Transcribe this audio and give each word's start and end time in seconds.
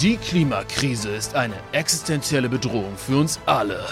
Die 0.00 0.16
Klimakrise 0.16 1.08
ist 1.08 1.34
eine 1.34 1.56
existenzielle 1.72 2.48
Bedrohung 2.48 2.96
für 2.96 3.18
uns 3.18 3.40
alle. 3.46 3.84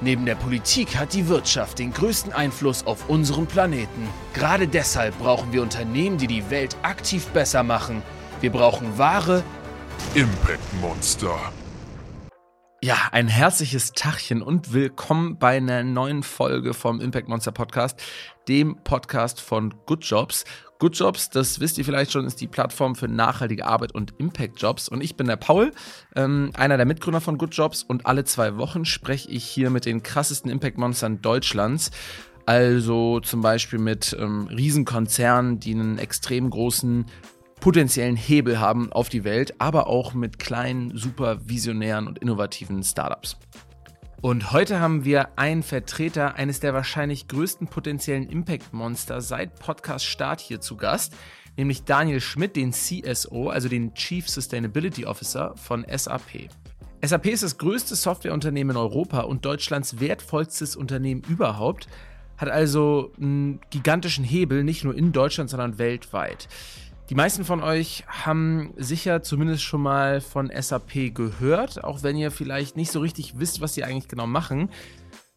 Neben 0.00 0.26
der 0.26 0.34
Politik 0.34 0.96
hat 0.96 1.12
die 1.12 1.28
Wirtschaft 1.28 1.78
den 1.78 1.92
größten 1.92 2.32
Einfluss 2.32 2.84
auf 2.84 3.08
unseren 3.08 3.46
Planeten. 3.46 4.08
Gerade 4.34 4.66
deshalb 4.66 5.16
brauchen 5.20 5.52
wir 5.52 5.62
Unternehmen, 5.62 6.18
die 6.18 6.26
die 6.26 6.50
Welt 6.50 6.76
aktiv 6.82 7.28
besser 7.28 7.62
machen. 7.62 8.02
Wir 8.40 8.50
brauchen 8.50 8.98
wahre 8.98 9.44
Impact 10.14 10.80
Monster. 10.80 11.38
Ja, 12.82 12.96
ein 13.12 13.28
herzliches 13.28 13.92
Tachchen 13.92 14.42
und 14.42 14.72
willkommen 14.72 15.38
bei 15.38 15.58
einer 15.58 15.84
neuen 15.84 16.24
Folge 16.24 16.74
vom 16.74 17.00
Impact 17.00 17.28
Monster 17.28 17.52
Podcast, 17.52 18.02
dem 18.48 18.78
Podcast 18.82 19.40
von 19.40 19.72
Good 19.86 20.04
Jobs. 20.06 20.44
Good 20.82 20.96
Jobs, 20.96 21.30
das 21.30 21.60
wisst 21.60 21.78
ihr 21.78 21.84
vielleicht 21.84 22.10
schon, 22.10 22.26
ist 22.26 22.40
die 22.40 22.48
Plattform 22.48 22.96
für 22.96 23.06
nachhaltige 23.06 23.66
Arbeit 23.66 23.94
und 23.94 24.14
Impact 24.18 24.60
Jobs. 24.60 24.88
Und 24.88 25.00
ich 25.00 25.14
bin 25.14 25.28
der 25.28 25.36
Paul, 25.36 25.70
ähm, 26.16 26.50
einer 26.54 26.76
der 26.76 26.86
Mitgründer 26.86 27.20
von 27.20 27.38
Good 27.38 27.54
Jobs. 27.54 27.84
Und 27.84 28.04
alle 28.04 28.24
zwei 28.24 28.56
Wochen 28.56 28.84
spreche 28.84 29.30
ich 29.30 29.44
hier 29.44 29.70
mit 29.70 29.86
den 29.86 30.02
krassesten 30.02 30.50
Impact 30.50 30.78
Monstern 30.78 31.22
Deutschlands. 31.22 31.92
Also 32.46 33.20
zum 33.20 33.42
Beispiel 33.42 33.78
mit 33.78 34.16
ähm, 34.18 34.48
Riesenkonzernen, 34.48 35.60
die 35.60 35.72
einen 35.72 35.98
extrem 35.98 36.50
großen 36.50 37.06
potenziellen 37.60 38.16
Hebel 38.16 38.58
haben 38.58 38.92
auf 38.92 39.08
die 39.08 39.22
Welt, 39.22 39.54
aber 39.60 39.86
auch 39.86 40.14
mit 40.14 40.40
kleinen, 40.40 40.98
super 40.98 41.48
visionären 41.48 42.08
und 42.08 42.18
innovativen 42.18 42.82
Startups. 42.82 43.36
Und 44.22 44.52
heute 44.52 44.78
haben 44.78 45.04
wir 45.04 45.36
einen 45.36 45.64
Vertreter 45.64 46.36
eines 46.36 46.60
der 46.60 46.72
wahrscheinlich 46.72 47.26
größten 47.26 47.66
potenziellen 47.66 48.28
Impact-Monster 48.28 49.20
seit 49.20 49.58
Podcast-Start 49.58 50.40
hier 50.40 50.60
zu 50.60 50.76
Gast, 50.76 51.12
nämlich 51.56 51.82
Daniel 51.82 52.20
Schmidt, 52.20 52.54
den 52.54 52.72
CSO, 52.72 53.48
also 53.48 53.68
den 53.68 53.94
Chief 53.94 54.28
Sustainability 54.28 55.06
Officer 55.06 55.56
von 55.56 55.84
SAP. 55.92 56.48
SAP 57.04 57.26
ist 57.26 57.42
das 57.42 57.58
größte 57.58 57.96
Softwareunternehmen 57.96 58.76
in 58.76 58.80
Europa 58.80 59.22
und 59.22 59.44
Deutschlands 59.44 59.98
wertvollstes 59.98 60.76
Unternehmen 60.76 61.22
überhaupt, 61.28 61.88
hat 62.36 62.48
also 62.48 63.12
einen 63.20 63.60
gigantischen 63.70 64.24
Hebel, 64.24 64.62
nicht 64.62 64.84
nur 64.84 64.94
in 64.94 65.10
Deutschland, 65.10 65.50
sondern 65.50 65.78
weltweit. 65.78 66.46
Die 67.12 67.16
meisten 67.16 67.44
von 67.44 67.62
euch 67.62 68.04
haben 68.06 68.72
sicher 68.78 69.22
zumindest 69.22 69.62
schon 69.62 69.82
mal 69.82 70.22
von 70.22 70.50
SAP 70.50 71.14
gehört, 71.14 71.84
auch 71.84 72.02
wenn 72.02 72.16
ihr 72.16 72.30
vielleicht 72.30 72.78
nicht 72.78 72.90
so 72.90 73.00
richtig 73.00 73.38
wisst, 73.38 73.60
was 73.60 73.74
sie 73.74 73.84
eigentlich 73.84 74.08
genau 74.08 74.26
machen. 74.26 74.70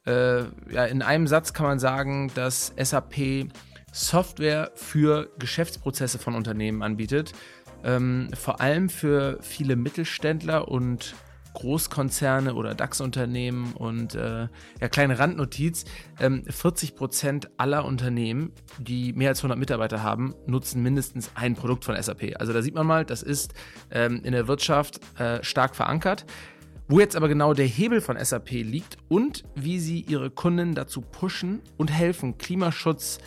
Äh, 0.07 0.43
ja, 0.71 0.85
in 0.85 1.01
einem 1.01 1.27
Satz 1.27 1.51
kann 1.51 1.65
man 1.65 1.79
sagen, 1.79 2.31
dass 2.33 2.73
SAP 2.81 3.49
Software 3.91 4.71
für 4.75 5.29
Geschäftsprozesse 5.37 6.17
von 6.17 6.35
Unternehmen 6.35 6.81
anbietet. 6.81 7.33
Ähm, 7.83 8.29
vor 8.33 8.61
allem 8.61 8.87
für 8.87 9.37
viele 9.41 9.75
Mittelständler 9.75 10.69
und 10.69 11.13
Großkonzerne 11.55 12.53
oder 12.53 12.75
DAX-Unternehmen 12.75 13.73
und 13.73 14.13
äh, 14.13 14.47
ja, 14.79 14.89
kleine 14.89 15.17
Randnotiz, 15.17 15.85
ähm, 16.19 16.43
40 16.47 16.95
Prozent 16.95 17.49
aller 17.57 17.85
Unternehmen, 17.85 18.51
die 18.77 19.13
mehr 19.13 19.29
als 19.29 19.39
100 19.39 19.57
Mitarbeiter 19.57 20.03
haben, 20.03 20.35
nutzen 20.45 20.83
mindestens 20.83 21.31
ein 21.33 21.55
Produkt 21.55 21.85
von 21.85 21.99
SAP. 21.99 22.35
Also 22.37 22.53
da 22.53 22.61
sieht 22.61 22.75
man 22.75 22.85
mal, 22.85 23.05
das 23.05 23.23
ist 23.23 23.53
ähm, 23.89 24.21
in 24.23 24.33
der 24.33 24.47
Wirtschaft 24.47 24.99
äh, 25.19 25.43
stark 25.43 25.75
verankert. 25.75 26.25
Wo 26.87 26.99
jetzt 26.99 27.15
aber 27.15 27.27
genau 27.27 27.55
der 27.55 27.65
Hebel 27.65 27.99
von 27.99 28.23
SAP 28.23 28.51
liegt 28.51 28.97
und 29.07 29.43
wie 29.55 29.79
sie 29.79 30.01
ihre 30.01 30.29
Kunden 30.29 30.75
dazu 30.75 31.01
pushen 31.01 31.61
und 31.77 31.91
helfen, 31.91 32.37
Klimaschutz 32.37 33.17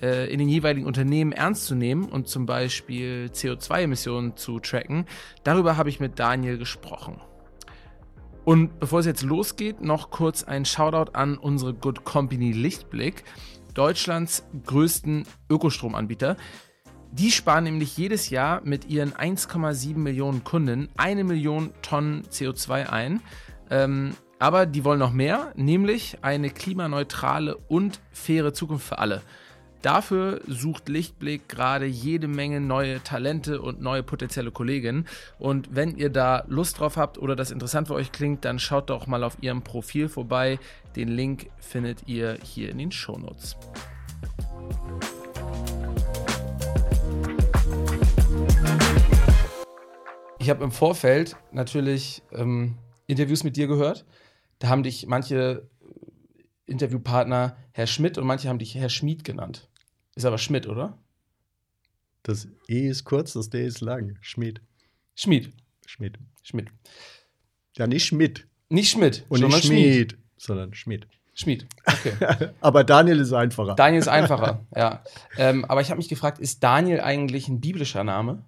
äh, 0.00 0.32
in 0.32 0.38
den 0.38 0.48
jeweiligen 0.48 0.86
Unternehmen 0.86 1.32
ernst 1.32 1.66
zu 1.66 1.74
nehmen 1.74 2.04
und 2.04 2.28
zum 2.28 2.46
Beispiel 2.46 3.30
CO2-Emissionen 3.32 4.36
zu 4.36 4.60
tracken, 4.60 5.06
darüber 5.42 5.76
habe 5.76 5.88
ich 5.88 5.98
mit 5.98 6.20
Daniel 6.20 6.56
gesprochen. 6.56 7.20
Und 8.50 8.80
bevor 8.80 8.98
es 8.98 9.06
jetzt 9.06 9.22
losgeht, 9.22 9.80
noch 9.80 10.10
kurz 10.10 10.42
ein 10.42 10.64
Shoutout 10.64 11.12
an 11.12 11.38
unsere 11.38 11.72
Good 11.72 12.02
Company 12.04 12.50
Lichtblick, 12.50 13.22
Deutschlands 13.74 14.42
größten 14.66 15.22
Ökostromanbieter. 15.48 16.36
Die 17.12 17.30
sparen 17.30 17.62
nämlich 17.62 17.96
jedes 17.96 18.28
Jahr 18.28 18.60
mit 18.64 18.86
ihren 18.90 19.12
1,7 19.12 19.96
Millionen 19.98 20.42
Kunden 20.42 20.88
eine 20.96 21.22
Million 21.22 21.72
Tonnen 21.82 22.24
CO2 22.24 22.90
ein. 22.90 23.20
Ähm, 23.70 24.16
aber 24.40 24.66
die 24.66 24.84
wollen 24.84 24.98
noch 24.98 25.12
mehr, 25.12 25.52
nämlich 25.54 26.18
eine 26.22 26.50
klimaneutrale 26.50 27.56
und 27.56 28.00
faire 28.10 28.52
Zukunft 28.52 28.88
für 28.88 28.98
alle. 28.98 29.22
Dafür 29.82 30.42
sucht 30.46 30.90
Lichtblick 30.90 31.48
gerade 31.48 31.86
jede 31.86 32.28
Menge 32.28 32.60
neue 32.60 33.02
Talente 33.02 33.62
und 33.62 33.80
neue 33.80 34.02
potenzielle 34.02 34.50
Kolleginnen. 34.50 35.06
Und 35.38 35.74
wenn 35.74 35.96
ihr 35.96 36.10
da 36.10 36.44
Lust 36.48 36.78
drauf 36.78 36.98
habt 36.98 37.16
oder 37.16 37.34
das 37.34 37.50
interessant 37.50 37.88
für 37.88 37.94
euch 37.94 38.12
klingt, 38.12 38.44
dann 38.44 38.58
schaut 38.58 38.90
doch 38.90 39.06
mal 39.06 39.24
auf 39.24 39.38
ihrem 39.40 39.62
Profil 39.62 40.10
vorbei. 40.10 40.58
Den 40.96 41.08
Link 41.08 41.48
findet 41.58 42.06
ihr 42.06 42.36
hier 42.42 42.68
in 42.68 42.76
den 42.76 42.92
Shownotes. 42.92 43.56
Ich 50.38 50.50
habe 50.50 50.62
im 50.62 50.72
Vorfeld 50.72 51.36
natürlich 51.52 52.22
ähm, 52.32 52.76
Interviews 53.06 53.44
mit 53.44 53.56
dir 53.56 53.66
gehört. 53.66 54.04
Da 54.58 54.68
haben 54.68 54.82
dich 54.82 55.06
manche 55.06 55.70
Interviewpartner 56.66 57.56
Herr 57.72 57.86
Schmidt 57.86 58.18
und 58.18 58.26
manche 58.26 58.48
haben 58.48 58.58
dich 58.58 58.74
Herr 58.74 58.90
Schmied 58.90 59.24
genannt. 59.24 59.69
Ist 60.14 60.24
aber 60.24 60.38
Schmidt, 60.38 60.66
oder? 60.66 60.98
Das 62.22 62.48
E 62.68 62.88
ist 62.88 63.04
kurz, 63.04 63.32
das 63.32 63.50
D 63.50 63.64
ist 63.64 63.80
lang. 63.80 64.18
Schmidt. 64.20 64.60
Schmied. 65.14 65.52
Schmidt. 65.86 66.18
Schmidt. 66.42 66.68
Ja, 67.76 67.86
nicht 67.86 68.04
Schmidt. 68.04 68.46
Nicht 68.68 68.90
Schmidt. 68.90 69.24
Und 69.28 69.42
nicht 69.42 69.64
Schmied, 69.64 70.16
sondern 70.36 70.74
Schmidt. 70.74 71.06
Schmied. 71.34 71.66
Okay. 71.86 72.50
aber 72.60 72.84
Daniel 72.84 73.18
ist 73.20 73.32
einfacher. 73.32 73.74
Daniel 73.74 74.00
ist 74.00 74.08
einfacher, 74.08 74.66
ja. 74.76 75.02
Ähm, 75.38 75.64
aber 75.64 75.80
ich 75.80 75.90
habe 75.90 75.98
mich 75.98 76.08
gefragt, 76.08 76.38
ist 76.38 76.62
Daniel 76.62 77.00
eigentlich 77.00 77.48
ein 77.48 77.60
biblischer 77.60 78.04
Name? 78.04 78.44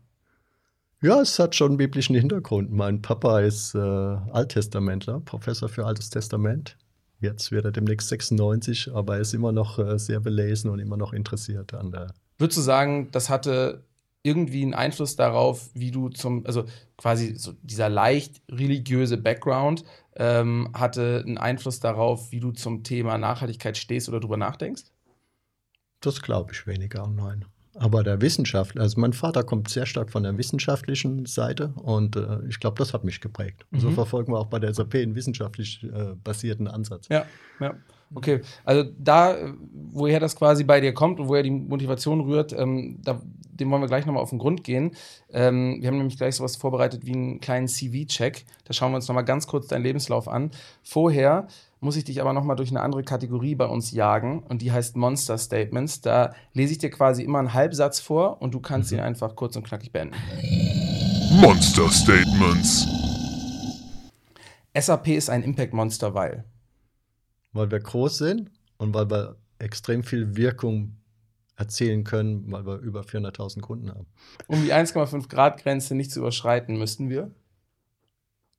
Ja, 1.00 1.20
es 1.20 1.38
hat 1.38 1.56
schon 1.56 1.72
einen 1.72 1.76
biblischen 1.78 2.14
Hintergrund. 2.14 2.70
Mein 2.70 3.02
Papa 3.02 3.40
ist 3.40 3.74
äh, 3.74 3.78
Alttestamentler, 3.78 5.20
Professor 5.20 5.68
für 5.68 5.84
Altes 5.86 6.10
Testament. 6.10 6.76
Jetzt 7.22 7.52
wird 7.52 7.64
er 7.64 7.70
demnächst 7.70 8.08
96, 8.08 8.92
aber 8.92 9.14
er 9.14 9.20
ist 9.20 9.32
immer 9.32 9.52
noch 9.52 9.78
äh, 9.78 9.96
sehr 9.96 10.18
belesen 10.18 10.70
und 10.70 10.80
immer 10.80 10.96
noch 10.96 11.12
interessiert 11.12 11.72
an 11.72 11.92
der. 11.92 12.12
Würdest 12.36 12.58
du 12.58 12.62
sagen, 12.62 13.10
das 13.12 13.30
hatte 13.30 13.84
irgendwie 14.24 14.62
einen 14.62 14.74
Einfluss 14.74 15.14
darauf, 15.14 15.70
wie 15.72 15.92
du 15.92 16.08
zum, 16.08 16.44
also 16.46 16.64
quasi 16.96 17.36
so 17.36 17.52
dieser 17.62 17.88
leicht 17.88 18.42
religiöse 18.50 19.18
Background 19.18 19.84
ähm, 20.16 20.68
hatte 20.74 21.22
einen 21.24 21.38
Einfluss 21.38 21.78
darauf, 21.78 22.32
wie 22.32 22.40
du 22.40 22.50
zum 22.50 22.82
Thema 22.82 23.18
Nachhaltigkeit 23.18 23.76
stehst 23.78 24.08
oder 24.08 24.18
drüber 24.18 24.36
nachdenkst? 24.36 24.82
Das 26.00 26.22
glaube 26.22 26.52
ich 26.52 26.66
weniger, 26.66 27.06
nein. 27.06 27.44
Aber 27.74 28.02
der 28.02 28.20
Wissenschaft, 28.20 28.78
also 28.78 29.00
mein 29.00 29.12
Vater 29.12 29.44
kommt 29.44 29.68
sehr 29.68 29.86
stark 29.86 30.10
von 30.10 30.22
der 30.22 30.36
wissenschaftlichen 30.36 31.24
Seite 31.26 31.68
und 31.76 32.16
äh, 32.16 32.40
ich 32.48 32.60
glaube, 32.60 32.76
das 32.78 32.92
hat 32.92 33.04
mich 33.04 33.20
geprägt. 33.20 33.66
Mhm. 33.70 33.80
So 33.80 33.90
verfolgen 33.92 34.32
wir 34.32 34.38
auch 34.38 34.46
bei 34.46 34.58
der 34.58 34.74
SAP 34.74 34.96
einen 34.96 35.14
wissenschaftlich 35.14 35.82
äh, 35.84 36.14
basierten 36.22 36.68
Ansatz. 36.68 37.08
Ja, 37.08 37.24
ja. 37.60 37.74
Okay, 38.14 38.40
also 38.64 38.84
da, 38.98 39.36
woher 39.72 40.20
das 40.20 40.36
quasi 40.36 40.64
bei 40.64 40.80
dir 40.80 40.92
kommt 40.92 41.20
und 41.20 41.28
woher 41.28 41.42
die 41.42 41.50
Motivation 41.50 42.20
rührt, 42.20 42.52
ähm, 42.52 42.98
da, 43.02 43.20
dem 43.52 43.70
wollen 43.70 43.82
wir 43.82 43.88
gleich 43.88 44.06
nochmal 44.06 44.22
auf 44.22 44.30
den 44.30 44.38
Grund 44.38 44.64
gehen. 44.64 44.92
Ähm, 45.32 45.78
wir 45.80 45.88
haben 45.88 45.98
nämlich 45.98 46.16
gleich 46.16 46.36
sowas 46.36 46.56
vorbereitet 46.56 47.06
wie 47.06 47.12
einen 47.12 47.40
kleinen 47.40 47.68
CV-Check. 47.68 48.44
Da 48.64 48.72
schauen 48.72 48.92
wir 48.92 48.96
uns 48.96 49.08
nochmal 49.08 49.24
ganz 49.24 49.46
kurz 49.46 49.68
deinen 49.68 49.82
Lebenslauf 49.82 50.28
an. 50.28 50.50
Vorher 50.82 51.46
muss 51.80 51.96
ich 51.96 52.04
dich 52.04 52.20
aber 52.20 52.32
nochmal 52.32 52.56
durch 52.56 52.70
eine 52.70 52.80
andere 52.80 53.02
Kategorie 53.02 53.54
bei 53.54 53.66
uns 53.66 53.90
jagen 53.90 54.42
und 54.48 54.62
die 54.62 54.72
heißt 54.72 54.96
Monster 54.96 55.36
Statements. 55.36 56.00
Da 56.00 56.34
lese 56.52 56.72
ich 56.72 56.78
dir 56.78 56.90
quasi 56.90 57.22
immer 57.22 57.38
einen 57.38 57.54
Halbsatz 57.54 57.98
vor 58.00 58.40
und 58.40 58.54
du 58.54 58.60
kannst 58.60 58.92
mhm. 58.92 58.98
ihn 58.98 59.04
einfach 59.04 59.34
kurz 59.36 59.56
und 59.56 59.66
knackig 59.66 59.92
beenden. 59.92 60.14
Monster 61.40 61.90
Statements. 61.90 62.86
SAP 64.78 65.08
ist 65.08 65.28
ein 65.28 65.42
Impact 65.42 65.74
Monster, 65.74 66.14
weil? 66.14 66.44
Weil 67.52 67.70
wir 67.70 67.80
groß 67.80 68.18
sind 68.18 68.50
und 68.78 68.94
weil 68.94 69.10
wir 69.10 69.36
extrem 69.58 70.02
viel 70.02 70.36
Wirkung 70.36 70.96
erzielen 71.56 72.04
können, 72.04 72.50
weil 72.50 72.66
wir 72.66 72.78
über 72.78 73.02
400.000 73.02 73.60
Kunden 73.60 73.90
haben. 73.90 74.06
Um 74.46 74.64
die 74.64 74.72
1,5 74.72 75.28
Grad 75.28 75.62
Grenze 75.62 75.94
nicht 75.94 76.10
zu 76.10 76.20
überschreiten, 76.20 76.78
müssten 76.78 77.08
wir 77.08 77.30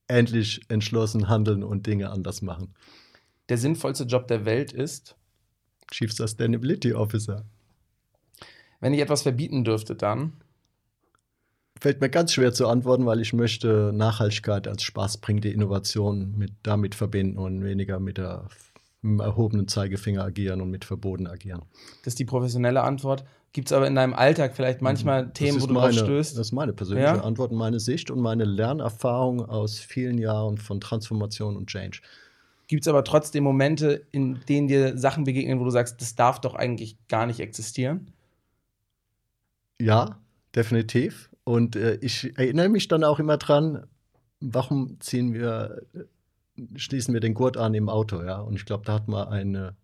endlich 0.08 0.62
entschlossen 0.70 1.28
handeln 1.28 1.64
und 1.64 1.88
Dinge 1.88 2.12
anders 2.12 2.42
machen 2.42 2.74
der 3.50 3.58
sinnvollste 3.58 4.06
Job 4.06 4.28
der 4.28 4.46
Welt 4.46 4.72
ist? 4.72 5.16
Chief 5.92 6.12
Sustainability 6.12 6.94
Officer. 6.94 7.46
Wenn 8.80 8.94
ich 8.94 9.02
etwas 9.02 9.22
verbieten 9.22 9.64
dürfte, 9.64 9.96
dann? 9.96 10.34
Fällt 11.80 12.02
mir 12.02 12.10
ganz 12.10 12.34
schwer 12.34 12.54
zu 12.54 12.68
antworten, 12.68 13.06
weil 13.06 13.20
ich 13.20 13.34
möchte 13.34 13.92
Nachhaltigkeit 13.94 14.68
als 14.68 14.84
spaßbringende 14.84 15.50
Innovation 15.50 16.38
mit 16.38 16.54
damit 16.64 16.96
verbinden 16.96 17.38
und 17.38 17.64
weniger 17.64 18.00
mit 18.00 18.18
der 18.18 18.48
dem 19.04 19.20
erhobenen 19.20 19.68
Zeigefinger 19.68 20.24
agieren 20.24 20.62
und 20.62 20.72
mit 20.72 20.86
Verboten 20.86 21.28
agieren. 21.28 21.64
Das 22.04 22.14
ist 22.14 22.20
die 22.20 22.26
professionelle 22.26 22.82
Antwort. 22.82 23.26
Gibt 23.52 23.68
es 23.68 23.74
aber 23.74 23.86
in 23.86 23.94
deinem 23.94 24.14
Alltag 24.14 24.56
vielleicht 24.56 24.82
manchmal 24.82 25.26
Das 25.26 25.34
Themen, 25.34 25.62
wo 25.62 25.68
du 25.68 25.74
meine, 25.74 25.94
drauf 25.94 26.06
stößt? 26.06 26.38
Das 26.38 26.48
ist 26.48 26.52
meine 26.54 26.74
persönliche 26.74 27.08
Ja? 27.08 27.24
Antwort, 27.24 27.52
meine 27.52 27.80
Sicht 27.80 28.10
und 28.10 28.20
meine 28.20 28.46
Lernerfahrung 28.46 29.48
aus 29.48 29.78
vielen 29.78 30.18
Jahren 30.18 30.58
von 30.58 30.82
Transformation 30.82 31.56
und 31.56 31.68
Change. 31.68 32.02
Gibt 32.68 32.86
es 32.86 32.88
aber 32.88 33.04
trotzdem 33.04 33.44
Momente, 33.44 34.08
in 34.12 34.40
denen 34.50 34.68
dir 34.68 34.98
Sachen 34.98 35.26
begegnen, 35.26 35.60
wo 35.60 35.66
du 35.66 35.70
sagst, 35.70 36.02
das 36.02 36.16
darf 36.16 36.42
doch 36.42 36.56
eigentlich 36.56 36.98
gar 37.08 37.28
nicht 37.28 37.42
existieren? 37.42 38.12
Ja, 39.80 40.18
definitiv. 40.56 41.30
Und 41.44 41.76
äh, 41.76 42.00
ich 42.02 42.36
erinnere 42.38 42.70
mich 42.70 42.88
dann 42.88 43.04
auch 43.04 43.20
immer 43.20 43.38
dran, 43.38 43.86
warum 44.40 44.98
ziehen 45.00 45.34
wir, 45.34 45.84
schließen 46.76 47.14
wir 47.14 47.22
den 47.22 47.34
Gurt 47.34 47.58
an 47.58 47.74
im 47.74 47.90
Auto, 47.90 48.22
ja. 48.24 48.40
Und 48.40 48.56
ich 48.56 48.66
glaube, 48.66 48.86
da 48.86 48.94
hat 48.94 49.08
mal 49.08 49.28
eine, 49.28 49.76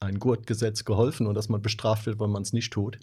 ein 0.00 0.18
Gurtgesetz 0.18 0.84
geholfen 0.84 1.26
und 1.26 1.34
dass 1.34 1.48
man 1.48 1.62
bestraft 1.62 2.06
wird, 2.06 2.20
wenn 2.20 2.30
man 2.30 2.42
es 2.42 2.52
nicht 2.52 2.72
tut. 2.72 2.98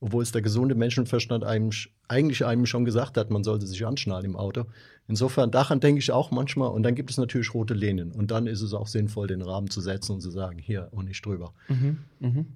Obwohl 0.00 0.22
es 0.22 0.32
der 0.32 0.42
gesunde 0.42 0.74
Menschenverstand 0.74 1.44
einem, 1.44 1.70
eigentlich 2.08 2.44
einem 2.44 2.66
schon 2.66 2.84
gesagt 2.84 3.16
hat, 3.16 3.30
man 3.30 3.44
sollte 3.44 3.66
sich 3.66 3.86
anschnallen 3.86 4.26
im 4.26 4.36
Auto. 4.36 4.64
Insofern, 5.06 5.50
daran 5.50 5.80
denke 5.80 6.00
ich 6.00 6.10
auch 6.10 6.30
manchmal. 6.30 6.70
Und 6.70 6.82
dann 6.82 6.94
gibt 6.94 7.10
es 7.10 7.16
natürlich 7.16 7.54
rote 7.54 7.74
Linien. 7.74 8.12
Und 8.12 8.30
dann 8.30 8.46
ist 8.46 8.60
es 8.60 8.74
auch 8.74 8.86
sinnvoll, 8.86 9.28
den 9.28 9.42
Rahmen 9.42 9.70
zu 9.70 9.80
setzen 9.80 10.12
und 10.12 10.20
zu 10.20 10.30
sagen, 10.30 10.58
hier 10.58 10.88
und 10.90 11.06
nicht 11.06 11.24
drüber. 11.24 11.54
Mhm. 11.68 11.98
Mhm. 12.20 12.46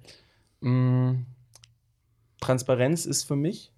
Mm, 0.61 1.27
Transparenz 2.41 3.07
ist 3.07 3.25
für 3.25 3.37
mich 3.37 3.73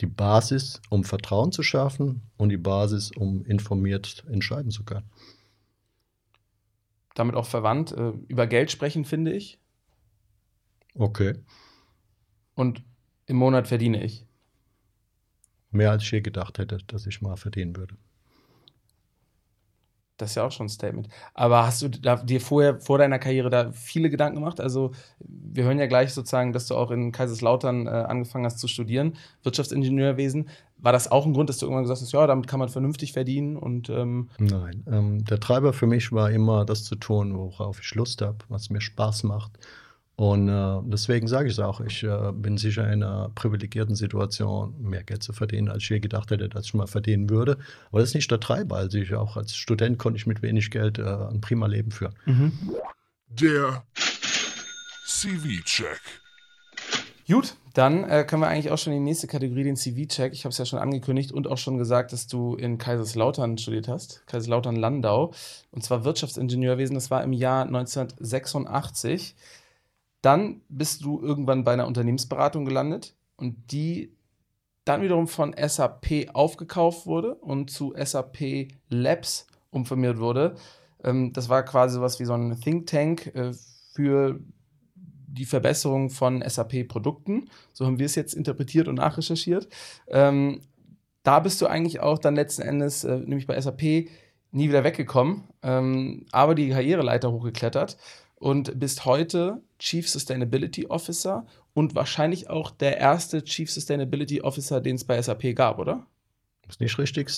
Die 0.00 0.06
Basis, 0.06 0.80
um 0.88 1.04
Vertrauen 1.04 1.52
zu 1.52 1.62
schaffen 1.62 2.22
und 2.38 2.48
die 2.48 2.56
Basis, 2.56 3.10
um 3.10 3.44
informiert 3.44 4.24
entscheiden 4.28 4.70
zu 4.70 4.84
können. 4.84 5.10
damit 7.14 7.34
auch 7.34 7.46
verwandt. 7.46 7.92
Äh, 7.92 8.12
über 8.28 8.46
Geld 8.46 8.70
sprechen, 8.70 9.04
finde 9.04 9.32
ich. 9.32 9.58
Okay. 10.94 11.34
Und 12.54 12.82
im 13.26 13.36
Monat 13.36 13.68
verdiene 13.68 14.02
ich. 14.02 14.26
Mehr 15.70 15.90
als 15.90 16.02
ich 16.02 16.10
je 16.10 16.20
gedacht 16.20 16.58
hätte, 16.58 16.78
dass 16.86 17.06
ich 17.06 17.20
mal 17.20 17.36
verdienen 17.36 17.76
würde. 17.76 17.96
Das 20.20 20.30
ist 20.30 20.34
ja 20.36 20.44
auch 20.44 20.52
schon 20.52 20.66
ein 20.66 20.70
Statement. 20.70 21.08
Aber 21.34 21.66
hast 21.66 21.82
du 21.82 21.88
dir 21.88 22.40
vorher, 22.40 22.80
vor 22.80 22.98
deiner 22.98 23.18
Karriere 23.18 23.50
da 23.50 23.72
viele 23.72 24.10
Gedanken 24.10 24.36
gemacht? 24.36 24.60
Also, 24.60 24.92
wir 25.20 25.64
hören 25.64 25.78
ja 25.78 25.86
gleich 25.86 26.12
sozusagen, 26.12 26.52
dass 26.52 26.66
du 26.66 26.74
auch 26.74 26.90
in 26.90 27.12
Kaiserslautern 27.12 27.86
äh, 27.86 27.90
angefangen 27.90 28.44
hast 28.44 28.58
zu 28.58 28.68
studieren, 28.68 29.14
Wirtschaftsingenieurwesen. 29.42 30.48
War 30.78 30.92
das 30.92 31.10
auch 31.10 31.26
ein 31.26 31.34
Grund, 31.34 31.48
dass 31.48 31.58
du 31.58 31.66
irgendwann 31.66 31.84
gesagt 31.84 32.00
hast, 32.00 32.12
ja, 32.12 32.26
damit 32.26 32.46
kann 32.46 32.58
man 32.58 32.68
vernünftig 32.68 33.12
verdienen? 33.12 33.56
Und 33.56 33.90
ähm, 33.90 34.30
Nein. 34.38 34.84
Ähm, 34.90 35.24
der 35.24 35.40
Treiber 35.40 35.72
für 35.72 35.86
mich 35.86 36.12
war 36.12 36.30
immer, 36.30 36.64
das 36.64 36.84
zu 36.84 36.96
tun, 36.96 37.36
worauf 37.36 37.80
ich 37.80 37.94
Lust 37.94 38.22
habe, 38.22 38.38
was 38.48 38.70
mir 38.70 38.80
Spaß 38.80 39.24
macht. 39.24 39.58
Und 40.20 40.50
äh, 40.50 40.80
deswegen 40.84 41.28
sage 41.28 41.48
ich 41.48 41.54
es 41.54 41.60
auch, 41.60 41.80
ich 41.80 42.02
äh, 42.02 42.32
bin 42.34 42.58
sicher 42.58 42.84
in 42.92 43.02
einer 43.02 43.30
privilegierten 43.34 43.94
Situation, 43.94 44.74
mehr 44.78 45.02
Geld 45.02 45.22
zu 45.22 45.32
verdienen, 45.32 45.70
als 45.70 45.84
ich 45.84 45.88
je 45.88 45.98
gedacht 45.98 46.30
hätte, 46.30 46.50
dass 46.50 46.66
ich 46.66 46.74
mal 46.74 46.86
verdienen 46.86 47.30
würde. 47.30 47.56
Aber 47.88 48.00
das 48.00 48.10
ist 48.10 48.14
nicht 48.14 48.30
der 48.30 48.38
Treiber. 48.38 48.76
Also 48.76 48.98
ich 48.98 49.14
auch 49.14 49.38
als 49.38 49.56
Student 49.56 49.96
konnte 49.96 50.18
ich 50.18 50.26
mit 50.26 50.42
wenig 50.42 50.70
Geld 50.70 50.98
äh, 50.98 51.04
ein 51.04 51.40
prima 51.40 51.66
Leben 51.68 51.90
führen. 51.90 52.12
Der 53.30 53.82
CV-Check. 55.06 56.02
Gut, 57.26 57.54
dann 57.72 58.04
äh, 58.04 58.24
können 58.24 58.42
wir 58.42 58.48
eigentlich 58.48 58.70
auch 58.70 58.76
schon 58.76 58.92
in 58.92 58.98
die 58.98 59.04
nächste 59.06 59.26
Kategorie, 59.26 59.64
den 59.64 59.76
CV-Check. 59.76 60.34
Ich 60.34 60.44
habe 60.44 60.50
es 60.50 60.58
ja 60.58 60.66
schon 60.66 60.80
angekündigt 60.80 61.32
und 61.32 61.46
auch 61.46 61.56
schon 61.56 61.78
gesagt, 61.78 62.12
dass 62.12 62.26
du 62.26 62.56
in 62.56 62.76
Kaiserslautern 62.76 63.56
studiert 63.56 63.88
hast, 63.88 64.26
Kaiserslautern-Landau, 64.26 65.32
und 65.70 65.82
zwar 65.82 66.04
Wirtschaftsingenieurwesen. 66.04 66.94
Das 66.94 67.10
war 67.10 67.24
im 67.24 67.32
Jahr 67.32 67.64
1986. 67.64 69.34
Dann 70.22 70.62
bist 70.68 71.04
du 71.04 71.20
irgendwann 71.20 71.64
bei 71.64 71.72
einer 71.72 71.86
Unternehmensberatung 71.86 72.64
gelandet 72.64 73.16
und 73.36 73.72
die 73.72 74.12
dann 74.84 75.02
wiederum 75.02 75.28
von 75.28 75.54
SAP 75.56 76.30
aufgekauft 76.32 77.06
wurde 77.06 77.34
und 77.36 77.70
zu 77.70 77.94
SAP 77.96 78.68
Labs 78.88 79.46
umfirmiert 79.70 80.18
wurde. 80.18 80.56
Ähm, 81.04 81.32
das 81.32 81.48
war 81.48 81.62
quasi 81.64 81.94
sowas 81.94 82.20
wie 82.20 82.24
so 82.24 82.34
ein 82.34 82.60
Think 82.60 82.86
Tank 82.86 83.34
äh, 83.34 83.52
für 83.92 84.40
die 85.26 85.44
Verbesserung 85.44 86.10
von 86.10 86.42
SAP-Produkten. 86.46 87.48
So 87.72 87.86
haben 87.86 87.98
wir 87.98 88.06
es 88.06 88.14
jetzt 88.14 88.34
interpretiert 88.34 88.88
und 88.88 88.96
nachrecherchiert. 88.96 89.68
Ähm, 90.08 90.62
da 91.22 91.40
bist 91.40 91.60
du 91.60 91.66
eigentlich 91.66 92.00
auch 92.00 92.18
dann 92.18 92.34
letzten 92.34 92.62
Endes, 92.62 93.04
äh, 93.04 93.18
nämlich 93.18 93.46
bei 93.46 93.60
SAP, 93.60 94.08
nie 94.52 94.68
wieder 94.68 94.82
weggekommen, 94.82 95.44
ähm, 95.62 96.26
aber 96.32 96.56
die 96.56 96.70
Karriereleiter 96.70 97.30
hochgeklettert 97.30 97.96
und 98.34 98.80
bist 98.80 99.04
heute 99.04 99.62
Chief 99.80 100.08
Sustainability 100.08 100.86
Officer 100.86 101.44
und 101.74 101.94
wahrscheinlich 101.96 102.48
auch 102.48 102.70
der 102.70 102.98
erste 102.98 103.42
Chief 103.42 103.70
Sustainability 103.70 104.42
Officer, 104.42 104.80
den 104.80 104.94
es 104.94 105.04
bei 105.04 105.20
SAP 105.20 105.54
gab, 105.56 105.78
oder? 105.80 106.06
Das 106.62 106.76
ist 106.76 106.80
nicht 106.80 106.98
richtig. 106.98 107.28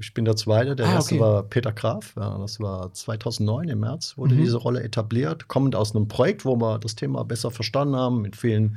Ich 0.00 0.12
bin 0.12 0.26
der 0.26 0.36
Zweite. 0.36 0.76
Der 0.76 0.86
Ah, 0.86 0.94
erste 0.96 1.14
okay. 1.14 1.22
war 1.24 1.42
Peter 1.44 1.72
Graf. 1.72 2.12
Ja, 2.16 2.36
das 2.36 2.60
war 2.60 2.92
2009 2.92 3.68
im 3.70 3.80
März, 3.80 4.18
wurde 4.18 4.34
Mhm. 4.34 4.40
diese 4.40 4.58
Rolle 4.58 4.82
etabliert. 4.82 5.48
Kommend 5.48 5.74
aus 5.76 5.96
einem 5.96 6.08
Projekt, 6.08 6.44
wo 6.44 6.56
wir 6.56 6.78
das 6.78 6.94
Thema 6.94 7.24
besser 7.24 7.50
verstanden 7.50 7.96
haben, 7.96 8.20
mit 8.20 8.36
vielen 8.36 8.76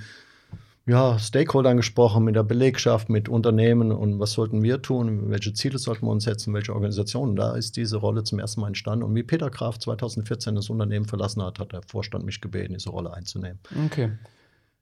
ja, 0.87 1.17
Stakeholdern 1.17 1.77
gesprochen, 1.77 2.23
mit 2.23 2.35
der 2.35 2.43
Belegschaft, 2.43 3.09
mit 3.09 3.27
Unternehmen 3.27 3.91
und 3.91 4.19
was 4.19 4.33
sollten 4.33 4.61
wir 4.61 4.81
tun, 4.81 5.31
welche 5.31 5.51
Ziele 5.53 5.79
sollten 5.79 6.05
wir 6.05 6.11
uns 6.11 6.25
setzen, 6.25 6.53
welche 6.53 6.73
Organisationen. 6.73 7.35
Da 7.35 7.55
ist 7.55 7.75
diese 7.75 7.97
Rolle 7.97 8.23
zum 8.23 8.37
ersten 8.37 8.61
Mal 8.61 8.67
entstanden. 8.67 9.03
Und 9.03 9.15
wie 9.15 9.23
Peter 9.23 9.49
Graf 9.49 9.79
2014 9.79 10.53
das 10.53 10.69
Unternehmen 10.69 11.05
verlassen 11.05 11.41
hat, 11.41 11.57
hat 11.59 11.71
der 11.71 11.81
Vorstand 11.87 12.23
mich 12.23 12.39
gebeten, 12.39 12.73
diese 12.73 12.91
Rolle 12.91 13.13
einzunehmen. 13.13 13.59
Okay. 13.87 14.11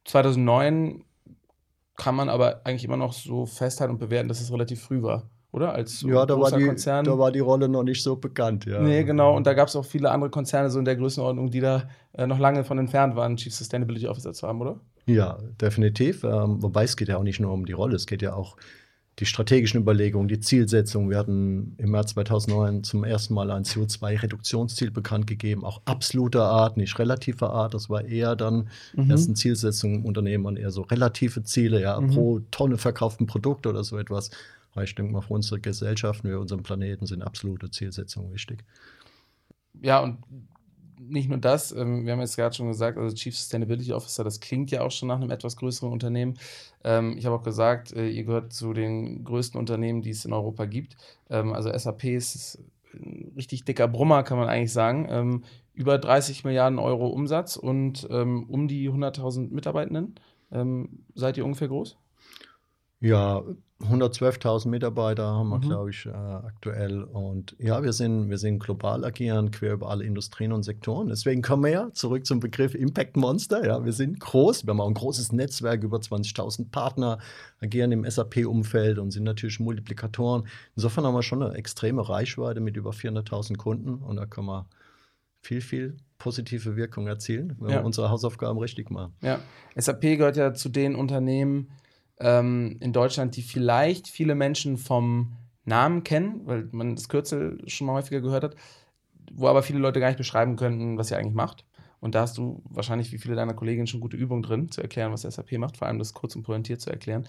2009 0.05 1.05
kann 1.95 2.15
man 2.15 2.27
aber 2.27 2.61
eigentlich 2.65 2.83
immer 2.83 2.97
noch 2.97 3.13
so 3.13 3.45
festhalten 3.45 3.93
und 3.93 3.99
bewerten, 3.99 4.27
dass 4.27 4.41
es 4.41 4.51
relativ 4.51 4.81
früh 4.81 5.01
war, 5.01 5.29
oder? 5.53 5.73
Als 5.73 5.99
so 5.99 6.09
Ja, 6.09 6.25
da 6.25 6.37
war, 6.37 6.51
die, 6.51 6.65
Konzern. 6.65 7.05
da 7.05 7.17
war 7.17 7.31
die 7.31 7.39
Rolle 7.39 7.69
noch 7.69 7.83
nicht 7.83 8.03
so 8.03 8.17
bekannt. 8.17 8.65
Ja. 8.65 8.81
Nee, 8.81 9.05
genau. 9.05 9.37
Und 9.37 9.47
da 9.47 9.53
gab 9.53 9.69
es 9.69 9.75
auch 9.77 9.85
viele 9.85 10.11
andere 10.11 10.31
Konzerne 10.31 10.69
so 10.69 10.79
in 10.79 10.85
der 10.85 10.97
Größenordnung, 10.97 11.49
die 11.49 11.61
da 11.61 11.87
äh, 12.11 12.27
noch 12.27 12.39
lange 12.39 12.65
von 12.65 12.77
entfernt 12.77 13.15
waren, 13.15 13.37
Chief 13.37 13.53
Sustainability 13.53 14.07
Officer 14.07 14.33
zu 14.33 14.47
haben, 14.47 14.59
oder? 14.59 14.81
Ja, 15.05 15.37
definitiv. 15.59 16.23
Ähm, 16.23 16.61
wobei 16.63 16.83
es 16.83 16.95
geht 16.95 17.09
ja 17.09 17.17
auch 17.17 17.23
nicht 17.23 17.39
nur 17.39 17.51
um 17.51 17.65
die 17.65 17.73
Rolle, 17.73 17.95
es 17.95 18.05
geht 18.05 18.21
ja 18.21 18.33
auch 18.33 18.55
die 19.19 19.25
strategischen 19.27 19.79
Überlegungen, 19.79 20.27
die 20.27 20.39
Zielsetzung. 20.39 21.09
Wir 21.09 21.17
hatten 21.19 21.75
im 21.77 21.91
März 21.91 22.13
2009 22.13 22.83
zum 22.83 23.03
ersten 23.03 23.35
Mal 23.35 23.51
ein 23.51 23.63
CO2-Reduktionsziel 23.63 24.89
bekannt 24.89 25.27
gegeben, 25.27 25.63
auch 25.65 25.81
absoluter 25.85 26.45
Art, 26.45 26.77
nicht 26.77 26.97
relativer 26.97 27.51
Art. 27.51 27.75
Das 27.75 27.91
war 27.91 28.03
eher 28.05 28.35
dann 28.35 28.69
Mhm. 28.95 29.11
erst 29.11 29.27
eine 29.27 29.35
Zielsetzung 29.35 29.93
im 29.95 30.05
Unternehmen 30.05 30.45
und 30.45 30.57
eher 30.57 30.71
so 30.71 30.81
relative 30.81 31.43
Ziele, 31.43 31.79
ja, 31.81 31.99
Mhm. 32.01 32.07
pro 32.07 32.39
Tonne 32.49 32.77
verkauften 32.79 33.27
Produkt 33.27 33.67
oder 33.67 33.83
so 33.83 33.99
etwas. 33.99 34.31
Aber 34.71 34.83
ich 34.83 34.95
denke 34.95 35.11
mal, 35.13 35.21
für 35.21 35.33
unsere 35.33 35.59
Gesellschaften, 35.59 36.29
für 36.29 36.39
unseren 36.39 36.63
Planeten 36.63 37.05
sind 37.05 37.21
absolute 37.21 37.69
Zielsetzungen 37.69 38.33
wichtig. 38.33 38.63
Ja, 39.81 39.99
und 39.99 40.17
nicht 40.99 41.29
nur 41.29 41.37
das, 41.37 41.71
ähm, 41.71 42.05
wir 42.05 42.13
haben 42.13 42.19
jetzt 42.19 42.35
gerade 42.35 42.55
schon 42.55 42.67
gesagt, 42.67 42.97
also 42.97 43.15
Chief 43.15 43.37
Sustainability 43.37 43.93
Officer, 43.93 44.23
das 44.23 44.39
klingt 44.39 44.71
ja 44.71 44.81
auch 44.81 44.91
schon 44.91 45.07
nach 45.07 45.19
einem 45.19 45.31
etwas 45.31 45.57
größeren 45.57 45.91
Unternehmen. 45.91 46.35
Ähm, 46.83 47.15
ich 47.17 47.25
habe 47.25 47.35
auch 47.35 47.43
gesagt, 47.43 47.93
äh, 47.93 48.09
ihr 48.09 48.23
gehört 48.23 48.53
zu 48.53 48.73
den 48.73 49.23
größten 49.23 49.59
Unternehmen, 49.59 50.01
die 50.01 50.11
es 50.11 50.25
in 50.25 50.33
Europa 50.33 50.65
gibt. 50.65 50.95
Ähm, 51.29 51.53
also 51.53 51.75
SAP 51.75 52.05
ist 52.05 52.59
ein 52.93 53.31
richtig 53.35 53.65
dicker 53.65 53.87
Brummer, 53.87 54.23
kann 54.23 54.37
man 54.37 54.49
eigentlich 54.49 54.73
sagen. 54.73 55.07
Ähm, 55.09 55.43
über 55.73 55.97
30 55.97 56.43
Milliarden 56.43 56.79
Euro 56.79 57.07
Umsatz 57.07 57.55
und 57.55 58.07
ähm, 58.11 58.43
um 58.49 58.67
die 58.67 58.89
100.000 58.89 59.51
Mitarbeitenden. 59.51 60.15
Ähm, 60.51 61.05
seid 61.15 61.37
ihr 61.37 61.45
ungefähr 61.45 61.67
groß? 61.67 61.97
Ja, 62.99 63.43
112.000 63.83 64.67
Mitarbeiter 64.69 65.25
haben 65.25 65.49
wir, 65.49 65.57
Mhm. 65.57 65.61
glaube 65.61 65.89
ich, 65.89 66.05
äh, 66.05 66.09
aktuell. 66.11 67.03
Und 67.03 67.55
ja, 67.59 67.83
wir 67.83 67.93
sind, 67.93 68.29
wir 68.29 68.37
sind 68.37 68.59
global 68.59 69.03
agierend, 69.05 69.51
quer 69.51 69.73
über 69.73 69.89
alle 69.89 70.03
Industrien 70.03 70.51
und 70.53 70.63
Sektoren. 70.63 71.07
Deswegen 71.09 71.41
kommen 71.41 71.63
wir 71.63 71.71
ja 71.71 71.89
zurück 71.93 72.25
zum 72.25 72.39
Begriff 72.39 72.75
Impact 72.75 73.17
Monster. 73.17 73.65
Ja, 73.65 73.83
wir 73.85 73.93
sind 73.93 74.19
groß, 74.19 74.65
wir 74.65 74.71
haben 74.71 74.81
auch 74.81 74.87
ein 74.87 74.93
großes 74.93 75.31
Netzwerk, 75.31 75.83
über 75.83 75.97
20.000 75.99 76.71
Partner, 76.71 77.19
agieren 77.61 77.91
im 77.91 78.03
SAP-Umfeld 78.09 78.99
und 78.99 79.11
sind 79.11 79.23
natürlich 79.23 79.59
Multiplikatoren. 79.59 80.47
Insofern 80.75 81.05
haben 81.05 81.13
wir 81.15 81.23
schon 81.23 81.43
eine 81.43 81.55
extreme 81.55 82.07
Reichweite 82.07 82.59
mit 82.59 82.77
über 82.77 82.91
400.000 82.91 83.57
Kunden 83.57 83.95
und 83.95 84.15
da 84.17 84.25
können 84.25 84.47
wir 84.47 84.65
viel, 85.41 85.61
viel 85.61 85.97
positive 86.17 86.77
Wirkung 86.77 87.07
erzielen, 87.07 87.57
wenn 87.59 87.69
Ja. 87.71 87.79
wir 87.79 87.85
unsere 87.85 88.09
Hausaufgaben 88.09 88.57
richtig 88.59 88.89
machen. 88.89 89.13
Ja, 89.21 89.39
SAP 89.75 90.15
gehört 90.17 90.37
ja 90.37 90.53
zu 90.53 90.69
den 90.69 90.95
Unternehmen 90.95 91.67
ähm, 92.19 92.77
in 92.79 92.93
Deutschland, 92.93 93.35
die 93.35 93.41
vielleicht 93.41 94.07
viele 94.07 94.35
Menschen 94.35 94.77
vom 94.77 95.33
Namen 95.65 96.03
kennen, 96.03 96.41
weil 96.45 96.69
man 96.71 96.95
das 96.95 97.09
Kürzel 97.09 97.61
schon 97.67 97.87
mal 97.87 97.93
häufiger 97.93 98.21
gehört 98.21 98.43
hat, 98.43 98.55
wo 99.31 99.47
aber 99.47 99.63
viele 99.63 99.79
Leute 99.79 99.99
gar 99.99 100.07
nicht 100.07 100.17
beschreiben 100.17 100.55
könnten, 100.55 100.97
was 100.97 101.11
ihr 101.11 101.17
eigentlich 101.17 101.33
macht. 101.33 101.65
Und 101.99 102.15
da 102.15 102.21
hast 102.21 102.37
du 102.37 102.61
wahrscheinlich, 102.65 103.13
wie 103.13 103.17
viele 103.17 103.35
deiner 103.35 103.53
Kolleginnen, 103.53 103.87
schon 103.87 104.01
gute 104.01 104.17
Übungen 104.17 104.43
drin, 104.43 104.69
zu 104.69 104.81
erklären, 104.81 105.13
was 105.13 105.21
SAP 105.21 105.53
macht, 105.53 105.77
vor 105.77 105.87
allem 105.87 105.99
das 105.99 106.13
kurz 106.13 106.35
und 106.35 106.43
pointiert 106.43 106.81
zu 106.81 106.89
erklären. 106.89 107.25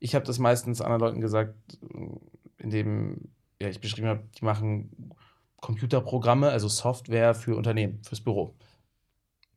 Ich 0.00 0.14
habe 0.16 0.24
das 0.24 0.38
meistens 0.38 0.80
anderen 0.80 1.00
Leuten 1.00 1.20
gesagt, 1.20 1.54
indem 2.58 3.28
ja, 3.60 3.68
ich 3.68 3.80
beschrieben 3.80 4.08
habe, 4.08 4.24
die 4.38 4.44
machen 4.44 5.14
Computerprogramme, 5.60 6.50
also 6.50 6.68
Software 6.68 7.34
für 7.34 7.56
Unternehmen, 7.56 8.02
fürs 8.02 8.20
Büro. 8.20 8.54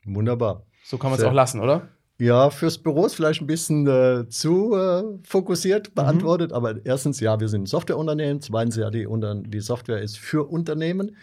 Wunderbar. 0.05 0.65
So 0.83 0.97
kann 0.97 1.11
man 1.11 1.19
es 1.19 1.25
auch 1.25 1.33
lassen, 1.33 1.59
oder? 1.59 1.89
Ja, 2.19 2.49
fürs 2.49 2.77
Büro 2.77 3.05
ist 3.05 3.15
vielleicht 3.15 3.41
ein 3.41 3.47
bisschen 3.47 3.87
äh, 3.87 4.27
zu 4.27 4.75
äh, 4.75 5.03
fokussiert 5.23 5.95
beantwortet, 5.95 6.51
mhm. 6.51 6.55
aber 6.55 6.85
erstens, 6.85 7.21
ja, 7.21 7.39
wir 7.39 7.47
sind 7.47 7.63
ein 7.63 7.65
Softwareunternehmen. 7.65 8.41
Zweitens, 8.41 8.75
ja, 8.75 8.89
die, 8.89 9.07
die 9.47 9.59
Software 9.61 10.01
ist 10.01 10.17
für 10.17 10.43
Unternehmen 10.49 11.15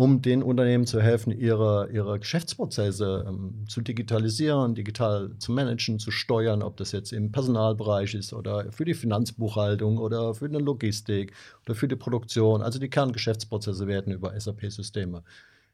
um 0.00 0.22
den 0.22 0.42
Unternehmen 0.42 0.86
zu 0.86 1.02
helfen, 1.02 1.30
ihre, 1.30 1.90
ihre 1.92 2.18
Geschäftsprozesse 2.18 3.26
ähm, 3.28 3.66
zu 3.68 3.82
digitalisieren, 3.82 4.74
digital 4.74 5.36
zu 5.38 5.52
managen, 5.52 5.98
zu 5.98 6.10
steuern, 6.10 6.62
ob 6.62 6.78
das 6.78 6.92
jetzt 6.92 7.12
im 7.12 7.32
Personalbereich 7.32 8.14
ist 8.14 8.32
oder 8.32 8.72
für 8.72 8.86
die 8.86 8.94
Finanzbuchhaltung 8.94 9.98
oder 9.98 10.32
für 10.32 10.48
die 10.48 10.56
Logistik 10.56 11.34
oder 11.66 11.74
für 11.74 11.86
die 11.86 11.96
Produktion. 11.96 12.62
Also 12.62 12.78
die 12.78 12.88
Kerngeschäftsprozesse 12.88 13.86
werden 13.86 14.14
über 14.14 14.32
SAP-Systeme 14.40 15.22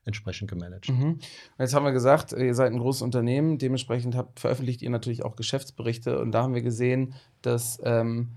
entsprechend 0.07 0.49
gemanagt. 0.49 0.89
Mhm. 0.89 1.19
Jetzt 1.59 1.75
haben 1.75 1.85
wir 1.85 1.93
gesagt, 1.93 2.33
ihr 2.33 2.55
seid 2.55 2.73
ein 2.73 2.79
großes 2.79 3.03
Unternehmen, 3.03 3.59
dementsprechend 3.59 4.15
habt, 4.15 4.41
veröffentlicht 4.41 4.83
ihr 4.83 4.91
natürlich 4.91 5.25
auch 5.25 5.37
Geschäftsberichte 5.37 6.19
und 6.21 6.33
da 6.33 6.43
haben 6.43 6.55
wir 6.55 6.63
gesehen, 6.63 7.15
dass 7.43 7.79
ähm, 7.83 8.31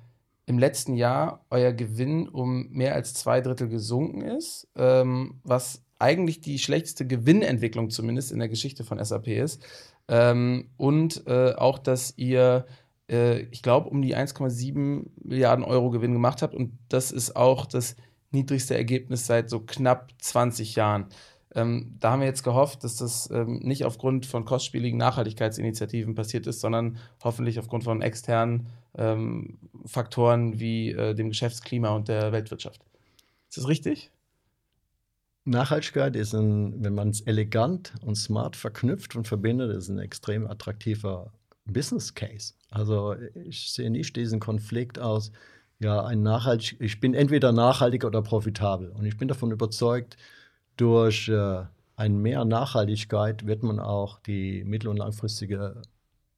im 0.45 0.57
letzten 0.57 0.95
Jahr 0.95 1.45
euer 1.51 1.73
Gewinn 1.73 2.27
um 2.27 2.69
mehr 2.71 2.95
als 2.95 3.13
zwei 3.13 3.39
Drittel 3.39 3.69
gesunken 3.69 4.21
ist, 4.21 4.67
ähm, 4.75 5.39
was 5.43 5.83
eigentlich 5.99 6.41
die 6.41 6.57
schlechteste 6.57 7.05
Gewinnentwicklung 7.05 7.89
zumindest 7.89 8.31
in 8.31 8.39
der 8.39 8.49
Geschichte 8.49 8.83
von 8.83 9.03
SAP 9.03 9.27
ist. 9.27 9.63
Ähm, 10.07 10.69
und 10.77 11.27
äh, 11.27 11.53
auch, 11.53 11.77
dass 11.77 12.17
ihr, 12.17 12.65
äh, 13.09 13.41
ich 13.51 13.61
glaube, 13.61 13.89
um 13.89 14.01
die 14.01 14.15
1,7 14.15 15.05
Milliarden 15.23 15.63
Euro 15.63 15.91
Gewinn 15.91 16.13
gemacht 16.13 16.41
habt. 16.41 16.55
Und 16.55 16.79
das 16.87 17.11
ist 17.11 17.35
auch 17.35 17.65
das 17.65 17.95
niedrigste 18.31 18.75
Ergebnis 18.75 19.27
seit 19.27 19.49
so 19.49 19.59
knapp 19.59 20.09
20 20.19 20.75
Jahren. 20.75 21.07
Ähm, 21.55 21.95
da 21.99 22.11
haben 22.11 22.19
wir 22.19 22.27
jetzt 22.27 22.43
gehofft, 22.43 22.83
dass 22.83 22.95
das 22.95 23.29
ähm, 23.31 23.59
nicht 23.59 23.83
aufgrund 23.83 24.25
von 24.25 24.45
kostspieligen 24.45 24.99
Nachhaltigkeitsinitiativen 24.99 26.13
passiert 26.13 26.45
ist, 26.45 26.59
sondern 26.59 26.97
hoffentlich 27.23 27.57
aufgrund 27.59 27.83
von 27.83 28.01
externen 28.01 28.67
ähm, 28.95 29.57
Faktoren 29.85 30.59
wie 30.59 30.91
äh, 30.91 31.15
dem 31.15 31.29
Geschäftsklima 31.29 31.89
und 31.89 32.07
der 32.07 32.31
Weltwirtschaft. 32.31 32.81
Ist 33.49 33.57
das 33.57 33.67
richtig? 33.67 34.11
Nachhaltigkeit 35.45 36.15
ist 36.15 36.35
ein, 36.35 36.83
wenn 36.83 36.93
man 36.93 37.09
es 37.09 37.21
elegant 37.21 37.93
und 38.05 38.15
smart 38.15 38.55
verknüpft 38.55 39.15
und 39.15 39.27
verbindet, 39.27 39.75
ist 39.75 39.89
ein 39.89 39.97
extrem 39.97 40.45
attraktiver 40.45 41.33
Business 41.65 42.13
Case. 42.13 42.53
Also 42.69 43.15
ich 43.33 43.71
sehe 43.71 43.89
nicht 43.89 44.15
diesen 44.15 44.39
Konflikt 44.39 44.99
aus, 44.99 45.31
ja, 45.79 46.03
ein 46.03 46.21
nachhaltig, 46.21 46.75
ich 46.79 46.99
bin 46.99 47.13
entweder 47.13 47.51
nachhaltig 47.51 48.03
oder 48.03 48.21
profitabel. 48.21 48.89
Und 48.89 49.05
ich 49.05 49.17
bin 49.17 49.27
davon 49.27 49.51
überzeugt, 49.51 50.17
durch 50.79 51.27
äh, 51.27 51.63
ein 51.95 52.17
Mehr 52.17 52.45
Nachhaltigkeit 52.45 53.45
wird 53.45 53.63
man 53.63 53.79
auch 53.79 54.19
die 54.19 54.63
mittel- 54.63 54.87
und 54.87 54.97
langfristige 54.97 55.81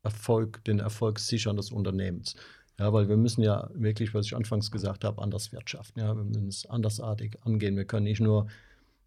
Erfolg, 0.03 0.63
den 0.63 0.79
Erfolg 0.79 1.19
sichern 1.19 1.57
des 1.57 1.71
Unternehmens. 1.71 2.35
Ja, 2.79 2.91
weil 2.91 3.07
wir 3.07 3.17
müssen 3.17 3.43
ja 3.43 3.69
wirklich, 3.75 4.15
was 4.15 4.25
ich 4.25 4.35
anfangs 4.35 4.71
gesagt 4.71 5.03
habe, 5.03 5.21
anders 5.21 5.51
wirtschaften. 5.51 5.99
Ja, 5.99 6.15
wir 6.15 6.23
müssen 6.23 6.47
es 6.47 6.65
andersartig 6.65 7.37
angehen. 7.43 7.77
Wir 7.77 7.85
können 7.85 8.05
nicht 8.05 8.21
nur, 8.21 8.47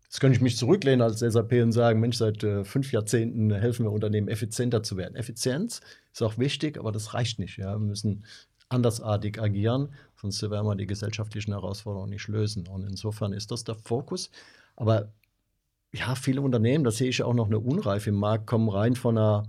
jetzt 0.05 0.21
kann 0.21 0.31
ich 0.31 0.41
mich 0.41 0.57
zurücklehnen 0.57 1.03
als 1.03 1.19
SAP 1.19 1.55
und 1.55 1.73
sagen, 1.73 1.99
Mensch, 1.99 2.19
seit 2.19 2.45
äh, 2.45 2.65
fünf 2.65 2.93
Jahrzehnten 2.93 3.53
helfen 3.53 3.85
wir 3.85 3.91
Unternehmen 3.91 4.29
effizienter 4.29 4.85
zu 4.85 4.97
werden. 4.97 5.17
Effizienz 5.17 5.81
ist 6.13 6.23
auch 6.23 6.39
wichtig, 6.39 6.79
aber 6.79 6.93
das 6.93 7.15
reicht 7.15 7.41
nicht. 7.41 7.57
Ja, 7.57 7.73
wir 7.73 7.81
müssen 7.81 8.25
andersartig 8.69 9.41
agieren, 9.43 9.93
sonst 10.15 10.41
werden 10.43 10.67
wir 10.67 10.77
die 10.77 10.87
gesellschaftlichen 10.87 11.53
Herausforderungen 11.53 12.11
nicht 12.11 12.29
lösen. 12.29 12.69
Und 12.69 12.85
insofern 12.85 13.33
ist 13.33 13.51
das 13.51 13.65
der 13.65 13.75
Fokus. 13.75 14.31
Aber 14.77 15.13
ja, 15.95 16.15
viele 16.15 16.41
Unternehmen, 16.41 16.85
da 16.85 16.91
sehe 16.91 17.09
ich 17.09 17.23
auch 17.23 17.35
noch 17.35 17.47
eine 17.47 17.59
Unreife 17.59 18.11
im 18.11 18.17
Markt, 18.17 18.47
kommen 18.47 18.69
rein 18.69 18.97
von 18.97 19.17
einer 19.17 19.45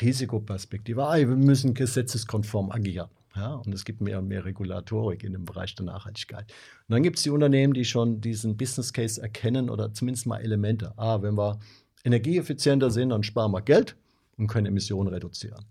Risikoperspektive. 0.00 1.06
Ah, 1.06 1.16
wir 1.16 1.26
müssen 1.26 1.74
gesetzeskonform 1.74 2.72
agieren. 2.72 3.08
Ja, 3.36 3.54
und 3.54 3.72
es 3.74 3.84
gibt 3.84 4.00
mehr 4.00 4.20
und 4.20 4.28
mehr 4.28 4.44
Regulatorik 4.44 5.24
in 5.24 5.32
dem 5.32 5.44
Bereich 5.44 5.74
der 5.74 5.86
Nachhaltigkeit. 5.86 6.52
Und 6.88 6.92
dann 6.92 7.02
gibt 7.02 7.16
es 7.16 7.24
die 7.24 7.30
Unternehmen, 7.30 7.72
die 7.72 7.84
schon 7.84 8.20
diesen 8.20 8.56
Business 8.56 8.92
Case 8.92 9.20
erkennen 9.20 9.70
oder 9.70 9.92
zumindest 9.92 10.26
mal 10.26 10.40
Elemente. 10.40 10.92
Ah, 10.96 11.20
wenn 11.22 11.36
wir 11.36 11.58
energieeffizienter 12.04 12.90
sind, 12.90 13.10
dann 13.10 13.22
sparen 13.22 13.52
wir 13.52 13.62
Geld 13.62 13.96
und 14.36 14.46
können 14.46 14.66
Emissionen 14.66 15.12
reduzieren. 15.12 15.64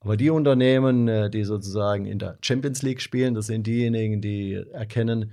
Aber 0.00 0.16
die 0.16 0.30
Unternehmen, 0.30 1.06
äh, 1.08 1.30
die 1.30 1.44
sozusagen 1.44 2.06
in 2.06 2.18
der 2.18 2.38
Champions 2.42 2.82
League 2.82 3.00
spielen, 3.02 3.34
das 3.34 3.46
sind 3.46 3.66
diejenigen, 3.66 4.20
die 4.20 4.54
erkennen, 4.54 5.32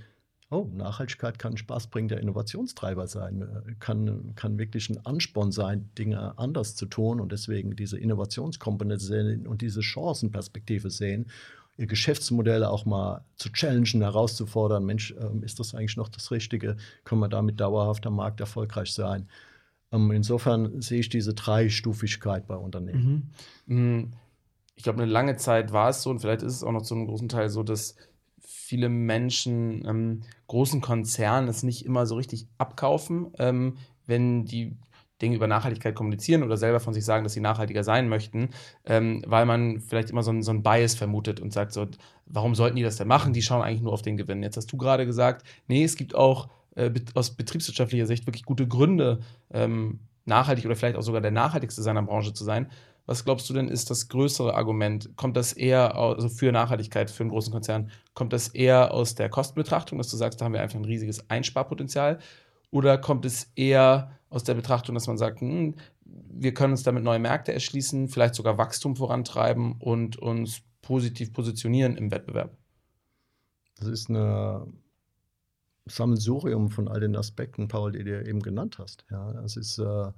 oh, 0.49 0.67
Nachhaltigkeit 0.73 1.39
kann 1.39 1.57
Spaß 1.57 1.87
bringen, 1.87 2.07
der 2.07 2.19
Innovationstreiber 2.19 3.07
sein, 3.07 3.41
äh, 3.41 3.73
kann, 3.79 4.33
kann 4.35 4.57
wirklich 4.57 4.89
ein 4.89 5.05
Ansporn 5.05 5.51
sein, 5.51 5.89
Dinge 5.97 6.37
anders 6.37 6.75
zu 6.75 6.85
tun 6.85 7.19
und 7.19 7.31
deswegen 7.31 7.75
diese 7.75 7.97
Innovationskomponente 7.97 9.03
sehen 9.03 9.47
und 9.47 9.61
diese 9.61 9.83
Chancenperspektive 9.83 10.89
sehen, 10.89 11.27
ihr 11.77 11.87
Geschäftsmodelle 11.87 12.69
auch 12.69 12.85
mal 12.85 13.23
zu 13.35 13.51
challengen, 13.51 14.01
herauszufordern, 14.01 14.85
Mensch, 14.85 15.13
ähm, 15.19 15.43
ist 15.43 15.59
das 15.59 15.75
eigentlich 15.75 15.97
noch 15.97 16.09
das 16.09 16.31
Richtige? 16.31 16.77
Können 17.03 17.21
wir 17.21 17.29
damit 17.29 17.59
dauerhaft 17.59 18.05
am 18.07 18.15
Markt 18.15 18.39
erfolgreich 18.39 18.93
sein? 18.93 19.27
Ähm, 19.91 20.11
insofern 20.11 20.81
sehe 20.81 20.99
ich 20.99 21.09
diese 21.09 21.33
Dreistufigkeit 21.33 22.47
bei 22.47 22.55
Unternehmen. 22.55 23.31
Mhm. 23.67 23.75
Mm, 23.75 24.13
ich 24.75 24.83
glaube, 24.83 25.01
eine 25.01 25.11
lange 25.11 25.37
Zeit 25.37 25.71
war 25.71 25.89
es 25.89 26.03
so 26.03 26.09
und 26.09 26.19
vielleicht 26.19 26.41
ist 26.41 26.53
es 26.53 26.63
auch 26.63 26.71
noch 26.71 26.83
zu 26.83 26.95
einem 26.95 27.07
großen 27.07 27.29
Teil 27.29 27.49
so, 27.49 27.63
dass 27.63 27.95
viele 28.49 28.87
Menschen 28.87 29.85
ähm, 29.85 30.21
großen 30.47 30.79
Konzernen 30.79 31.49
es 31.49 31.63
nicht 31.63 31.85
immer 31.85 32.05
so 32.05 32.15
richtig 32.15 32.47
abkaufen, 32.57 33.27
ähm, 33.37 33.77
wenn 34.05 34.45
die 34.45 34.77
Dinge 35.21 35.35
über 35.35 35.47
Nachhaltigkeit 35.47 35.95
kommunizieren 35.95 36.43
oder 36.43 36.55
selber 36.55 36.79
von 36.79 36.93
sich 36.93 37.03
sagen, 37.03 37.25
dass 37.25 37.33
sie 37.33 37.41
nachhaltiger 37.41 37.83
sein 37.83 38.07
möchten, 38.07 38.51
ähm, 38.85 39.21
weil 39.27 39.45
man 39.45 39.81
vielleicht 39.81 40.11
immer 40.11 40.23
so 40.23 40.31
ein, 40.31 40.43
so 40.43 40.53
Bias 40.53 40.95
vermutet 40.95 41.41
und 41.41 41.51
sagt 41.51 41.73
so, 41.73 41.87
warum 42.25 42.55
sollten 42.55 42.77
die 42.77 42.83
das 42.83 42.95
denn 42.95 43.09
machen? 43.09 43.33
Die 43.33 43.41
schauen 43.41 43.61
eigentlich 43.61 43.81
nur 43.81 43.91
auf 43.91 44.01
den 44.01 44.15
Gewinn. 44.15 44.43
Jetzt 44.43 44.55
hast 44.55 44.71
du 44.71 44.77
gerade 44.77 45.05
gesagt, 45.05 45.45
nee, 45.67 45.83
es 45.83 45.97
gibt 45.97 46.15
auch 46.15 46.47
äh, 46.75 46.89
aus 47.15 47.31
betriebswirtschaftlicher 47.31 48.05
Sicht 48.05 48.27
wirklich 48.27 48.45
gute 48.45 48.67
Gründe, 48.67 49.19
ähm, 49.51 49.99
nachhaltig 50.23 50.65
oder 50.65 50.75
vielleicht 50.77 50.95
auch 50.95 51.01
sogar 51.01 51.21
der 51.21 51.31
nachhaltigste 51.31 51.81
seiner 51.81 52.03
Branche 52.03 52.33
zu 52.33 52.45
sein. 52.45 52.69
Was 53.07 53.23
glaubst 53.23 53.49
du 53.49 53.53
denn, 53.53 53.69
ist 53.69 53.89
das 53.89 54.09
größere 54.09 54.53
Argument? 54.53 55.15
Kommt 55.15 55.37
das 55.37 55.53
eher 55.53 55.95
also 55.95 56.27
für 56.27 56.51
Nachhaltigkeit, 56.51 57.09
für 57.09 57.23
einen 57.23 57.29
großen 57.29 57.53
Konzern, 57.53 57.89
kommt 58.13 58.33
das 58.33 58.49
eher 58.49 58.93
aus 58.93 59.15
der 59.15 59.29
Kostenbetrachtung, 59.29 59.97
dass 59.97 60.09
du 60.09 60.17
sagst, 60.17 60.41
da 60.41 60.45
haben 60.45 60.53
wir 60.53 60.61
einfach 60.61 60.77
ein 60.77 60.85
riesiges 60.85 61.29
Einsparpotenzial? 61.29 62.19
Oder 62.69 62.97
kommt 62.97 63.23
es 63.23 63.49
eher 63.55 64.11
aus 64.29 64.43
der 64.43 64.55
Betrachtung, 64.55 64.93
dass 64.93 65.07
man 65.07 65.17
sagt, 65.17 65.39
hm, 65.39 65.75
wir 66.03 66.53
können 66.53 66.73
uns 66.73 66.83
damit 66.83 67.01
neue 67.01 67.19
Märkte 67.19 67.53
erschließen, 67.53 68.09
vielleicht 68.09 68.35
sogar 68.35 68.57
Wachstum 68.57 68.97
vorantreiben 68.97 69.77
und 69.79 70.17
uns 70.17 70.61
positiv 70.81 71.31
positionieren 71.31 71.95
im 71.95 72.11
Wettbewerb? 72.11 72.57
Das 73.77 73.87
ist 73.87 74.09
ein 74.09 74.81
Sammelsurium 75.85 76.71
von 76.71 76.89
all 76.89 76.99
den 76.99 77.15
Aspekten, 77.15 77.69
Paul, 77.69 77.93
die 77.93 78.03
du 78.03 78.21
eben 78.21 78.41
genannt 78.41 78.79
hast. 78.79 79.05
Ja, 79.09 79.31
das 79.31 79.55
ist 79.55 79.79
äh, 79.79 80.11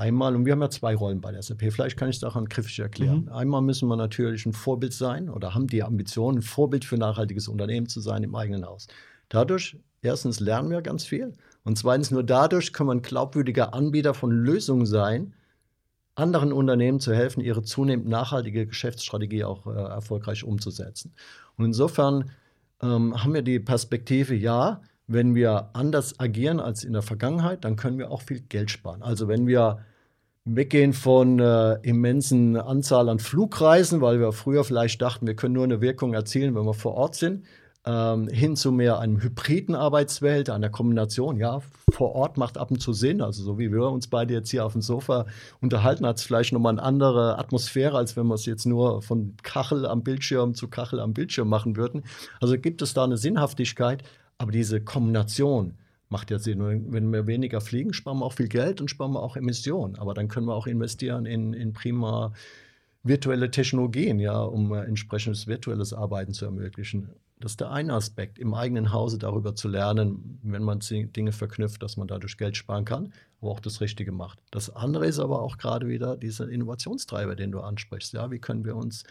Einmal, 0.00 0.34
und 0.34 0.46
wir 0.46 0.52
haben 0.52 0.62
ja 0.62 0.70
zwei 0.70 0.94
Rollen 0.94 1.20
bei 1.20 1.30
der 1.30 1.42
SAP, 1.42 1.70
vielleicht 1.70 1.98
kann 1.98 2.08
ich 2.08 2.16
es 2.16 2.24
auch 2.24 2.34
an 2.34 2.46
griffig 2.46 2.78
erklären. 2.78 3.24
Mhm. 3.24 3.32
Einmal 3.32 3.60
müssen 3.60 3.86
wir 3.86 3.96
natürlich 3.96 4.46
ein 4.46 4.54
Vorbild 4.54 4.94
sein 4.94 5.28
oder 5.28 5.54
haben 5.54 5.66
die 5.66 5.82
Ambition, 5.82 6.38
ein 6.38 6.42
Vorbild 6.42 6.86
für 6.86 6.96
nachhaltiges 6.96 7.48
Unternehmen 7.48 7.86
zu 7.86 8.00
sein 8.00 8.22
im 8.22 8.34
eigenen 8.34 8.64
Haus. 8.64 8.86
Dadurch, 9.28 9.76
erstens, 10.00 10.40
lernen 10.40 10.70
wir 10.70 10.80
ganz 10.80 11.04
viel 11.04 11.34
und 11.64 11.76
zweitens, 11.76 12.10
nur 12.10 12.24
dadurch 12.24 12.72
können 12.72 12.88
wir 12.88 12.94
ein 12.94 13.02
glaubwürdiger 13.02 13.74
Anbieter 13.74 14.14
von 14.14 14.30
Lösungen 14.30 14.86
sein, 14.86 15.34
anderen 16.14 16.54
Unternehmen 16.54 16.98
zu 16.98 17.14
helfen, 17.14 17.42
ihre 17.42 17.62
zunehmend 17.62 18.08
nachhaltige 18.08 18.66
Geschäftsstrategie 18.66 19.44
auch 19.44 19.66
äh, 19.66 19.70
erfolgreich 19.70 20.44
umzusetzen. 20.44 21.12
Und 21.58 21.66
insofern 21.66 22.30
ähm, 22.80 23.22
haben 23.22 23.34
wir 23.34 23.42
die 23.42 23.60
Perspektive, 23.60 24.34
ja, 24.34 24.80
wenn 25.06 25.34
wir 25.34 25.68
anders 25.74 26.18
agieren 26.18 26.58
als 26.58 26.84
in 26.84 26.94
der 26.94 27.02
Vergangenheit, 27.02 27.66
dann 27.66 27.76
können 27.76 27.98
wir 27.98 28.10
auch 28.10 28.22
viel 28.22 28.40
Geld 28.40 28.70
sparen. 28.70 29.02
Also 29.02 29.28
wenn 29.28 29.46
wir 29.46 29.84
weggehen 30.56 30.92
von 30.92 31.38
äh, 31.38 31.74
immensen 31.82 32.56
Anzahl 32.56 33.08
an 33.08 33.18
Flugreisen, 33.18 34.00
weil 34.00 34.20
wir 34.20 34.32
früher 34.32 34.64
vielleicht 34.64 35.00
dachten, 35.02 35.26
wir 35.26 35.34
können 35.34 35.54
nur 35.54 35.64
eine 35.64 35.80
Wirkung 35.80 36.14
erzielen, 36.14 36.54
wenn 36.54 36.64
wir 36.64 36.74
vor 36.74 36.94
Ort 36.94 37.14
sind, 37.14 37.44
ähm, 37.86 38.28
hin 38.28 38.56
zu 38.56 38.72
mehr 38.72 38.98
einem 38.98 39.22
hybriden 39.22 39.74
Arbeitswelt, 39.74 40.50
einer 40.50 40.68
Kombination. 40.68 41.36
Ja, 41.38 41.60
vor 41.90 42.14
Ort 42.14 42.36
macht 42.36 42.58
ab 42.58 42.70
und 42.70 42.80
zu 42.80 42.92
Sinn. 42.92 43.22
Also 43.22 43.42
so 43.42 43.58
wie 43.58 43.72
wir 43.72 43.88
uns 43.88 44.08
beide 44.08 44.34
jetzt 44.34 44.50
hier 44.50 44.66
auf 44.66 44.72
dem 44.72 44.82
Sofa 44.82 45.26
unterhalten, 45.60 46.06
hat 46.06 46.18
es 46.18 46.22
vielleicht 46.22 46.52
nochmal 46.52 46.72
eine 46.72 46.82
andere 46.82 47.38
Atmosphäre, 47.38 47.96
als 47.96 48.16
wenn 48.16 48.26
wir 48.26 48.34
es 48.34 48.46
jetzt 48.46 48.66
nur 48.66 49.02
von 49.02 49.34
Kachel 49.42 49.86
am 49.86 50.02
Bildschirm 50.02 50.54
zu 50.54 50.68
Kachel 50.68 51.00
am 51.00 51.14
Bildschirm 51.14 51.48
machen 51.48 51.76
würden. 51.76 52.04
Also 52.40 52.58
gibt 52.58 52.82
es 52.82 52.94
da 52.94 53.04
eine 53.04 53.16
Sinnhaftigkeit. 53.16 54.02
Aber 54.40 54.52
diese 54.52 54.80
Kombination 54.80 55.74
macht 56.10 56.30
ja 56.30 56.38
Sinn. 56.38 56.92
Wenn 56.92 57.12
wir 57.12 57.26
weniger 57.26 57.60
fliegen, 57.60 57.92
sparen 57.92 58.18
wir 58.18 58.26
auch 58.26 58.34
viel 58.34 58.48
Geld 58.48 58.80
und 58.80 58.88
sparen 58.88 59.12
wir 59.12 59.22
auch 59.22 59.36
Emissionen. 59.36 59.96
Aber 59.96 60.12
dann 60.12 60.28
können 60.28 60.46
wir 60.46 60.54
auch 60.54 60.66
investieren 60.66 61.24
in, 61.24 61.54
in 61.54 61.72
prima 61.72 62.32
virtuelle 63.02 63.50
Technologien, 63.50 64.18
ja, 64.18 64.42
um 64.42 64.74
äh, 64.74 64.84
entsprechendes 64.84 65.46
virtuelles 65.46 65.94
Arbeiten 65.94 66.34
zu 66.34 66.44
ermöglichen. 66.44 67.10
Das 67.38 67.52
ist 67.52 67.60
der 67.60 67.70
eine 67.70 67.94
Aspekt, 67.94 68.38
im 68.38 68.52
eigenen 68.52 68.92
Hause 68.92 69.18
darüber 69.18 69.54
zu 69.54 69.68
lernen, 69.68 70.38
wenn 70.42 70.62
man 70.62 70.80
Dinge 70.80 71.32
verknüpft, 71.32 71.82
dass 71.82 71.96
man 71.96 72.06
dadurch 72.06 72.36
Geld 72.36 72.58
sparen 72.58 72.84
kann, 72.84 73.14
aber 73.40 73.52
auch 73.52 73.60
das 73.60 73.80
Richtige 73.80 74.12
macht. 74.12 74.42
Das 74.50 74.68
andere 74.68 75.06
ist 75.06 75.18
aber 75.18 75.40
auch 75.40 75.56
gerade 75.56 75.88
wieder 75.88 76.18
dieser 76.18 76.50
Innovationstreiber, 76.50 77.36
den 77.36 77.52
du 77.52 77.60
ansprichst. 77.60 78.12
Ja, 78.12 78.30
wie 78.30 78.40
können 78.40 78.66
wir 78.66 78.76
uns 78.76 79.04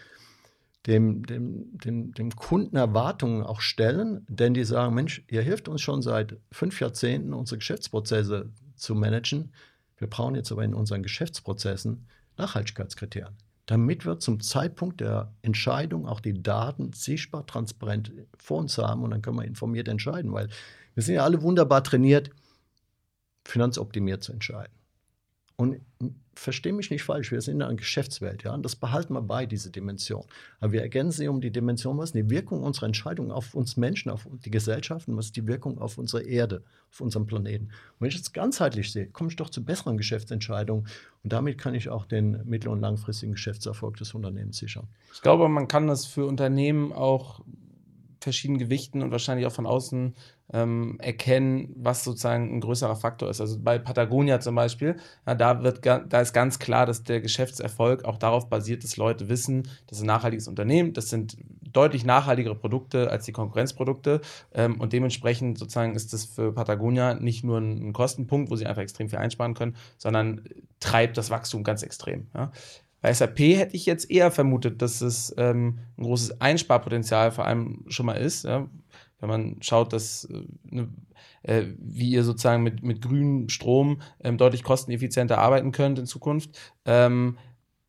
dem, 0.86 1.24
dem, 1.26 1.78
dem, 1.78 2.12
dem 2.14 2.30
Kunden 2.34 2.76
Erwartungen 2.76 3.42
auch 3.42 3.60
stellen, 3.60 4.24
denn 4.28 4.54
die 4.54 4.64
sagen, 4.64 4.94
Mensch, 4.94 5.22
ihr 5.28 5.42
hilft 5.42 5.68
uns 5.68 5.82
schon 5.82 6.02
seit 6.02 6.38
fünf 6.50 6.80
Jahrzehnten, 6.80 7.34
unsere 7.34 7.58
Geschäftsprozesse 7.58 8.50
zu 8.76 8.94
managen. 8.94 9.52
Wir 9.98 10.08
brauchen 10.08 10.34
jetzt 10.34 10.50
aber 10.50 10.64
in 10.64 10.74
unseren 10.74 11.02
Geschäftsprozessen 11.02 12.06
Nachhaltigkeitskriterien 12.38 13.36
damit 13.70 14.04
wir 14.04 14.18
zum 14.18 14.40
Zeitpunkt 14.40 15.00
der 15.00 15.32
Entscheidung 15.42 16.08
auch 16.08 16.18
die 16.18 16.42
Daten 16.42 16.92
sichtbar, 16.92 17.46
transparent 17.46 18.12
vor 18.36 18.58
uns 18.58 18.76
haben 18.78 19.04
und 19.04 19.12
dann 19.12 19.22
können 19.22 19.38
wir 19.38 19.44
informiert 19.44 19.86
entscheiden, 19.86 20.32
weil 20.32 20.48
wir 20.94 21.04
sind 21.04 21.14
ja 21.14 21.22
alle 21.22 21.40
wunderbar 21.42 21.84
trainiert, 21.84 22.30
finanzoptimiert 23.44 24.24
zu 24.24 24.32
entscheiden. 24.32 24.74
Und 25.54 25.80
verstehe 26.40 26.72
mich 26.72 26.90
nicht 26.90 27.02
falsch, 27.02 27.32
wir 27.32 27.40
sind 27.42 27.56
in 27.56 27.62
einer 27.62 27.74
Geschäftswelt, 27.74 28.44
ja, 28.44 28.54
und 28.54 28.64
das 28.64 28.74
behalten 28.74 29.12
wir 29.12 29.20
bei, 29.20 29.44
diese 29.44 29.70
Dimension. 29.70 30.24
Aber 30.58 30.72
wir 30.72 30.80
ergänzen 30.80 31.18
sie 31.18 31.28
um 31.28 31.42
die 31.42 31.50
Dimension, 31.50 31.98
was 31.98 32.10
ist 32.10 32.14
die 32.14 32.30
Wirkung 32.30 32.62
unserer 32.62 32.86
Entscheidungen 32.86 33.30
auf 33.30 33.54
uns 33.54 33.76
Menschen, 33.76 34.10
auf 34.10 34.26
die 34.44 34.50
Gesellschaften, 34.50 35.16
was 35.18 35.26
ist 35.26 35.36
die 35.36 35.46
Wirkung 35.46 35.78
auf 35.78 35.98
unsere 35.98 36.22
Erde, 36.22 36.64
auf 36.90 37.02
unserem 37.02 37.26
Planeten. 37.26 37.66
Und 37.66 38.00
wenn 38.00 38.08
ich 38.08 38.16
das 38.16 38.32
ganzheitlich 38.32 38.90
sehe, 38.90 39.08
komme 39.08 39.28
ich 39.28 39.36
doch 39.36 39.50
zu 39.50 39.62
besseren 39.62 39.98
Geschäftsentscheidungen 39.98 40.86
und 41.22 41.32
damit 41.32 41.58
kann 41.58 41.74
ich 41.74 41.90
auch 41.90 42.06
den 42.06 42.40
mittel- 42.46 42.70
und 42.70 42.80
langfristigen 42.80 43.32
Geschäftserfolg 43.32 43.98
des 43.98 44.14
Unternehmens 44.14 44.56
sichern. 44.56 44.88
Ich 45.12 45.20
glaube, 45.20 45.46
man 45.50 45.68
kann 45.68 45.88
das 45.88 46.06
für 46.06 46.24
Unternehmen 46.24 46.92
auch 46.92 47.42
verschieden 48.20 48.56
gewichten 48.56 49.02
und 49.02 49.10
wahrscheinlich 49.10 49.46
auch 49.46 49.52
von 49.52 49.66
außen 49.66 50.14
ähm, 50.52 50.98
erkennen, 51.00 51.72
was 51.76 52.04
sozusagen 52.04 52.56
ein 52.56 52.60
größerer 52.60 52.96
Faktor 52.96 53.30
ist. 53.30 53.40
Also 53.40 53.58
bei 53.60 53.78
Patagonia 53.78 54.40
zum 54.40 54.54
Beispiel, 54.54 54.96
ja, 55.26 55.34
da, 55.34 55.62
wird, 55.62 55.84
da 55.84 56.20
ist 56.20 56.32
ganz 56.32 56.58
klar, 56.58 56.86
dass 56.86 57.04
der 57.04 57.20
Geschäftserfolg 57.20 58.04
auch 58.04 58.18
darauf 58.18 58.48
basiert, 58.48 58.84
dass 58.84 58.96
Leute 58.96 59.28
wissen, 59.28 59.68
das 59.86 59.98
ist 59.98 60.04
ein 60.04 60.06
nachhaltiges 60.06 60.48
Unternehmen, 60.48 60.92
das 60.92 61.08
sind 61.08 61.36
deutlich 61.72 62.04
nachhaltigere 62.04 62.54
Produkte 62.54 63.10
als 63.10 63.24
die 63.24 63.32
Konkurrenzprodukte 63.32 64.20
ähm, 64.52 64.80
und 64.80 64.92
dementsprechend 64.92 65.58
sozusagen 65.58 65.94
ist 65.94 66.12
das 66.12 66.24
für 66.24 66.52
Patagonia 66.52 67.14
nicht 67.14 67.44
nur 67.44 67.58
ein, 67.58 67.88
ein, 67.88 67.92
Kostenpunkt, 67.92 68.50
wo 68.50 68.56
sie 68.56 68.66
einfach 68.66 68.82
extrem 68.82 69.08
viel 69.08 69.18
einsparen 69.18 69.54
können, 69.54 69.76
sondern 69.98 70.42
treibt 70.80 71.16
das 71.16 71.30
Wachstum 71.30 71.62
ganz 71.62 71.82
extrem. 71.82 72.26
Ja. 72.34 72.50
Bei 73.00 73.12
SAP 73.12 73.38
hätte 73.38 73.76
ich 73.76 73.86
jetzt 73.86 74.10
eher 74.10 74.30
vermutet, 74.30 74.82
dass 74.82 75.00
es 75.00 75.34
ähm, 75.38 75.78
ein 75.96 76.02
großes 76.02 76.40
Einsparpotenzial 76.40 77.30
vor 77.30 77.46
allem 77.46 77.84
schon 77.88 78.06
mal 78.06 78.14
ist. 78.14 78.44
Ja? 78.44 78.68
Wenn 79.20 79.28
man 79.28 79.56
schaut, 79.60 79.92
dass 79.92 80.24
äh, 80.24 80.42
ne, 80.64 80.88
äh, 81.42 81.64
wie 81.78 82.10
ihr 82.10 82.24
sozusagen 82.24 82.62
mit, 82.62 82.82
mit 82.82 83.02
grünem 83.02 83.48
Strom 83.48 84.00
ähm, 84.22 84.38
deutlich 84.38 84.62
kosteneffizienter 84.62 85.38
arbeiten 85.38 85.72
könnt 85.72 85.98
in 85.98 86.06
Zukunft. 86.06 86.58
Ähm, 86.84 87.38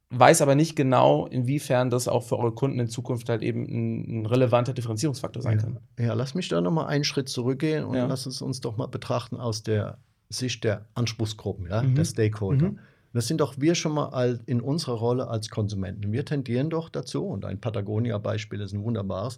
weiß 0.10 0.42
aber 0.42 0.56
nicht 0.56 0.76
genau, 0.76 1.26
inwiefern 1.28 1.90
das 1.90 2.08
auch 2.08 2.24
für 2.24 2.38
eure 2.38 2.54
Kunden 2.54 2.80
in 2.80 2.88
Zukunft 2.88 3.30
halt 3.30 3.42
eben 3.42 3.64
ein, 3.64 4.22
ein 4.22 4.26
relevanter 4.26 4.74
Differenzierungsfaktor 4.74 5.42
sein 5.42 5.58
kann. 5.58 5.80
Ja, 5.98 6.14
lass 6.14 6.36
mich 6.36 6.50
da 6.50 6.60
nochmal 6.60 6.88
einen 6.88 7.06
Schritt 7.06 7.30
zurückgehen 7.30 7.86
und 7.86 7.96
ja. 7.96 8.06
lass 8.06 8.26
es 8.26 8.42
uns 8.42 8.60
doch 8.60 8.78
mal 8.78 8.88
betrachten 8.88 9.38
aus 9.38 9.64
der 9.64 9.98
Sicht 10.30 10.64
der 10.64 10.86
Anspruchsgruppen, 10.94 11.68
ja, 11.70 11.82
mhm. 11.82 11.96
der 11.96 12.06
Stakeholder. 12.06 12.70
Mhm. 12.70 12.80
Das 13.14 13.28
sind 13.28 13.42
doch 13.42 13.60
wir 13.60 13.76
schon 13.76 13.94
mal 13.94 14.40
in 14.46 14.62
unserer 14.62 14.94
Rolle 14.94 15.28
als 15.28 15.50
Konsumenten. 15.50 16.14
Wir 16.14 16.24
tendieren 16.24 16.70
doch 16.70 16.88
dazu, 16.90 17.26
und 17.26 17.44
ein 17.44 17.60
Patagonia-Beispiel 17.60 18.62
ist 18.62 18.74
ein 18.74 18.84
wunderbares, 18.84 19.38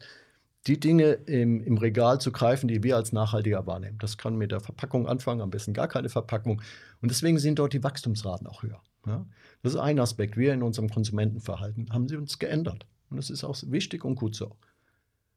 die 0.68 0.80
Dinge 0.80 1.12
im, 1.12 1.62
im, 1.62 1.78
Regal 1.78 2.22
zu 2.22 2.32
greifen, 2.32 2.68
die 2.68 2.84
wir 2.84 2.96
als 2.96 3.12
nachhaltiger 3.12 3.68
wahrnehmen. 3.68 3.98
Das 4.00 4.18
kann 4.18 4.38
mit 4.38 4.52
der 4.52 4.62
Verpackung 4.62 5.08
anfangen, 5.08 5.42
am 5.42 5.50
besten 5.50 5.74
gar 5.74 5.88
keine 5.88 6.10
Verpackung. 6.10 6.62
Und 7.02 7.12
deswegen 7.12 7.38
sind 7.38 7.60
dort 7.60 7.74
die 7.74 7.84
Wachstumsraten 7.84 8.48
auch 8.48 8.64
höher. 8.64 8.82
Ja? 9.06 9.26
Das 9.62 9.74
ist 9.74 9.80
ein 9.80 10.00
Aspekt. 10.00 10.38
Wir 10.38 10.54
in 10.54 10.64
unserem 10.64 10.90
Konsumentenverhalten 10.90 11.92
haben 11.92 12.08
sie 12.08 12.16
uns 12.16 12.40
geändert. 12.40 12.86
Und 13.10 13.18
das 13.18 13.30
ist 13.30 13.44
auch 13.44 13.58
wichtig 13.68 14.06
und 14.06 14.16
gut 14.16 14.36
so. 14.36 14.56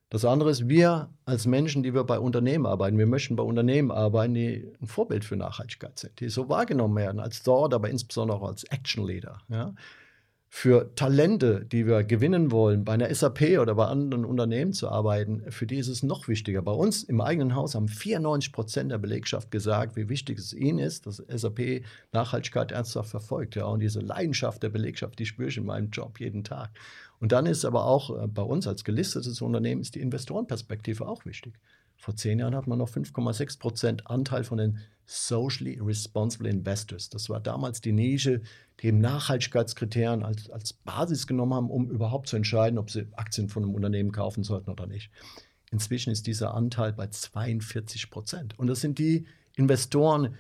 Das 0.09 0.25
andere 0.25 0.51
ist, 0.51 0.69
wir 0.69 1.11
als 1.25 1.47
Menschen, 1.47 1.83
die 1.83 1.93
wir 1.93 2.05
bei 2.05 2.21
Unternehmen 2.21 2.65
arbeiten, 2.65 2.97
wir 2.97 3.07
möchten 3.07 3.35
bei 3.35 3.43
Unternehmen 3.43 3.91
arbeiten, 3.91 4.35
die 4.35 4.73
ein 4.81 4.87
Vorbild 4.87 5.25
für 5.25 5.37
Nachhaltigkeit 5.37 5.99
sind, 5.99 6.21
die 6.21 6.29
so 6.29 6.49
wahrgenommen 6.49 6.95
werden 6.95 7.19
als 7.19 7.43
dort, 7.43 7.75
aber 7.75 7.91
insbesondere 7.91 8.39
auch 8.39 8.49
als 8.49 8.63
Action 8.65 9.05
Leader. 9.05 9.41
Ja? 9.49 9.75
Für 10.49 10.95
Talente, 10.95 11.67
die 11.67 11.87
wir 11.87 12.05
gewinnen 12.05 12.51
wollen, 12.51 12.85
bei 12.85 12.95
einer 12.95 13.13
SAP 13.15 13.59
oder 13.61 13.75
bei 13.75 13.87
anderen 13.87 14.25
Unternehmen 14.25 14.73
zu 14.73 14.89
arbeiten, 14.89 15.43
für 15.51 15.67
die 15.67 15.77
ist 15.77 15.89
es 15.89 16.03
noch 16.03 16.29
wichtiger. 16.29 16.63
Bei 16.63 16.73
uns 16.73 17.03
im 17.03 17.21
eigenen 17.21 17.55
Haus 17.55 17.75
haben 17.75 17.89
94 17.89 18.53
Prozent 18.53 18.91
der 18.91 18.99
Belegschaft 18.99 19.51
gesagt, 19.51 19.97
wie 19.97 20.09
wichtig 20.09 20.39
es 20.39 20.55
ihnen 20.55 20.79
ist, 20.79 21.07
dass 21.07 21.17
SAP 21.17 21.83
Nachhaltigkeit 22.13 22.73
ernsthaft 22.73 23.11
verfolgt. 23.11 23.57
Ja? 23.57 23.67
Und 23.67 23.81
diese 23.81 24.01
Leidenschaft 24.01 24.63
der 24.63 24.71
Belegschaft, 24.71 25.19
die 25.19 25.27
spüre 25.27 25.49
ich 25.49 25.57
in 25.57 25.67
meinem 25.67 25.91
Job 25.91 26.21
jeden 26.21 26.45
Tag. 26.45 26.71
Und 27.19 27.33
dann 27.33 27.47
ist 27.47 27.65
aber 27.65 27.85
auch 27.85 28.11
äh, 28.11 28.27
bei 28.27 28.43
uns 28.43 28.67
als 28.67 28.85
gelistetes 28.85 29.41
Unternehmen 29.41 29.81
ist 29.81 29.95
die 29.95 30.01
Investorenperspektive 30.01 31.07
auch 31.07 31.25
wichtig. 31.25 31.55
Vor 31.97 32.17
zehn 32.17 32.39
Jahren 32.39 32.55
hat 32.55 32.67
man 32.67 32.79
noch 32.79 32.91
5,6 32.91 33.59
Prozent 33.59 34.07
Anteil 34.11 34.45
von 34.45 34.59
den 34.59 34.79
Socially 35.07 35.79
Responsible 35.81 36.49
Investors. 36.49 37.09
Das 37.09 37.31
war 37.31 37.41
damals 37.41 37.81
die 37.81 37.93
Nische, 37.93 38.43
die 38.81 38.89
eben 38.89 39.01
Nachhaltigkeitskriterien 39.01 40.23
als, 40.23 40.51
als 40.51 40.73
Basis 40.73 41.27
genommen 41.27 41.55
haben, 41.55 41.71
um 41.71 41.91
überhaupt 41.91 42.29
zu 42.29 42.37
entscheiden, 42.37 42.79
ob 42.79 42.91
sie 42.91 43.07
Aktien 43.13 43.49
von 43.49 43.63
einem 43.63 43.75
Unternehmen 43.75 44.13
kaufen 44.13 44.43
sollten 44.43 44.71
oder 44.71 44.87
nicht. 44.87 45.11
Inzwischen 45.71 46.11
ist 46.11 46.27
dieser 46.27 46.55
Anteil 46.55 46.93
bei 46.93 47.07
42 47.07 48.11
Prozent. 48.11 48.59
Und 48.59 48.67
das 48.67 48.81
sind 48.81 48.99
die 48.99 49.27
Investoren, 49.55 50.37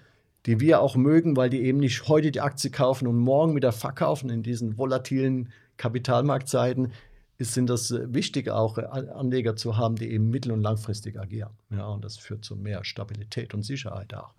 die 0.47 0.61
wir 0.61 0.81
auch 0.81 0.97
mögen, 0.97 1.37
weil 1.37 1.51
die 1.51 1.63
eben 1.63 1.79
nicht 1.79 2.07
heute 2.09 2.31
die 2.31 2.41
Aktie 2.41 2.71
kaufen 2.71 3.09
und 3.09 3.19
morgen 3.19 3.57
wieder 3.57 3.73
verkaufen 3.73 4.31
in 4.31 4.43
diesen 4.43 4.79
volatilen 4.79 5.51
Kapitalmarktzeiten 5.77 6.93
ist, 7.39 7.55
sind 7.55 7.69
das 7.69 7.91
äh, 7.91 8.13
wichtig, 8.13 8.51
auch 8.51 8.79
äh, 8.79 8.83
Anleger 8.83 9.57
zu 9.57 9.77
haben, 9.77 9.97
die 9.97 10.11
eben 10.11 10.31
mittel- 10.31 10.53
und 10.53 10.63
langfristig 10.63 11.19
agieren. 11.19 11.53
Ja, 11.71 11.87
und 11.89 12.05
das 12.05 12.17
führt 12.17 12.45
zu 12.45 12.57
mehr 12.57 12.85
Stabilität 12.85 13.55
und 13.55 13.63
Sicherheit 13.63 14.15
auch. 14.15 14.35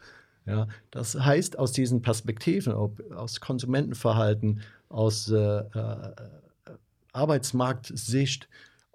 Ja, 0.46 0.68
das 0.92 1.16
heißt, 1.16 1.60
aus 1.60 1.74
diesen 1.74 2.02
Perspektiven, 2.02 2.74
ob 2.74 3.02
aus 3.12 3.42
Konsumentenverhalten, 3.42 4.62
aus 4.88 5.30
äh, 5.30 5.36
äh, 5.36 6.14
Arbeitsmarktsicht, 7.12 8.48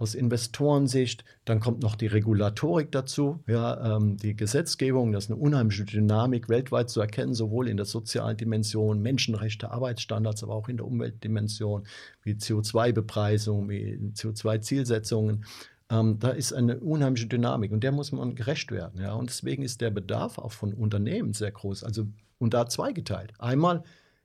aus 0.02 0.14
Investorensicht. 0.14 1.24
Dann 1.44 1.60
kommt 1.60 1.80
noch 1.80 1.94
die 1.94 2.08
Regulatorik 2.08 2.90
dazu, 2.90 3.42
ja, 3.46 3.96
ähm, 3.96 4.16
die 4.16 4.34
Gesetzgebung. 4.34 5.12
Das 5.12 5.24
ist 5.24 5.30
eine 5.30 5.40
unheimliche 5.40 5.84
Dynamik 5.84 6.48
weltweit 6.48 6.90
zu 6.90 7.00
erkennen, 7.00 7.34
sowohl 7.34 7.68
in 7.68 7.76
der 7.76 7.86
sozialen 7.86 8.36
Dimension, 8.36 9.00
Menschenrechte, 9.00 9.70
Arbeitsstandards, 9.70 10.42
aber 10.42 10.54
auch 10.54 10.68
in 10.68 10.76
der 10.76 10.86
Umweltdimension, 10.86 11.86
wie 12.22 12.32
CO2-Bepreisung, 12.32 13.70
wie 13.70 13.96
CO2-Zielsetzungen. 14.14 15.44
Ähm, 15.88 16.18
da 16.18 16.30
ist 16.30 16.52
eine 16.52 16.80
unheimliche 16.80 17.28
Dynamik 17.28 17.70
und 17.70 17.84
der 17.84 17.92
muss 17.92 18.10
man 18.10 18.34
gerecht 18.34 18.72
werden. 18.72 19.00
Ja. 19.00 19.14
Und 19.14 19.30
deswegen 19.30 19.62
ist 19.62 19.80
der 19.80 19.90
Bedarf 19.90 20.38
auch 20.38 20.52
von 20.52 20.74
Unternehmen 20.74 21.32
sehr 21.32 21.52
groß. 21.52 21.84
Also, 21.84 22.06
und 22.38 22.54
da 22.54 22.66
zweigeteilt. 22.66 23.34
Einmal, 23.38 23.84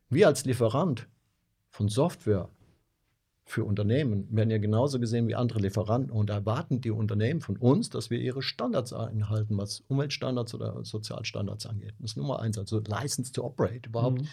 wir 0.10 0.26
als 0.28 0.44
Lieferant 0.44 1.08
von 1.70 1.88
Software 1.88 2.50
für 3.48 3.64
Unternehmen 3.64 4.28
werden 4.30 4.52
ja 4.52 4.58
genauso 4.58 5.00
gesehen 5.00 5.30
wie 5.30 5.36
andere 5.36 5.60
Lieferanten 5.60 6.12
und 6.12 6.30
erwarten 6.30 6.82
die 6.82 6.92
Unternehmen 6.92 7.40
von 7.40 7.56
uns, 7.56 7.90
dass 7.90 8.10
wir 8.10 8.20
ihre 8.20 8.42
Standards 8.42 8.92
einhalten, 8.92 9.58
was 9.58 9.86
Umweltstandards 9.88 10.54
oder 10.54 10.84
Sozialstandards 10.84 11.66
angeht. 11.66 11.94
Das 12.00 12.12
ist 12.12 12.18
Nummer 12.18 12.42
eins, 12.42 12.58
also 12.58 12.82
License 12.86 13.32
to 13.32 13.46
Operate 13.46 13.88
überhaupt. 13.88 14.22
Mhm. 14.22 14.28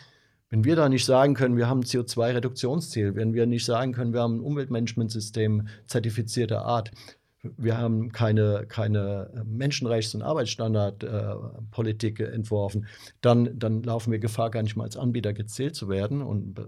Wenn 0.50 0.64
wir 0.64 0.74
da 0.74 0.88
nicht 0.88 1.04
sagen 1.04 1.34
können, 1.34 1.56
wir 1.56 1.68
haben 1.68 1.80
ein 1.80 1.84
CO2-Reduktionsziel, 1.84 3.14
wenn 3.14 3.34
wir 3.34 3.46
nicht 3.46 3.64
sagen 3.64 3.92
können, 3.92 4.12
wir 4.12 4.20
haben 4.20 4.38
ein 4.38 4.40
Umweltmanagementsystem 4.40 5.68
zertifizierter 5.86 6.64
Art, 6.64 6.90
wir 7.56 7.78
haben 7.78 8.10
keine, 8.10 8.64
keine 8.66 9.44
Menschenrechts- 9.46 10.16
und 10.16 10.22
Arbeitsstandardpolitik 10.22 12.18
äh, 12.18 12.24
entworfen, 12.24 12.86
dann, 13.20 13.56
dann 13.58 13.84
laufen 13.84 14.10
wir 14.10 14.18
Gefahr, 14.18 14.50
gar 14.50 14.64
nicht 14.64 14.74
mal 14.74 14.84
als 14.84 14.96
Anbieter 14.96 15.32
gezählt 15.32 15.76
zu 15.76 15.88
werden 15.88 16.20
und 16.20 16.58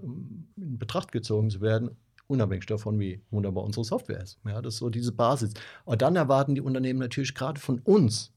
in 0.56 0.78
Betracht 0.78 1.10
gezogen 1.10 1.50
zu 1.50 1.60
werden 1.60 1.90
unabhängig 2.28 2.66
davon, 2.66 2.98
wie 2.98 3.22
wunderbar 3.30 3.64
unsere 3.64 3.84
Software 3.84 4.22
ist. 4.22 4.38
Ja, 4.46 4.60
das 4.62 4.74
ist 4.74 4.80
so 4.80 4.90
diese 4.90 5.12
Basis. 5.12 5.54
Und 5.84 6.02
dann 6.02 6.16
erwarten 6.16 6.54
die 6.54 6.60
Unternehmen 6.60 6.98
natürlich 6.98 7.34
gerade 7.34 7.60
von 7.60 7.80
uns, 7.80 8.32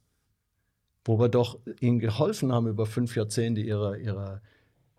wo 1.06 1.20
wir 1.20 1.30
doch 1.30 1.60
ihnen 1.80 2.00
geholfen 2.00 2.52
haben, 2.52 2.68
über 2.68 2.86
fünf 2.86 3.16
Jahrzehnte 3.16 3.62
ihre, 3.62 3.98
ihre 3.98 4.42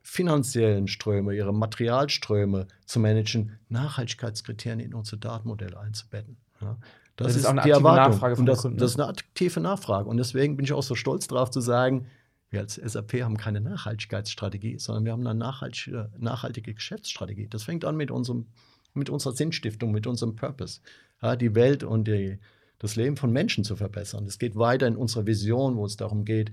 finanziellen 0.02 0.88
Ströme, 0.88 1.34
ihre 1.34 1.52
Materialströme 1.52 2.66
zu 2.86 3.00
managen, 3.00 3.58
Nachhaltigkeitskriterien 3.68 4.80
in 4.80 4.94
unsere 4.94 5.18
Datenmodelle 5.18 5.78
einzubetten. 5.78 6.36
Ja, 6.60 6.78
das, 7.16 7.28
das, 7.28 7.36
ist, 7.36 7.46
auch 7.46 7.50
eine 7.50 7.62
die 7.62 7.70
Erwartung. 7.70 8.12
Nachfrage 8.12 8.36
von 8.36 8.46
das, 8.46 8.62
Kunden. 8.62 8.78
Das 8.78 8.92
ist 8.92 9.00
eine 9.00 9.08
aktive 9.08 9.60
Nachfrage. 9.60 10.08
Und 10.08 10.16
deswegen 10.16 10.56
bin 10.56 10.64
ich 10.64 10.72
auch 10.72 10.82
so 10.82 10.94
stolz 10.94 11.28
darauf 11.28 11.50
zu 11.50 11.60
sagen, 11.60 12.06
wir 12.50 12.60
als 12.60 12.74
SAP 12.74 13.22
haben 13.22 13.36
keine 13.36 13.60
Nachhaltigkeitsstrategie, 13.60 14.78
sondern 14.78 15.04
wir 15.04 15.12
haben 15.12 15.26
eine 15.26 15.38
nachhaltige, 15.38 16.10
nachhaltige 16.18 16.74
Geschäftsstrategie. 16.74 17.46
Das 17.48 17.62
fängt 17.62 17.84
an 17.84 17.96
mit 17.96 18.10
unserem 18.10 18.46
mit 18.94 19.10
unserer 19.10 19.34
Sinnstiftung, 19.34 19.92
mit 19.92 20.06
unserem 20.06 20.36
Purpose, 20.36 20.80
ja, 21.22 21.36
die 21.36 21.54
Welt 21.54 21.84
und 21.84 22.08
die, 22.08 22.38
das 22.78 22.96
Leben 22.96 23.16
von 23.16 23.32
Menschen 23.32 23.64
zu 23.64 23.76
verbessern. 23.76 24.26
Es 24.26 24.38
geht 24.38 24.56
weiter 24.56 24.86
in 24.86 24.96
unserer 24.96 25.26
Vision, 25.26 25.76
wo 25.76 25.84
es 25.84 25.96
darum 25.96 26.24
geht, 26.24 26.52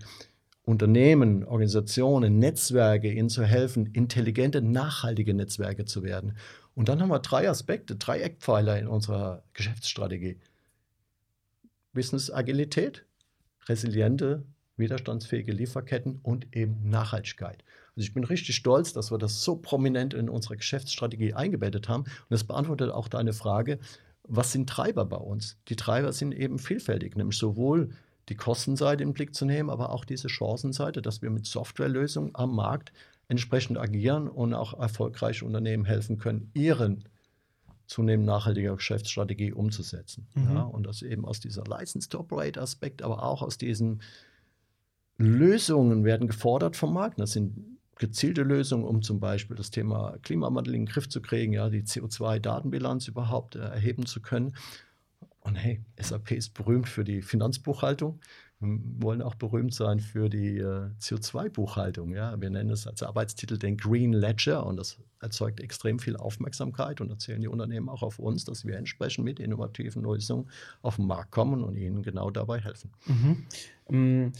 Unternehmen, 0.63 1.45
Organisationen, 1.45 2.39
Netzwerke, 2.39 3.09
ihnen 3.09 3.29
zu 3.29 3.45
helfen, 3.45 3.85
intelligente, 3.93 4.61
nachhaltige 4.61 5.33
Netzwerke 5.33 5.85
zu 5.85 6.03
werden. 6.03 6.35
Und 6.75 6.89
dann 6.89 7.01
haben 7.01 7.09
wir 7.09 7.19
drei 7.19 7.49
Aspekte, 7.49 7.95
drei 7.95 8.19
Eckpfeiler 8.19 8.77
in 8.77 8.87
unserer 8.87 9.43
Geschäftsstrategie. 9.53 10.39
Business-Agilität, 11.93 13.05
resiliente, 13.67 14.43
widerstandsfähige 14.77 15.51
Lieferketten 15.51 16.19
und 16.21 16.55
eben 16.55 16.89
Nachhaltigkeit. 16.89 17.63
Also 17.95 18.07
ich 18.07 18.13
bin 18.13 18.23
richtig 18.23 18.55
stolz, 18.55 18.93
dass 18.93 19.11
wir 19.11 19.17
das 19.17 19.43
so 19.43 19.55
prominent 19.55 20.13
in 20.13 20.29
unserer 20.29 20.55
Geschäftsstrategie 20.55 21.33
eingebettet 21.33 21.89
haben. 21.89 22.03
Und 22.03 22.29
das 22.29 22.43
beantwortet 22.43 22.91
auch 22.91 23.07
deine 23.07 23.33
Frage, 23.33 23.79
was 24.23 24.51
sind 24.51 24.69
Treiber 24.69 25.05
bei 25.05 25.17
uns? 25.17 25.57
Die 25.69 25.75
Treiber 25.75 26.11
sind 26.13 26.33
eben 26.33 26.59
vielfältig, 26.59 27.15
nämlich 27.15 27.37
sowohl 27.37 27.89
die 28.29 28.35
Kostenseite 28.35 29.03
im 29.03 29.13
Blick 29.13 29.33
zu 29.33 29.45
nehmen, 29.45 29.69
aber 29.69 29.91
auch 29.91 30.03
diese 30.03 30.29
Chancenseite, 30.29 31.01
dass 31.01 31.21
wir 31.21 31.29
mit 31.29 31.45
Softwarelösungen 31.45 32.31
am 32.33 32.53
Markt 32.53 32.91
entsprechend 33.29 33.77
agieren 33.77 34.27
und 34.27 34.53
auch 34.53 34.77
erfolgreiche 34.77 35.45
Unternehmen 35.45 35.85
helfen 35.85 36.17
können, 36.17 36.51
ihren 36.53 37.05
zunehmend 37.87 38.25
nachhaltiger 38.25 38.75
Geschäftsstrategie 38.75 39.53
umzusetzen. 39.53 40.27
Mhm. 40.35 40.55
Ja, 40.55 40.61
und 40.63 40.85
das 40.85 41.01
eben 41.01 41.25
aus 41.25 41.39
dieser 41.39 41.63
License-to-Operate-Aspekt, 41.63 43.01
aber 43.01 43.23
auch 43.23 43.41
aus 43.41 43.57
diesen 43.57 44.01
Lösungen 45.17 46.03
werden 46.03 46.27
gefordert 46.27 46.75
vom 46.75 46.93
Markt. 46.93 47.19
Das 47.19 47.31
sind 47.31 47.77
gezielte 47.97 48.43
Lösungen, 48.43 48.85
um 48.85 49.01
zum 49.01 49.19
Beispiel 49.19 49.55
das 49.55 49.71
Thema 49.71 50.17
Klimawandel 50.21 50.75
in 50.75 50.81
den 50.81 50.91
Griff 50.91 51.09
zu 51.09 51.21
kriegen, 51.21 51.53
ja, 51.53 51.69
die 51.69 51.83
CO2-Datenbilanz 51.83 53.07
überhaupt 53.07 53.55
äh, 53.55 53.59
erheben 53.59 54.05
zu 54.05 54.21
können. 54.21 54.53
Und 55.41 55.55
hey, 55.55 55.81
SAP 55.99 56.31
ist 56.31 56.53
berühmt 56.53 56.89
für 56.89 57.03
die 57.03 57.21
Finanzbuchhaltung. 57.21 58.19
Wir 58.59 58.79
wollen 59.03 59.21
auch 59.21 59.35
berühmt 59.35 59.73
sein 59.73 59.99
für 59.99 60.29
die 60.29 60.57
äh, 60.57 60.89
CO2-Buchhaltung. 60.99 62.13
Ja? 62.13 62.39
Wir 62.41 62.49
nennen 62.49 62.71
es 62.71 62.87
als 62.87 63.03
Arbeitstitel 63.03 63.57
den 63.57 63.77
Green 63.77 64.13
Ledger 64.13 64.65
und 64.65 64.77
das 64.77 64.97
erzeugt 65.21 65.59
extrem 65.59 65.99
viel 65.99 66.17
Aufmerksamkeit 66.17 67.01
und 67.01 67.09
erzählen 67.09 67.41
die 67.41 67.47
Unternehmen 67.47 67.87
auch 67.87 68.03
auf 68.03 68.19
uns, 68.19 68.45
dass 68.45 68.65
wir 68.65 68.77
entsprechend 68.77 69.25
mit 69.25 69.39
innovativen 69.39 70.03
Lösungen 70.03 70.49
auf 70.81 70.97
den 70.97 71.05
Markt 71.05 71.31
kommen 71.31 71.63
und 71.63 71.75
ihnen 71.75 72.03
genau 72.03 72.29
dabei 72.29 72.59
helfen. 72.59 72.91
Mhm. 73.05 73.45
Mm, 73.89 74.33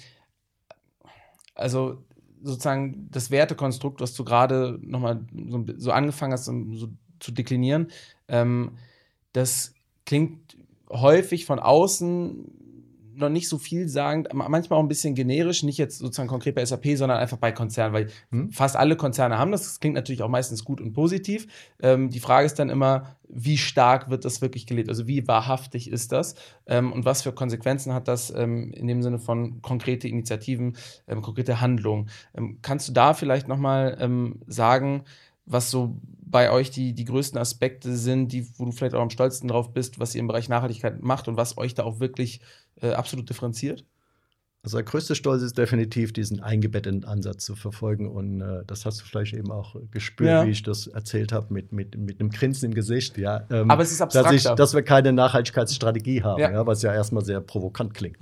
also 1.58 2.04
sozusagen 2.43 3.10
das 3.12 3.32
Wertekonstrukt, 3.32 4.00
was 4.00 4.13
du 4.13 4.24
gerade 4.24 4.80
nochmal 4.82 5.26
so, 5.50 5.65
so 5.78 5.91
angefangen 5.91 6.34
hast, 6.34 6.46
so 6.46 6.89
zu 7.20 7.32
deklinieren, 7.32 7.88
ähm, 8.28 8.78
das 9.34 9.74
klingt 10.06 10.58
häufig 10.89 11.46
von 11.46 11.60
außen 11.60 12.66
noch 13.17 13.30
nicht 13.30 13.49
so 13.49 13.58
viel 13.58 13.89
sagen, 13.89 14.25
manchmal 14.34 14.80
auch 14.80 14.84
ein 14.84 14.88
bisschen 14.88 15.15
generisch, 15.15 15.63
nicht 15.63 15.77
jetzt 15.77 15.99
sozusagen 15.99 16.30
konkret 16.30 16.56
bei 16.56 16.65
SAP, 16.65 16.95
sondern 16.95 17.17
einfach 17.17 17.38
bei 17.38 17.51
Konzernen, 17.51 17.93
weil 17.93 18.08
hm. 18.32 18.51
fast 18.51 18.75
alle 18.75 18.95
Konzerne 18.95 19.38
haben 19.38 19.51
das. 19.51 19.63
Das 19.63 19.80
klingt 19.80 19.95
natürlich 19.95 20.23
auch 20.23 20.30
meistens 20.30 20.63
gut 20.63 20.82
und 20.82 20.93
positiv. 20.93 21.47
Ähm, 21.82 22.10
die 22.10 22.19
Frage 22.19 22.45
ist 22.45 22.60
dann 22.60 22.69
immer, 22.69 23.17
wie 23.30 23.58
stark 23.58 24.10
wird 24.10 24.25
das 24.25 24.41
wirklich 24.41 24.65
gelebt? 24.67 24.89
Also 24.89 25.08
wie 25.08 25.27
wahrhaftig 25.27 25.91
ist 25.91 26.12
das? 26.12 26.36
Ähm, 26.65 26.91
und 26.93 27.06
was 27.06 27.23
für 27.23 27.32
Konsequenzen 27.32 27.93
hat 27.93 28.08
das 28.08 28.34
ähm, 28.36 28.71
in 28.73 28.88
dem 28.88 29.01
Sinne 29.01 29.19
von 29.19 29.62
konkrete 29.62 30.08
Initiativen, 30.08 30.77
ähm, 31.08 31.21
konkrete 31.21 31.60
Handlungen? 31.60 32.10
Ähm, 32.36 32.60
kannst 32.62 32.88
du 32.88 32.93
da 32.93 33.13
vielleicht 33.13 33.47
nochmal 33.47 33.97
ähm, 33.99 34.39
sagen, 34.47 35.03
was 35.45 35.71
so 35.71 35.97
bei 36.30 36.51
euch 36.51 36.71
die, 36.71 36.93
die 36.93 37.06
größten 37.06 37.39
Aspekte 37.39 37.95
sind, 37.95 38.34
die, 38.34 38.47
wo 38.58 38.65
du 38.65 38.71
vielleicht 38.71 38.95
auch 38.95 39.01
am 39.01 39.10
stolzesten 39.10 39.47
drauf 39.47 39.71
bist, 39.73 39.97
was 39.99 40.13
ihr 40.13 40.19
im 40.19 40.27
Bereich 40.27 40.49
Nachhaltigkeit 40.49 41.01
macht 41.01 41.27
und 41.27 41.38
was 41.38 41.58
euch 41.58 41.73
da 41.73 41.84
auch 41.84 41.99
wirklich 41.99 42.41
äh, 42.81 42.91
absolut 42.91 43.29
differenziert? 43.29 43.85
Also 44.63 44.77
der 44.77 44.83
größte 44.83 45.15
Stolz 45.15 45.43
ist 45.43 45.57
definitiv, 45.57 46.11
diesen 46.11 46.41
eingebetteten 46.41 47.05
Ansatz 47.05 47.45
zu 47.45 47.55
verfolgen. 47.55 48.09
Und 48.09 48.41
äh, 48.41 48.63
das 48.67 48.85
hast 48.85 48.99
du 48.99 49.05
vielleicht 49.05 49.33
eben 49.33 49.49
auch 49.49 49.77
gespürt, 49.91 50.29
ja. 50.29 50.45
wie 50.45 50.49
ich 50.49 50.61
das 50.61 50.87
erzählt 50.87 51.31
habe, 51.31 51.53
mit, 51.53 51.71
mit, 51.71 51.97
mit 51.97 52.19
einem 52.19 52.29
Grinsen 52.29 52.65
im 52.65 52.73
Gesicht. 52.73 53.17
Ja, 53.17 53.45
ähm, 53.49 53.71
Aber 53.71 53.83
es 53.83 53.91
ist 53.91 54.01
abstrakt. 54.01 54.45
Dass, 54.45 54.55
dass 54.55 54.73
wir 54.73 54.81
keine 54.81 55.13
Nachhaltigkeitsstrategie 55.13 56.23
haben, 56.23 56.41
ja. 56.41 56.51
ja 56.51 56.67
was 56.67 56.81
ja 56.81 56.93
erstmal 56.93 57.23
sehr 57.23 57.39
provokant 57.39 57.93
klingt. 57.93 58.17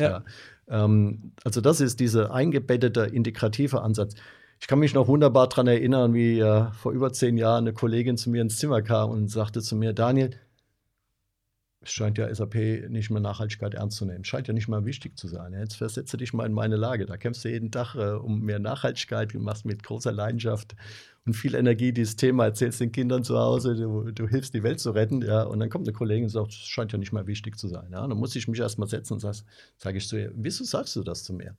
Ähm, 0.67 1.31
also 1.43 1.61
das 1.61 1.81
ist 1.81 1.99
dieser 1.99 2.31
eingebettete, 2.31 3.01
integrative 3.01 3.81
Ansatz. 3.81 4.15
Ich 4.59 4.67
kann 4.67 4.79
mich 4.79 4.93
noch 4.93 5.07
wunderbar 5.07 5.49
daran 5.49 5.67
erinnern, 5.67 6.13
wie 6.13 6.39
äh, 6.39 6.71
vor 6.71 6.91
über 6.91 7.11
zehn 7.11 7.37
Jahren 7.37 7.65
eine 7.65 7.73
Kollegin 7.73 8.17
zu 8.17 8.29
mir 8.29 8.41
ins 8.41 8.57
Zimmer 8.57 8.81
kam 8.81 9.09
und 9.09 9.29
sagte 9.29 9.61
zu 9.61 9.75
mir, 9.75 9.93
Daniel, 9.93 10.31
es 11.86 11.91
scheint 11.91 12.17
ja 12.17 12.34
SAP 12.34 12.56
nicht 12.89 13.12
mehr 13.12 13.21
Nachhaltigkeit 13.21 13.76
ernst 13.76 13.98
zu 13.98 14.06
nehmen. 14.06 14.26
Scheint 14.26 14.48
ja 14.48 14.54
nicht 14.54 14.67
mal 14.67 14.86
wichtig 14.86 15.17
zu 15.17 15.28
sein. 15.28 15.54
Jetzt 15.54 15.76
versetze 15.76 16.17
dich 16.17 16.34
mal 16.34 16.45
in 16.45 16.54
meine 16.54 16.76
Lage. 16.76 17.06
Da 17.06 17.17
kämpfst 17.17 17.45
du 17.45 17.50
jeden 17.50 17.71
Tag 17.71 17.95
äh, 17.95 18.13
um 18.13 18.41
mehr 18.41 18.60
Nachhaltigkeit, 18.60 19.34
du 19.34 19.39
machst 19.39 19.65
mit 19.65 19.84
großer 19.84 20.12
Leidenschaft 20.12 20.76
und 21.26 21.34
viel 21.34 21.56
Energie 21.56 21.93
dieses 21.93 22.15
Thema, 22.15 22.45
erzählst 22.45 22.80
den 22.80 22.91
Kindern 22.91 23.24
zu 23.24 23.38
Hause, 23.38 23.76
du, 23.76 24.12
du 24.12 24.28
hilfst 24.28 24.54
die 24.54 24.63
Welt 24.63 24.80
zu 24.80 24.91
retten. 24.91 25.21
Ja, 25.21 25.43
und 25.43 25.60
dann 25.60 25.69
kommt 25.69 25.88
eine 25.88 25.93
Kollegin 25.93 26.26
und 26.26 26.30
sagt, 26.30 26.52
es 26.52 26.58
scheint 26.58 26.91
ja 26.91 26.98
nicht 26.98 27.12
mal 27.12 27.28
wichtig 27.28 27.58
zu 27.58 27.67
sein. 27.67 27.91
Ja, 27.91 28.08
dann 28.08 28.17
muss 28.17 28.36
ich 28.36 28.48
mich 28.48 28.60
erstmal 28.60 28.88
setzen 28.88 29.13
und 29.13 29.19
sage 29.19 29.38
sag 29.78 29.95
ich 29.95 30.08
zu 30.08 30.19
ihr, 30.19 30.32
wieso 30.36 30.63
sagst 30.63 30.95
du 30.95 31.04
das 31.04 31.24
zu 31.24 31.34
mir? 31.34 31.56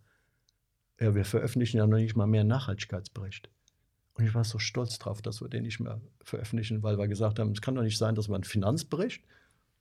Ja, 1.01 1.15
wir 1.15 1.25
veröffentlichen 1.25 1.77
ja 1.77 1.87
noch 1.87 1.99
nicht 1.99 2.17
mal 2.17 2.27
mehr 2.27 2.45
Nachhaltigkeitsbericht. 2.45 3.49
Und 4.15 4.25
ich 4.25 4.35
war 4.35 4.45
so 4.45 4.59
stolz 4.59 4.99
drauf, 4.99 5.21
dass 5.21 5.43
wir 5.43 5.49
den 5.49 5.65
nicht 5.65 5.79
mehr 5.79 6.01
veröffentlichen, 6.25 6.83
weil 6.83 6.99
wir 6.99 7.07
gesagt 7.07 7.39
haben, 7.39 7.53
es 7.53 7.61
kann 7.61 7.75
doch 7.75 7.83
nicht 7.83 7.99
sein, 7.99 8.15
dass 8.15 8.29
wir 8.29 8.35
einen 8.35 8.45
Finanzbericht 8.45 9.23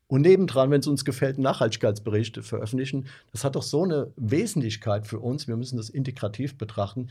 und 0.08 0.22
nebendran, 0.22 0.70
wenn 0.72 0.82
es 0.82 0.88
uns 0.88 1.04
gefällt, 1.04 1.38
Nachhaltigkeitsberichte 1.40 2.44
veröffentlichen. 2.44 3.08
Das 3.32 3.44
hat 3.44 3.56
doch 3.56 3.64
so 3.64 3.84
eine 3.84 4.12
Wesentlichkeit 4.18 5.08
für 5.08 5.20
uns. 5.20 5.48
Wir 5.48 5.58
müssen 5.58 5.78
das 5.78 5.90
integrativ 5.90 6.58
betrachten. 6.58 7.08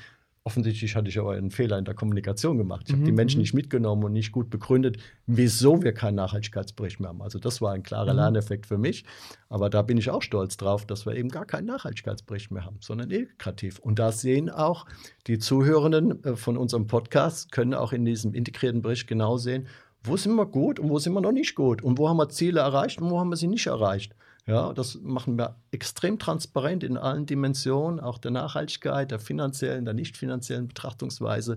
Offensichtlich 0.47 0.95
hatte 0.95 1.09
ich 1.09 1.19
aber 1.19 1.33
einen 1.33 1.51
Fehler 1.51 1.79
in 1.79 1.87
der 1.87 1.95
Kommunikation 1.95 2.59
gemacht. 2.59 2.85
Ich 2.87 2.93
mhm. 2.93 2.99
habe 2.99 3.07
die 3.07 3.17
Menschen 3.17 3.39
mhm. 3.39 3.43
nicht 3.43 3.55
mitgenommen 3.55 4.05
und 4.05 4.13
nicht 4.13 4.31
gut 4.31 4.51
begründet, 4.51 4.99
wieso 5.27 5.83
wir 5.83 5.95
keinen 5.95 6.17
Nachhaltigkeitsbericht 6.17 7.01
mehr 7.01 7.09
haben. 7.09 7.23
Also 7.23 7.39
das 7.39 7.63
war 7.63 7.73
ein 7.73 7.83
klarer 7.83 8.13
mhm. 8.13 8.19
Lerneffekt 8.19 8.67
für 8.67 8.77
mich. 8.77 9.07
Aber 9.49 9.71
da 9.71 9.81
bin 9.81 9.97
ich 9.97 10.11
auch 10.11 10.21
stolz 10.21 10.59
drauf, 10.59 10.85
dass 10.85 11.07
wir 11.07 11.17
eben 11.17 11.31
gar 11.31 11.47
keinen 11.47 11.65
Nachhaltigkeitsbericht 11.65 12.51
mehr 12.51 12.67
haben, 12.67 12.77
sondern 12.81 13.11
integrativ. 13.11 13.79
Und 13.79 13.99
da 13.99 14.13
sehen 14.13 14.51
auch 14.51 14.85
die 15.27 15.39
Zuhörenden 15.39 16.23
äh, 16.23 16.37
von 16.37 16.59
unserem 16.59 16.89
Podcast, 16.89 17.51
können 17.51 17.73
auch 17.73 17.95
in 17.95 18.05
diesem 18.05 18.35
integrierten 18.35 18.83
Bericht 18.83 19.07
genau 19.07 19.39
sehen, 19.39 19.67
wo 20.05 20.17
sind 20.17 20.35
wir 20.35 20.47
gut 20.47 20.79
und 20.79 20.91
wo 20.91 20.99
sind 20.99 21.15
wir 21.15 21.21
noch 21.21 21.33
nicht 21.33 21.55
gut 21.55 21.83
und 21.83 21.99
wo 21.99 22.09
haben 22.09 22.19
wir 22.19 22.29
Ziele 22.29 22.61
erreicht 22.61 23.01
und 23.01 23.11
wo 23.11 23.19
haben 23.19 23.31
wir 23.31 23.37
sie 23.37 23.49
nicht 23.49 23.67
erreicht. 23.67 24.15
Ja, 24.47 24.75
das 24.75 24.99
machen 25.03 25.39
wir 25.39 25.57
extrem 25.71 26.19
transparent 26.19 26.85
in 26.85 26.99
allen 26.99 27.25
Dimensionen, 27.25 27.99
auch 27.99 28.19
der 28.19 28.31
Nachhaltigkeit, 28.31 29.11
der 29.11 29.19
finanziellen, 29.19 29.87
der 29.87 29.95
nicht 29.95 30.19
finanziellen 30.19 30.69
Betrachtungsweise. 30.69 31.57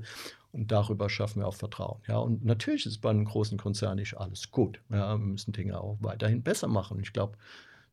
Und 0.54 0.72
darüber 0.72 1.10
schaffen 1.10 1.42
wir 1.42 1.48
auch 1.48 1.56
Vertrauen. 1.56 2.00
Ja, 2.08 2.20
und 2.20 2.46
natürlich 2.46 2.86
ist 2.86 3.00
bei 3.00 3.10
einem 3.10 3.26
großen 3.26 3.58
Konzern 3.58 3.98
nicht 3.98 4.18
alles 4.18 4.52
gut. 4.52 4.80
Ja, 4.90 5.18
wir 5.18 5.26
müssen 5.26 5.52
Dinge 5.52 5.82
auch 5.82 5.98
weiterhin 6.00 6.44
besser 6.44 6.70
machen. 6.70 6.98
Ich 7.02 7.12
glaube, 7.12 7.34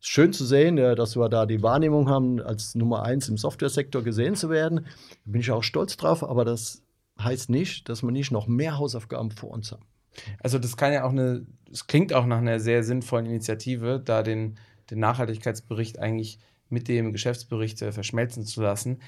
es 0.01 0.07
ist 0.07 0.13
schön 0.13 0.33
zu 0.33 0.45
sehen, 0.45 0.77
dass 0.77 1.17
wir 1.17 1.29
da 1.29 1.45
die 1.45 1.63
Wahrnehmung 1.63 2.09
haben, 2.09 2.41
als 2.41 2.77
Nummer 2.77 3.03
eins 3.03 3.29
im 3.29 3.37
Softwaresektor 3.37 4.03
gesehen 4.03 4.37
zu 4.37 4.49
werden. 4.49 4.87
Da 5.25 5.33
bin 5.33 5.41
ich 5.41 5.51
auch 5.51 5.65
stolz 5.65 5.97
drauf, 5.97 6.23
aber 6.23 6.45
das 6.45 6.85
heißt 7.19 7.51
nicht, 7.51 7.89
dass 7.89 8.05
wir 8.05 8.13
nicht 8.13 8.31
noch 8.31 8.47
mehr 8.47 8.79
Hausaufgaben 8.79 9.33
vor 9.33 9.51
uns 9.51 9.73
haben. 9.73 9.85
Also 10.43 10.59
das 10.59 10.77
kann 10.77 10.93
ja 10.93 11.05
auch 11.05 11.11
eine, 11.11 11.47
es 11.73 11.87
klingt 11.87 12.13
auch 12.13 12.27
nach 12.27 12.39
einer 12.39 12.61
sehr 12.61 12.83
sinnvollen 12.85 13.27
Initiative, 13.27 14.01
da 14.05 14.23
den, 14.23 14.59
den 14.91 14.99
Nachhaltigkeitsbericht 15.01 15.99
eigentlich 15.99 16.39
mit 16.69 16.89
dem 16.89 17.13
Geschäftsbericht 17.13 17.83
äh, 17.83 17.93
verschmelzen 17.93 18.45
zu 18.45 18.63
lassen. 18.63 19.01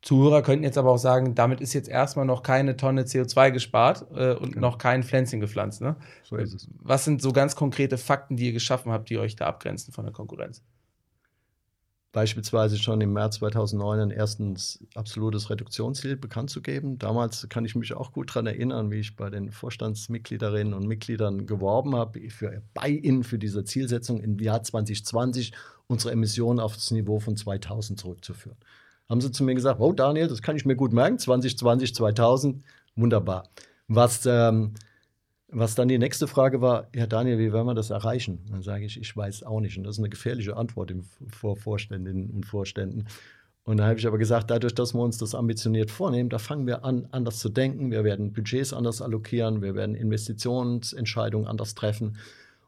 Zuhörer 0.00 0.42
könnten 0.42 0.62
jetzt 0.62 0.78
aber 0.78 0.92
auch 0.92 0.98
sagen, 0.98 1.34
damit 1.34 1.60
ist 1.60 1.72
jetzt 1.72 1.88
erstmal 1.88 2.24
noch 2.24 2.44
keine 2.44 2.76
Tonne 2.76 3.02
CO2 3.02 3.50
gespart 3.50 4.06
äh, 4.14 4.32
und 4.34 4.52
genau. 4.52 4.68
noch 4.68 4.78
kein 4.78 5.02
Pflänzchen 5.02 5.40
gepflanzt. 5.40 5.80
Ne? 5.80 5.96
So 6.22 6.36
ist 6.36 6.54
es. 6.54 6.68
Was 6.78 7.04
sind 7.04 7.20
so 7.20 7.32
ganz 7.32 7.56
konkrete 7.56 7.98
Fakten, 7.98 8.36
die 8.36 8.46
ihr 8.46 8.52
geschaffen 8.52 8.92
habt, 8.92 9.10
die 9.10 9.18
euch 9.18 9.34
da 9.34 9.46
abgrenzen 9.46 9.92
von 9.92 10.04
der 10.04 10.12
Konkurrenz? 10.12 10.62
Beispielsweise 12.12 12.78
schon 12.78 13.00
im 13.00 13.12
März 13.12 13.36
2009 13.36 14.00
ein 14.00 14.10
erstes 14.10 14.82
absolutes 14.94 15.50
Reduktionsziel 15.50 16.16
bekannt 16.16 16.50
zu 16.50 16.62
geben. 16.62 16.98
Damals 16.98 17.46
kann 17.48 17.64
ich 17.64 17.74
mich 17.74 17.92
auch 17.94 18.12
gut 18.12 18.30
daran 18.30 18.46
erinnern, 18.46 18.90
wie 18.90 19.00
ich 19.00 19.16
bei 19.16 19.28
den 19.28 19.50
Vorstandsmitgliederinnen 19.50 20.72
und 20.72 20.86
Mitgliedern 20.86 21.46
geworben 21.46 21.94
habe 21.94 22.30
für 22.30 22.62
Buy-in 22.74 23.24
für 23.24 23.38
diese 23.38 23.64
Zielsetzung 23.64 24.20
im 24.20 24.38
Jahr 24.38 24.62
2020 24.62 25.52
unsere 25.86 26.12
Emissionen 26.12 26.60
auf 26.60 26.74
das 26.74 26.90
Niveau 26.90 27.20
von 27.20 27.36
2000 27.36 28.00
zurückzuführen. 28.00 28.56
Haben 29.08 29.20
sie 29.20 29.30
zu 29.30 29.44
mir 29.44 29.54
gesagt, 29.54 29.80
oh 29.80 29.92
Daniel, 29.92 30.28
das 30.28 30.42
kann 30.42 30.56
ich 30.56 30.66
mir 30.66 30.76
gut 30.76 30.92
merken, 30.92 31.18
2020, 31.18 31.94
2000, 31.94 32.62
wunderbar. 32.94 33.48
Was 33.86 34.26
ähm, 34.26 34.74
was 35.50 35.74
dann 35.74 35.88
die 35.88 35.98
nächste 35.98 36.26
Frage 36.26 36.60
war, 36.60 36.88
ja 36.94 37.06
Daniel, 37.06 37.38
wie 37.38 37.52
werden 37.52 37.66
wir 37.66 37.74
das 37.74 37.90
erreichen? 37.90 38.40
Dann 38.50 38.62
sage 38.62 38.84
ich, 38.84 39.00
ich 39.00 39.16
weiß 39.16 39.44
auch 39.44 39.60
nicht. 39.60 39.78
Und 39.78 39.84
das 39.84 39.96
ist 39.96 40.00
eine 40.00 40.10
gefährliche 40.10 40.56
Antwort 40.56 40.92
vor 41.28 41.56
Vorständinnen 41.56 42.30
und 42.30 42.44
Vorständen. 42.44 43.06
Und 43.64 43.78
da 43.78 43.86
habe 43.86 43.98
ich 43.98 44.06
aber 44.06 44.18
gesagt, 44.18 44.50
dadurch, 44.50 44.74
dass 44.74 44.94
wir 44.94 45.00
uns 45.00 45.18
das 45.18 45.34
ambitioniert 45.34 45.90
vornehmen, 45.90 46.30
da 46.30 46.38
fangen 46.38 46.66
wir 46.66 46.84
an, 46.84 47.08
anders 47.10 47.38
zu 47.38 47.48
denken. 47.48 47.90
Wir 47.90 48.04
werden 48.04 48.32
Budgets 48.32 48.72
anders 48.72 49.02
allokieren, 49.02 49.60
wir 49.62 49.74
werden 49.74 49.94
Investitionsentscheidungen 49.94 51.46
anders 51.46 51.74
treffen. 51.74 52.16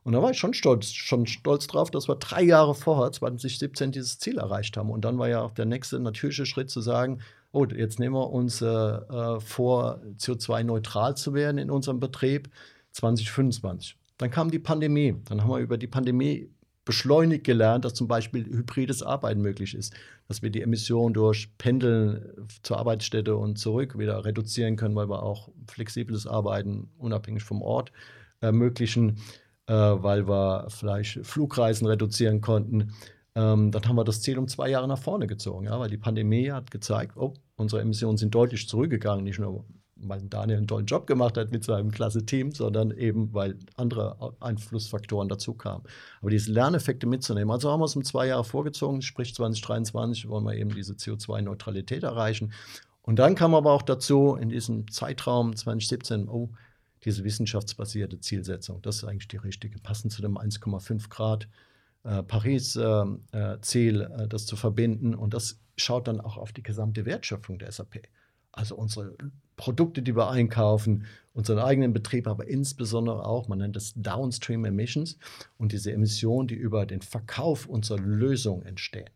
Und 0.03 0.15
da 0.15 0.23
war 0.23 0.31
ich 0.31 0.39
schon 0.39 0.55
stolz, 0.55 0.93
schon 0.93 1.27
stolz 1.27 1.67
drauf, 1.67 1.91
dass 1.91 2.09
wir 2.09 2.17
drei 2.17 2.43
Jahre 2.43 2.75
vorher, 2.75 3.13
2017, 3.13 3.93
dieses 3.93 4.19
Ziel 4.19 4.39
erreicht 4.39 4.77
haben. 4.77 4.91
Und 4.91 5.05
dann 5.05 5.19
war 5.19 5.29
ja 5.29 5.43
auch 5.43 5.53
der 5.53 5.67
nächste 5.67 6.01
natürliche 6.01 6.47
Schritt 6.47 6.71
zu 6.71 6.81
sagen, 6.81 7.21
oh, 7.53 7.65
jetzt 7.67 7.99
nehmen 7.99 8.15
wir 8.15 8.31
uns 8.31 8.63
äh, 8.63 8.67
äh 8.67 9.41
vor, 9.41 10.01
CO2-neutral 10.19 11.17
zu 11.17 11.35
werden 11.35 11.59
in 11.59 11.71
unserem 11.71 12.01
Betrieb 12.01 12.51
2025. 12.93 13.97
Dann 14.19 14.31
kam 14.31 14.51
die 14.51 14.59
Pandemie. 14.59 15.17
Dann 15.25 15.43
haben 15.43 15.51
wir 15.51 15.59
über 15.59 15.79
die 15.79 15.87
Pandemie 15.87 16.51
beschleunigt 16.85 17.45
gelernt, 17.45 17.85
dass 17.85 17.95
zum 17.95 18.09
Beispiel 18.09 18.45
hybrides 18.45 19.03
Arbeiten 19.03 19.41
möglich 19.41 19.75
ist, 19.75 19.95
dass 20.29 20.43
wir 20.43 20.51
die 20.51 20.63
Emissionen 20.63 21.15
durch 21.15 21.57
Pendeln 21.59 22.49
zur 22.63 22.79
Arbeitsstätte 22.79 23.37
und 23.37 23.59
zurück 23.59 23.99
wieder 23.99 24.25
reduzieren 24.25 24.77
können, 24.77 24.97
weil 24.97 25.09
wir 25.09 25.23
auch 25.23 25.51
flexibles 25.69 26.27
Arbeiten 26.27 26.91
unabhängig 26.99 27.43
vom 27.43 27.63
Ort 27.63 27.93
ermöglichen, 28.41 29.19
äh, 29.67 29.73
weil 29.75 30.27
wir 30.27 30.67
vielleicht 30.69 31.25
Flugreisen 31.25 31.87
reduzieren 31.87 32.41
konnten. 32.41 32.93
Ähm, 33.41 33.71
dann 33.71 33.85
haben 33.87 33.97
wir 33.97 34.05
das 34.05 34.21
Ziel 34.21 34.39
um 34.39 34.49
zwei 34.49 34.69
Jahre 34.69 34.87
nach 34.87 34.99
vorne 34.99 35.27
gezogen, 35.27 35.67
ja, 35.67 35.79
weil 35.79 35.89
die 35.89 35.97
Pandemie 35.97 36.51
hat 36.51 36.71
gezeigt, 36.71 37.17
oh, 37.17 37.35
unsere 37.57 37.81
Emissionen 37.81 38.19
sind 38.19 38.35
deutlich 38.35 38.69
zurückgegangen, 38.69 39.25
nicht 39.25 39.39
nur 39.39 39.65
weil 40.03 40.23
Daniel 40.23 40.59
einen 40.59 40.67
tollen 40.67 40.87
Job 40.87 41.07
gemacht 41.07 41.37
hat 41.37 41.51
mit 41.51 41.63
seinem 41.63 41.91
klasse 41.91 42.25
Team, 42.25 42.53
sondern 42.53 42.91
eben, 42.91 43.35
weil 43.35 43.59
andere 43.77 44.35
Einflussfaktoren 44.41 45.29
dazu 45.29 45.55
kamen. 45.55 45.85
Aber 46.21 46.31
diese 46.31 46.53
Lerneffekte 46.53 47.07
mitzunehmen, 47.07 47.51
also 47.51 47.71
haben 47.71 47.81
wir 47.81 47.85
es 47.85 47.97
um 47.97 48.05
zwei 48.05 48.27
Jahre 48.27 48.45
vorgezogen, 48.45 49.03
sprich 49.03 49.35
2023 49.35 50.29
wollen 50.29 50.45
wir 50.45 50.55
eben 50.55 50.75
diese 50.75 50.95
CO2-Neutralität 50.95 52.03
erreichen. 52.03 52.53
Und 53.03 53.19
dann 53.19 53.35
kam 53.35 53.55
aber 53.55 53.73
auch 53.73 53.83
dazu, 53.83 54.37
in 54.41 54.49
diesem 54.49 54.91
Zeitraum 54.91 55.55
2017, 55.55 56.29
oh, 56.29 56.51
diese 57.05 57.25
wissenschaftsbasierte 57.25 58.21
Zielsetzung, 58.21 58.81
das 58.83 58.97
ist 58.97 59.05
eigentlich 59.05 59.29
die 59.29 59.39
richtige, 59.39 59.79
passend 59.79 60.13
zu 60.13 60.23
dem 60.23 60.39
1,5 60.39 61.09
Grad 61.09 61.47
Paris-Ziel, 62.03 64.01
äh, 64.01 64.23
äh, 64.23 64.29
das 64.29 64.47
zu 64.47 64.57
verbinden. 64.57 65.15
Und 65.15 65.35
das 65.35 65.61
schaut 65.77 66.09
dann 66.09 66.21
auch 66.21 66.37
auf 66.37 66.53
die 66.53 66.63
gesamte 66.63 67.05
Wertschöpfung 67.05 67.59
der 67.59 67.73
SAP. 67.73 68.09
Also 68.53 68.77
unsere 68.77 69.17
Produkte, 69.57 70.03
die 70.03 70.17
wir 70.17 70.31
einkaufen, 70.31 71.07
unseren 71.35 71.59
eigenen 71.59 71.93
Betrieb, 71.93 72.27
aber 72.27 72.49
insbesondere 72.49 73.25
auch, 73.25 73.47
man 73.47 73.59
nennt 73.59 73.77
das 73.77 73.93
Downstream 73.95 74.65
Emissions 74.65 75.19
und 75.59 75.73
diese 75.73 75.93
Emissionen, 75.93 76.49
die 76.49 76.55
über 76.55 76.87
den 76.87 77.03
Verkauf 77.03 77.67
unserer 77.67 78.01
Lösung 78.01 78.63
entstehen. 78.63 79.11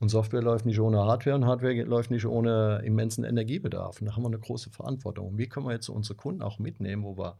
Und 0.00 0.10
Software 0.10 0.42
läuft 0.42 0.64
nicht 0.64 0.78
ohne 0.78 0.98
Hardware 0.98 1.34
und 1.34 1.46
Hardware 1.46 1.82
läuft 1.82 2.12
nicht 2.12 2.24
ohne 2.24 2.80
immensen 2.84 3.24
Energiebedarf. 3.24 4.00
Und 4.00 4.06
da 4.06 4.14
haben 4.14 4.22
wir 4.22 4.28
eine 4.28 4.38
große 4.38 4.70
Verantwortung. 4.70 5.28
Und 5.28 5.38
wie 5.38 5.48
können 5.48 5.66
wir 5.66 5.72
jetzt 5.72 5.88
unsere 5.88 6.14
Kunden 6.14 6.40
auch 6.40 6.60
mitnehmen, 6.60 7.02
wo 7.02 7.18
wir 7.18 7.36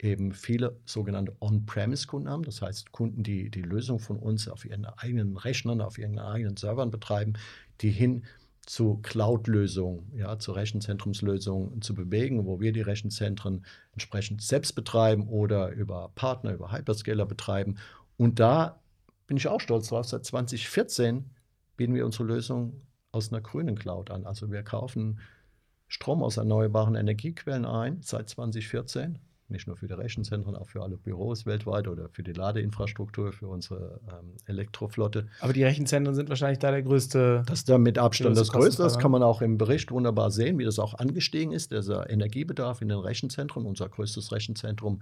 eben 0.00 0.32
viele 0.32 0.76
sogenannte 0.84 1.34
On-Premise-Kunden 1.40 2.28
haben, 2.28 2.44
das 2.44 2.62
heißt 2.62 2.92
Kunden, 2.92 3.22
die 3.22 3.50
die 3.50 3.62
Lösung 3.62 3.98
von 3.98 4.16
uns 4.16 4.48
auf 4.48 4.64
ihren 4.64 4.84
eigenen 4.84 5.36
Rechnern, 5.36 5.80
auf 5.80 5.98
ihren 5.98 6.18
eigenen 6.18 6.56
Servern 6.56 6.90
betreiben, 6.90 7.34
die 7.80 7.90
hin 7.90 8.24
zu 8.62 8.98
Cloud-Lösungen, 9.02 10.12
ja, 10.14 10.38
zu 10.38 10.52
Rechenzentrumslösungen 10.52 11.80
zu 11.80 11.94
bewegen, 11.94 12.44
wo 12.44 12.60
wir 12.60 12.72
die 12.72 12.82
Rechenzentren 12.82 13.64
entsprechend 13.92 14.42
selbst 14.42 14.74
betreiben 14.74 15.26
oder 15.26 15.70
über 15.70 16.10
Partner, 16.14 16.52
über 16.52 16.70
Hyperscaler 16.70 17.24
betreiben. 17.24 17.78
Und 18.18 18.38
da 18.40 18.78
bin 19.26 19.38
ich 19.38 19.48
auch 19.48 19.60
stolz 19.60 19.88
drauf. 19.88 20.06
Seit 20.06 20.24
2014 20.26 21.30
bieten 21.76 21.94
wir 21.94 22.04
unsere 22.04 22.24
Lösung 22.24 22.82
aus 23.10 23.32
einer 23.32 23.40
grünen 23.40 23.76
Cloud 23.76 24.10
an. 24.10 24.26
Also 24.26 24.52
wir 24.52 24.62
kaufen 24.62 25.18
Strom 25.86 26.22
aus 26.22 26.36
erneuerbaren 26.36 26.94
Energiequellen 26.94 27.64
ein 27.64 28.02
seit 28.02 28.28
2014 28.28 29.18
nicht 29.50 29.66
nur 29.66 29.76
für 29.76 29.86
die 29.86 29.94
Rechenzentren, 29.94 30.54
auch 30.56 30.68
für 30.68 30.82
alle 30.82 30.96
Büros 30.96 31.46
weltweit 31.46 31.88
oder 31.88 32.08
für 32.08 32.22
die 32.22 32.32
Ladeinfrastruktur, 32.32 33.32
für 33.32 33.48
unsere 33.48 34.00
ähm, 34.08 34.34
Elektroflotte. 34.46 35.26
Aber 35.40 35.52
die 35.52 35.64
Rechenzentren 35.64 36.14
sind 36.14 36.28
wahrscheinlich 36.28 36.58
da 36.58 36.70
der 36.70 36.82
größte. 36.82 37.42
Das 37.46 37.60
ist 37.60 37.68
da 37.68 37.78
mit 37.78 37.98
Abstand 37.98 38.36
das 38.36 38.52
größte. 38.52 38.82
Das 38.82 38.98
kann 38.98 39.10
man 39.10 39.22
auch 39.22 39.42
im 39.42 39.58
Bericht 39.58 39.90
wunderbar 39.90 40.30
sehen, 40.30 40.58
wie 40.58 40.64
das 40.64 40.78
auch 40.78 40.94
angestiegen 40.94 41.52
ist. 41.52 41.72
Dieser 41.72 42.08
Energiebedarf 42.10 42.82
in 42.82 42.88
den 42.88 42.98
Rechenzentren, 42.98 43.64
unser 43.64 43.88
größtes 43.88 44.32
Rechenzentrum 44.32 45.00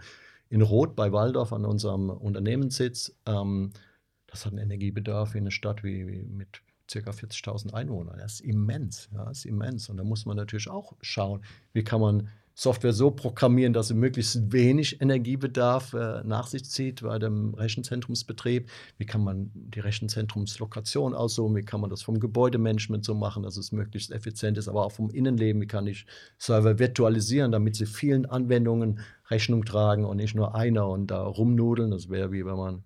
in 0.48 0.62
Rot 0.62 0.94
bei 0.94 1.12
Waldorf 1.12 1.52
an 1.52 1.64
unserem 1.64 2.10
Unternehmenssitz. 2.10 3.16
Ähm, 3.26 3.72
das 4.26 4.46
hat 4.46 4.52
einen 4.52 4.62
Energiebedarf 4.62 5.34
in 5.34 5.42
einer 5.42 5.50
Stadt 5.50 5.82
wie, 5.82 6.06
wie 6.06 6.22
mit 6.22 6.62
ca. 6.90 7.10
40.000 7.10 7.72
Einwohnern. 7.74 8.18
Das 8.18 8.34
ist 8.34 8.40
immens. 8.40 9.08
Ja, 9.12 9.24
das 9.24 9.38
ist 9.38 9.46
immens. 9.46 9.88
Und 9.88 9.96
da 9.96 10.04
muss 10.04 10.26
man 10.26 10.36
natürlich 10.36 10.68
auch 10.68 10.94
schauen, 11.00 11.42
wie 11.72 11.84
kann 11.84 12.00
man 12.00 12.28
Software 12.58 12.94
so 12.94 13.10
programmieren, 13.10 13.74
dass 13.74 13.88
sie 13.88 13.94
möglichst 13.94 14.50
wenig 14.50 15.02
Energiebedarf 15.02 15.92
äh, 15.92 16.22
nach 16.24 16.46
sich 16.46 16.64
zieht 16.64 17.02
bei 17.02 17.18
dem 17.18 17.52
Rechenzentrumsbetrieb. 17.52 18.70
Wie 18.96 19.04
kann 19.04 19.22
man 19.22 19.50
die 19.52 19.80
Rechenzentrumslokation 19.80 21.14
aussuchen? 21.14 21.54
Wie 21.54 21.60
kann 21.60 21.82
man 21.82 21.90
das 21.90 22.02
vom 22.02 22.18
Gebäudemanagement 22.18 23.04
so 23.04 23.14
machen, 23.14 23.42
dass 23.42 23.58
es 23.58 23.72
möglichst 23.72 24.10
effizient 24.10 24.56
ist, 24.56 24.68
aber 24.68 24.86
auch 24.86 24.92
vom 24.92 25.10
Innenleben? 25.10 25.60
Wie 25.60 25.66
kann 25.66 25.86
ich 25.86 26.06
Server 26.38 26.78
virtualisieren, 26.78 27.52
damit 27.52 27.76
sie 27.76 27.84
vielen 27.84 28.24
Anwendungen 28.24 29.00
Rechnung 29.28 29.66
tragen 29.66 30.06
und 30.06 30.16
nicht 30.16 30.34
nur 30.34 30.54
einer 30.54 30.88
und 30.88 31.10
da 31.10 31.24
rumnudeln? 31.24 31.90
Das 31.90 32.08
wäre 32.08 32.32
wie 32.32 32.46
wenn 32.46 32.56
man 32.56 32.84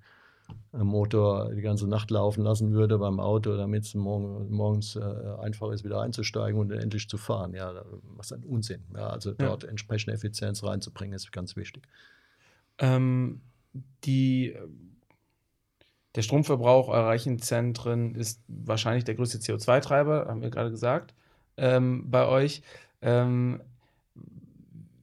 Motor 0.73 1.53
die 1.55 1.63
ganze 1.63 1.89
Nacht 1.89 2.11
laufen 2.11 2.43
lassen 2.43 2.73
würde 2.73 2.99
beim 2.99 3.19
Auto, 3.21 3.57
damit 3.57 3.85
es 3.85 3.95
morgen, 3.95 4.51
morgens 4.51 4.97
äh, 4.97 5.01
einfach 5.41 5.71
ist, 5.73 5.85
wieder 5.85 6.01
einzusteigen 6.01 6.61
und 6.61 6.71
endlich 6.71 7.09
zu 7.09 7.19
fahren. 7.19 7.55
Ja, 7.55 7.85
was 8.17 8.33
ein 8.33 8.45
Unsinn. 8.45 8.83
Ja, 8.95 9.09
also 9.09 9.33
dort 9.33 9.65
ja. 9.65 9.69
entsprechende 9.69 10.15
Effizienz 10.15 10.63
reinzubringen, 10.63 11.15
ist 11.15 11.33
ganz 11.33 11.57
wichtig. 11.57 11.83
Ähm, 12.79 13.41
die, 14.05 14.57
der 16.15 16.23
Stromverbrauch 16.23 16.89
eurer 16.89 17.11
Rechenzentren 17.11 18.15
ist 18.15 18.43
wahrscheinlich 18.49 19.05
der 19.05 19.15
größte 19.15 19.39
CO2-Treiber, 19.39 20.27
haben 20.29 20.43
wir 20.43 20.51
gerade 20.51 20.71
gesagt, 20.71 21.15
ähm, 21.57 22.11
bei 22.11 22.27
euch. 22.27 22.63
Ähm, 23.03 23.61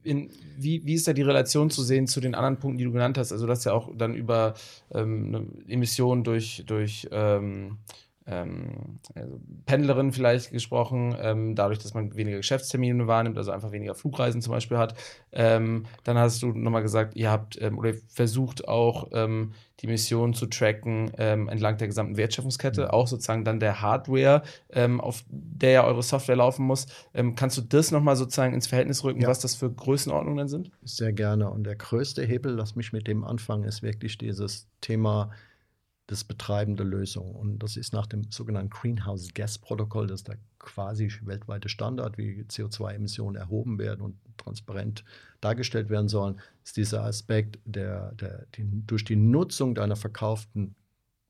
in, 0.08 0.30
wie, 0.56 0.84
wie 0.84 0.94
ist 0.94 1.06
da 1.06 1.12
die 1.12 1.22
Relation 1.22 1.70
zu 1.70 1.82
sehen 1.82 2.06
zu 2.06 2.20
den 2.20 2.34
anderen 2.34 2.58
Punkten, 2.58 2.78
die 2.78 2.84
du 2.84 2.92
genannt 2.92 3.18
hast? 3.18 3.30
Also, 3.32 3.46
du 3.46 3.52
hast 3.52 3.64
ja 3.64 3.72
auch 3.72 3.90
dann 3.96 4.14
über 4.14 4.54
ähm, 4.92 5.64
Emissionen 5.68 6.24
durch, 6.24 6.64
durch 6.66 7.08
ähm, 7.12 7.78
ähm, 8.28 8.98
also 9.14 9.40
Pendlerin 9.64 10.12
vielleicht 10.12 10.50
gesprochen, 10.50 11.16
ähm, 11.20 11.54
dadurch, 11.54 11.78
dass 11.78 11.94
man 11.94 12.14
weniger 12.14 12.36
Geschäftstermine 12.36 13.06
wahrnimmt, 13.06 13.38
also 13.38 13.50
einfach 13.50 13.72
weniger 13.72 13.94
Flugreisen 13.94 14.42
zum 14.42 14.52
Beispiel 14.52 14.76
hat. 14.76 14.94
Ähm, 15.32 15.86
dann 16.04 16.18
hast 16.18 16.42
du 16.42 16.52
nochmal 16.52 16.82
gesagt, 16.82 17.16
ihr 17.16 17.30
habt 17.30 17.60
ähm, 17.60 17.78
oder 17.78 17.94
versucht 18.08 18.68
auch 18.68 19.08
ähm, 19.12 19.52
die 19.80 19.86
Mission 19.86 20.34
zu 20.34 20.46
tracken 20.46 21.10
ähm, 21.16 21.48
entlang 21.48 21.78
der 21.78 21.86
gesamten 21.86 22.16
Wertschöpfungskette, 22.16 22.82
mhm. 22.82 22.88
auch 22.88 23.06
sozusagen 23.06 23.44
dann 23.44 23.60
der 23.60 23.80
Hardware, 23.80 24.42
auf 24.98 25.24
der 25.28 25.70
ja 25.70 25.84
eure 25.84 26.02
Software 26.02 26.36
laufen 26.36 26.66
muss. 26.66 26.86
kannst 27.36 27.56
du 27.56 27.62
das 27.62 27.92
nochmal 27.92 28.16
sozusagen 28.16 28.54
ins 28.54 28.66
Verhältnis 28.66 29.04
rücken, 29.04 29.22
ja. 29.22 29.28
was 29.28 29.38
das 29.38 29.54
für 29.54 29.70
Größenordnungen 29.70 30.48
sind? 30.48 30.72
Sehr 30.82 31.12
gerne. 31.12 31.48
Und 31.50 31.64
der 31.64 31.76
größte 31.76 32.24
Hebel, 32.24 32.54
lass 32.54 32.74
mich 32.74 32.92
mit 32.92 33.06
dem 33.06 33.24
anfangen, 33.24 33.64
ist 33.64 33.82
wirklich 33.82 34.18
dieses 34.18 34.68
Thema 34.80 35.30
das 36.08 36.24
Betreiben 36.24 36.74
der 36.76 36.86
Lösung. 36.86 37.34
Und 37.34 37.58
das 37.58 37.76
ist 37.76 37.92
nach 37.92 38.06
dem 38.06 38.30
sogenannten 38.30 38.70
Greenhouse 38.70 39.28
Gas 39.34 39.58
Protokoll, 39.58 40.06
das 40.06 40.20
ist 40.20 40.28
der 40.28 40.38
quasi 40.58 41.12
weltweite 41.22 41.68
Standard, 41.68 42.16
wie 42.18 42.42
CO2-Emissionen 42.42 43.36
erhoben 43.36 43.78
werden 43.78 44.00
und 44.00 44.16
transparent 44.38 45.04
dargestellt 45.40 45.90
werden 45.90 46.08
sollen, 46.08 46.40
ist 46.64 46.78
dieser 46.78 47.04
Aspekt 47.04 47.58
der, 47.66 48.12
der 48.14 48.46
die, 48.54 48.64
durch 48.86 49.04
die 49.04 49.16
Nutzung 49.16 49.74
deiner 49.74 49.96
verkauften 49.96 50.74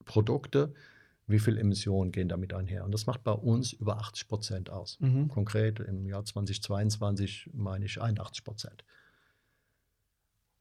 Produkte, 0.05 0.73
wie 1.27 1.41
viele 1.41 1.61
Emissionen 1.61 2.13
gehen 2.13 2.29
damit 2.29 2.55
einher. 2.55 2.85
Und 2.85 2.93
das 2.93 3.07
macht 3.07 3.25
bei 3.25 3.33
uns 3.33 3.73
über 3.73 3.99
80 3.99 4.29
Prozent 4.29 4.71
aus. 4.71 4.99
Mhm. 5.01 5.29
Konkret 5.29 5.81
im 5.81 6.07
Jahr 6.07 6.25
2022 6.25 7.51
meine 7.53 7.85
ich 7.85 8.01
81 8.01 8.45
Prozent. 8.45 8.85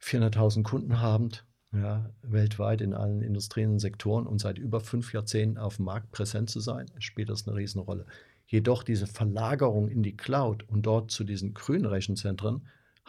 400.000 0.01 0.63
Kunden 0.63 0.99
habend, 0.99 1.45
ja, 1.73 2.09
weltweit 2.21 2.81
in 2.81 2.93
allen 2.93 3.21
Industrien 3.21 3.71
und 3.71 3.79
Sektoren 3.79 4.25
und 4.25 4.39
seit 4.39 4.57
über 4.57 4.79
fünf 4.79 5.13
Jahrzehnten 5.13 5.57
auf 5.57 5.77
dem 5.77 5.85
Markt 5.85 6.11
präsent 6.11 6.49
zu 6.49 6.59
sein, 6.59 6.85
spielt 6.99 7.29
das 7.29 7.47
eine 7.47 7.57
Riesenrolle. 7.57 8.05
Jedoch 8.47 8.83
diese 8.83 9.07
Verlagerung 9.07 9.89
in 9.89 10.03
die 10.03 10.15
Cloud 10.15 10.63
und 10.69 10.85
dort 10.85 11.11
zu 11.11 11.23
diesen 11.23 11.53
grünen 11.53 11.85
Rechenzentren 11.85 12.61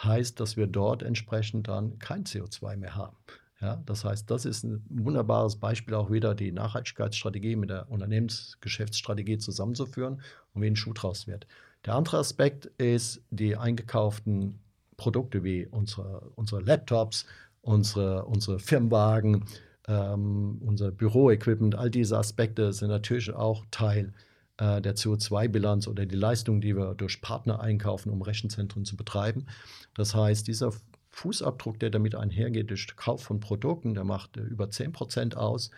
heißt, 0.03 0.41
dass 0.41 0.57
wir 0.57 0.67
dort 0.67 1.03
entsprechend 1.03 1.69
dann 1.69 1.99
kein 1.99 2.25
CO2 2.25 2.77
mehr 2.77 2.97
haben. 2.97 3.17
Ja, 3.61 3.83
das 3.87 4.05
heißt, 4.05 4.31
das 4.31 4.45
ist 4.45 4.65
ein 4.65 4.85
wunderbares 4.89 5.57
Beispiel 5.57 5.95
auch 5.95 6.11
wieder, 6.11 6.35
die 6.35 6.53
Nachhaltigkeitsstrategie 6.53 7.57
mit 7.57 7.71
der 7.71 7.91
Unternehmensgeschäftsstrategie 7.91 9.39
zusammenzuführen 9.39 10.21
und 10.55 10.63
wie 10.63 10.69
ein 10.69 10.77
Schuh 10.77 10.93
draus 10.93 11.27
wird. 11.27 11.47
Der 11.85 11.95
andere 11.95 12.19
Aspekt 12.19 12.67
ist 12.79 13.21
die 13.31 13.57
eingekauften 13.57 14.61
Produkte 14.97 15.43
wie 15.43 15.67
unsere, 15.67 16.31
unsere 16.37 16.61
Laptops, 16.61 17.27
unsere, 17.69 18.25
unsere 18.25 18.59
Firmenwagen, 18.59 19.45
ähm, 19.87 20.61
unser 20.65 20.91
Büroequipment, 20.91 21.75
all 21.75 21.91
diese 21.91 22.17
Aspekte 22.17 22.73
sind 22.73 22.89
natürlich 22.89 23.33
auch 23.33 23.65
Teil 23.71 24.15
äh, 24.57 24.81
der 24.81 24.97
CO2-Bilanz 24.97 25.87
oder 25.87 26.07
die 26.07 26.17
Leistung, 26.17 26.61
die 26.61 26.77
wir 26.77 26.95
durch 26.95 27.21
Partner 27.21 27.61
einkaufen, 27.61 28.11
um 28.11 28.23
Rechenzentren 28.23 28.85
zu 28.85 28.97
betreiben. 28.97 29.47
Das 29.95 30.15
heißt, 30.15 30.49
dieser 30.49 30.73
Fußabdruck, 31.11 31.79
der 31.79 31.91
damit 31.91 32.15
einhergeht 32.15 32.71
durch 32.71 32.97
Kauf 32.97 33.23
von 33.23 33.41
Produkten, 33.41 33.95
der 33.95 34.05
macht 34.05 34.39
äh, 34.39 34.41
über 34.41 34.71
10 34.71 34.93
Prozent 34.93 35.37
aus. 35.37 35.71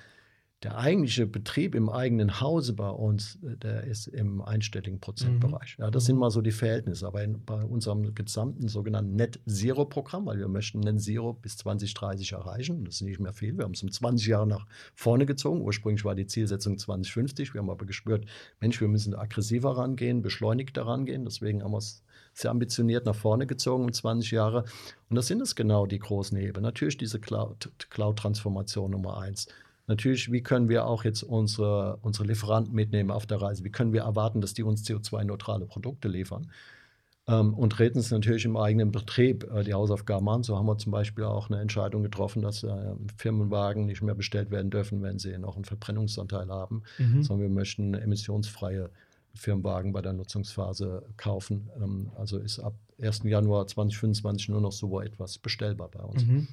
Der 0.62 0.76
eigentliche 0.76 1.26
Betrieb 1.26 1.74
im 1.74 1.88
eigenen 1.88 2.42
Hause 2.42 2.74
bei 2.74 2.90
uns, 2.90 3.38
äh, 3.42 3.56
der 3.56 3.84
ist 3.84 4.08
im 4.08 4.42
einstelligen 4.42 5.00
Prozentbereich. 5.00 5.78
Mhm. 5.78 5.84
Ja, 5.84 5.90
das 5.90 6.04
sind 6.04 6.18
mal 6.18 6.30
so 6.30 6.42
die 6.42 6.52
Verhältnisse. 6.52 7.06
Aber 7.06 7.22
in, 7.24 7.42
bei 7.44 7.64
unserem 7.64 8.14
gesamten 8.14 8.68
sogenannten 8.68 9.16
Net 9.16 9.40
Zero 9.46 9.86
Programm, 9.86 10.26
weil 10.26 10.38
wir 10.38 10.48
möchten 10.48 10.80
Net 10.80 11.00
Zero 11.00 11.32
bis 11.32 11.56
2030 11.56 12.32
erreichen, 12.32 12.84
das 12.84 12.96
ist 12.96 13.02
nicht 13.02 13.20
mehr 13.20 13.32
viel. 13.32 13.56
Wir 13.56 13.64
haben 13.64 13.72
es 13.72 13.82
um 13.82 13.90
20 13.90 14.26
Jahre 14.26 14.46
nach 14.46 14.66
vorne 14.94 15.24
gezogen. 15.24 15.62
Ursprünglich 15.62 16.04
war 16.04 16.14
die 16.14 16.26
Zielsetzung 16.26 16.76
2050. 16.76 17.54
Wir 17.54 17.60
haben 17.60 17.70
aber 17.70 17.86
gespürt, 17.86 18.26
Mensch, 18.60 18.78
wir 18.82 18.88
müssen 18.88 19.14
aggressiver 19.14 19.78
rangehen, 19.78 20.20
beschleunigter 20.20 20.86
rangehen. 20.86 21.24
Deswegen 21.24 21.64
haben 21.64 21.72
wir 21.72 21.78
es 21.78 22.02
sehr 22.34 22.50
ambitioniert 22.50 23.06
nach 23.06 23.14
vorne 23.14 23.46
gezogen 23.46 23.84
um 23.84 23.92
20 23.94 24.30
Jahre. 24.30 24.64
Und 25.08 25.16
das 25.16 25.26
sind 25.26 25.40
es 25.40 25.54
genau 25.54 25.86
die 25.86 25.98
großen 25.98 26.36
Hebel. 26.36 26.62
Natürlich 26.62 26.98
diese 26.98 27.18
Cloud-Transformation 27.18 28.90
Nummer 28.90 29.18
eins. 29.18 29.46
Natürlich, 29.90 30.31
wie 30.31 30.40
können 30.40 30.68
wir 30.68 30.87
auch 30.87 31.03
jetzt 31.03 31.24
unsere, 31.24 31.98
unsere 32.03 32.24
Lieferanten 32.24 32.72
mitnehmen 32.72 33.11
auf 33.11 33.26
der 33.26 33.42
Reise? 33.42 33.64
Wie 33.64 33.70
können 33.70 33.92
wir 33.92 34.03
erwarten, 34.03 34.40
dass 34.40 34.55
die 34.55 34.62
uns 34.62 34.85
CO2-neutrale 34.88 35.66
Produkte 35.66 36.07
liefern? 36.07 36.48
Ähm, 37.26 37.55
und 37.55 37.70
treten 37.70 37.98
es 37.98 38.12
natürlich 38.12 38.44
im 38.44 38.57
eigenen 38.57 38.92
Betrieb 38.92 39.50
äh, 39.53 39.64
die 39.64 39.74
Hausaufgaben 39.74 40.29
an. 40.29 40.44
So 40.44 40.57
haben 40.57 40.66
wir 40.66 40.79
zum 40.79 40.92
Beispiel 40.92 41.24
auch 41.24 41.50
eine 41.50 41.61
Entscheidung 41.61 42.05
getroffen, 42.05 42.40
dass 42.40 42.62
äh, 42.62 42.94
Firmenwagen 43.16 43.87
nicht 43.87 44.00
mehr 44.00 44.14
bestellt 44.14 44.53
werden 44.53 44.70
dürfen, 44.70 45.03
wenn 45.03 45.18
sie 45.18 45.37
noch 45.38 45.57
einen 45.57 45.64
Verbrennungsanteil 45.64 46.48
haben, 46.50 46.85
mhm. 46.98 47.24
sondern 47.24 47.48
wir 47.48 47.53
möchten 47.53 47.94
emissionsfreie 47.94 48.90
Firmenwagen 49.35 49.92
bei 49.92 50.03
der 50.03 50.12
Nutzungsphase 50.12 51.03
kaufen. 51.16 51.68
Ähm, 51.83 52.12
also 52.16 52.38
ist 52.38 52.61
ab 52.61 52.74
1. 53.03 53.24
Januar 53.24 53.66
2025 53.66 54.50
nur 54.50 54.61
noch 54.61 54.72
so 54.72 55.00
etwas 55.00 55.38
bestellbar 55.38 55.88
bei 55.88 56.05
uns. 56.05 56.24
Mhm. 56.24 56.46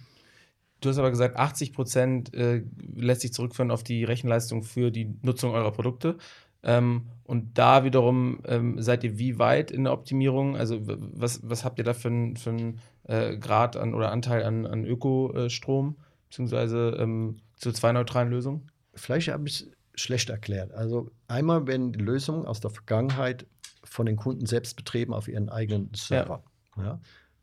Du 0.79 0.89
hast 0.89 0.97
aber 0.97 1.09
gesagt, 1.09 1.37
80 1.37 1.73
Prozent 1.73 2.33
äh, 2.33 2.63
lässt 2.95 3.21
sich 3.21 3.33
zurückführen 3.33 3.71
auf 3.71 3.83
die 3.83 4.03
Rechenleistung 4.03 4.63
für 4.63 4.91
die 4.91 5.15
Nutzung 5.21 5.53
eurer 5.53 5.71
Produkte. 5.71 6.17
Ähm, 6.63 7.07
und 7.23 7.57
da 7.57 7.83
wiederum 7.83 8.39
ähm, 8.45 8.81
seid 8.81 9.03
ihr 9.03 9.17
wie 9.17 9.39
weit 9.39 9.71
in 9.71 9.85
der 9.85 9.93
Optimierung? 9.93 10.55
Also 10.55 10.79
was, 10.83 11.41
was 11.43 11.63
habt 11.63 11.79
ihr 11.79 11.85
da 11.85 11.93
für 11.93 12.09
einen 12.09 12.79
äh, 13.03 13.37
Grad 13.37 13.77
an 13.77 13.93
oder 13.93 14.11
Anteil 14.11 14.43
an, 14.43 14.65
an 14.65 14.85
Ökostrom 14.85 15.97
beziehungsweise 16.29 16.97
ähm, 16.99 17.37
CO2-neutralen 17.59 18.29
Lösungen? 18.29 18.71
Vielleicht 18.93 19.29
habe 19.29 19.47
ich 19.47 19.61
es 19.61 20.01
schlecht 20.01 20.29
erklärt. 20.29 20.73
Also 20.73 21.09
einmal 21.27 21.67
werden 21.67 21.91
die 21.91 21.99
Lösungen 21.99 22.45
aus 22.45 22.59
der 22.59 22.71
Vergangenheit 22.71 23.47
von 23.83 24.05
den 24.05 24.15
Kunden 24.15 24.45
selbst 24.45 24.75
betrieben 24.75 25.13
auf 25.13 25.27
ihren 25.27 25.49
eigenen 25.49 25.91
Server. 25.95 26.43
Ja. 26.77 26.83
ja. 26.83 26.99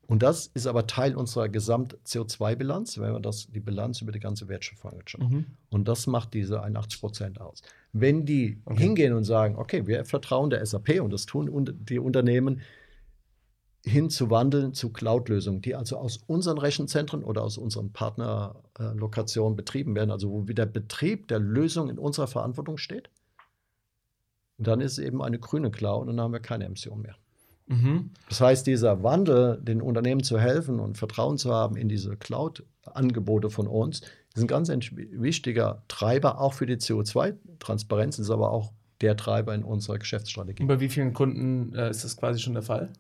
Und 0.07 0.23
das 0.23 0.49
ist 0.49 0.67
aber 0.67 0.87
Teil 0.87 1.15
unserer 1.17 1.49
Gesamt-CO2-Bilanz, 1.49 2.99
wenn 2.99 3.13
wir 3.13 3.21
das, 3.21 3.51
die 3.51 3.61
Bilanz 3.61 4.01
über 4.03 4.13
die 4.13 4.21
ganze 4.21 4.49
Wertschöpfung 4.49 4.93
anschauen. 4.93 5.29
Mhm. 5.29 5.47
Und 5.71 5.89
das 5.89 6.07
macht 6.07 6.35
diese 6.35 6.63
81 6.63 7.01
Prozent 7.01 7.41
aus. 7.41 7.63
Wenn 7.93 8.27
die 8.27 8.61
okay. 8.65 8.83
hingehen 8.83 9.15
und 9.15 9.25
sagen, 9.25 9.57
okay, 9.57 9.87
wir 9.87 10.05
vertrauen 10.05 10.51
der 10.51 10.65
SAP 10.65 11.01
und 11.01 11.13
das 11.13 11.27
tun 11.27 11.77
die 11.89 11.99
Unternehmen, 11.99 12.61
hinzuwandeln 13.87 14.73
zu 14.73 14.91
Cloud-Lösungen, 14.91 15.61
die 15.61 15.75
also 15.75 15.99
aus 15.99 16.21
unseren 16.27 16.57
Rechenzentren 16.59 17.23
oder 17.23 17.43
aus 17.43 17.59
unseren 17.59 17.93
Partnerlokationen 17.93 19.57
betrieben 19.57 19.95
werden, 19.95 20.11
also 20.11 20.31
wo 20.31 20.41
der 20.43 20.67
Betrieb 20.67 21.29
der 21.29 21.39
Lösung 21.39 21.91
in 21.91 21.99
unserer 21.99 22.27
Verantwortung 22.27 22.79
steht. 22.79 23.11
Dann 24.57 24.81
ist 24.81 24.93
es 24.93 24.99
eben 24.99 25.23
eine 25.23 25.39
grüne 25.39 25.71
Cloud 25.71 26.03
und 26.03 26.17
dann 26.17 26.21
haben 26.21 26.33
wir 26.33 26.41
keine 26.41 26.65
Emissionen 26.65 27.03
mehr. 27.03 27.17
Mhm. 27.67 28.11
Das 28.29 28.41
heißt, 28.41 28.67
dieser 28.67 29.03
Wandel, 29.03 29.59
den 29.63 29.81
Unternehmen 29.81 30.23
zu 30.23 30.39
helfen 30.39 30.81
und 30.81 30.99
Vertrauen 30.99 31.39
zu 31.39 31.53
haben 31.53 31.77
in 31.77 31.89
diese 31.89 32.17
Cloud-Angebote 32.17 33.51
von 33.51 33.67
uns, 33.67 34.03
ist 34.35 34.43
ein 34.43 34.47
ganz 34.47 34.69
wichtiger 34.71 35.83
Treiber 35.89 36.41
auch 36.41 36.55
für 36.55 36.67
die 36.67 36.77
CO2-Transparenz, 36.77 38.19
ist 38.19 38.31
aber 38.31 38.51
auch 38.51 38.73
der 39.01 39.17
Treiber 39.17 39.55
in 39.55 39.65
unserer 39.65 39.99
Geschäftsstrategie. 39.99 40.63
Und 40.63 40.69
bei 40.69 40.81
wie 40.81 40.89
vielen 40.89 41.13
Kunden 41.13 41.75
äh, 41.75 41.91
ist 41.91 42.05
das 42.05 42.17
quasi 42.17 42.41
schon 42.41 42.55
der 42.55 42.63
Fall? 42.63 42.93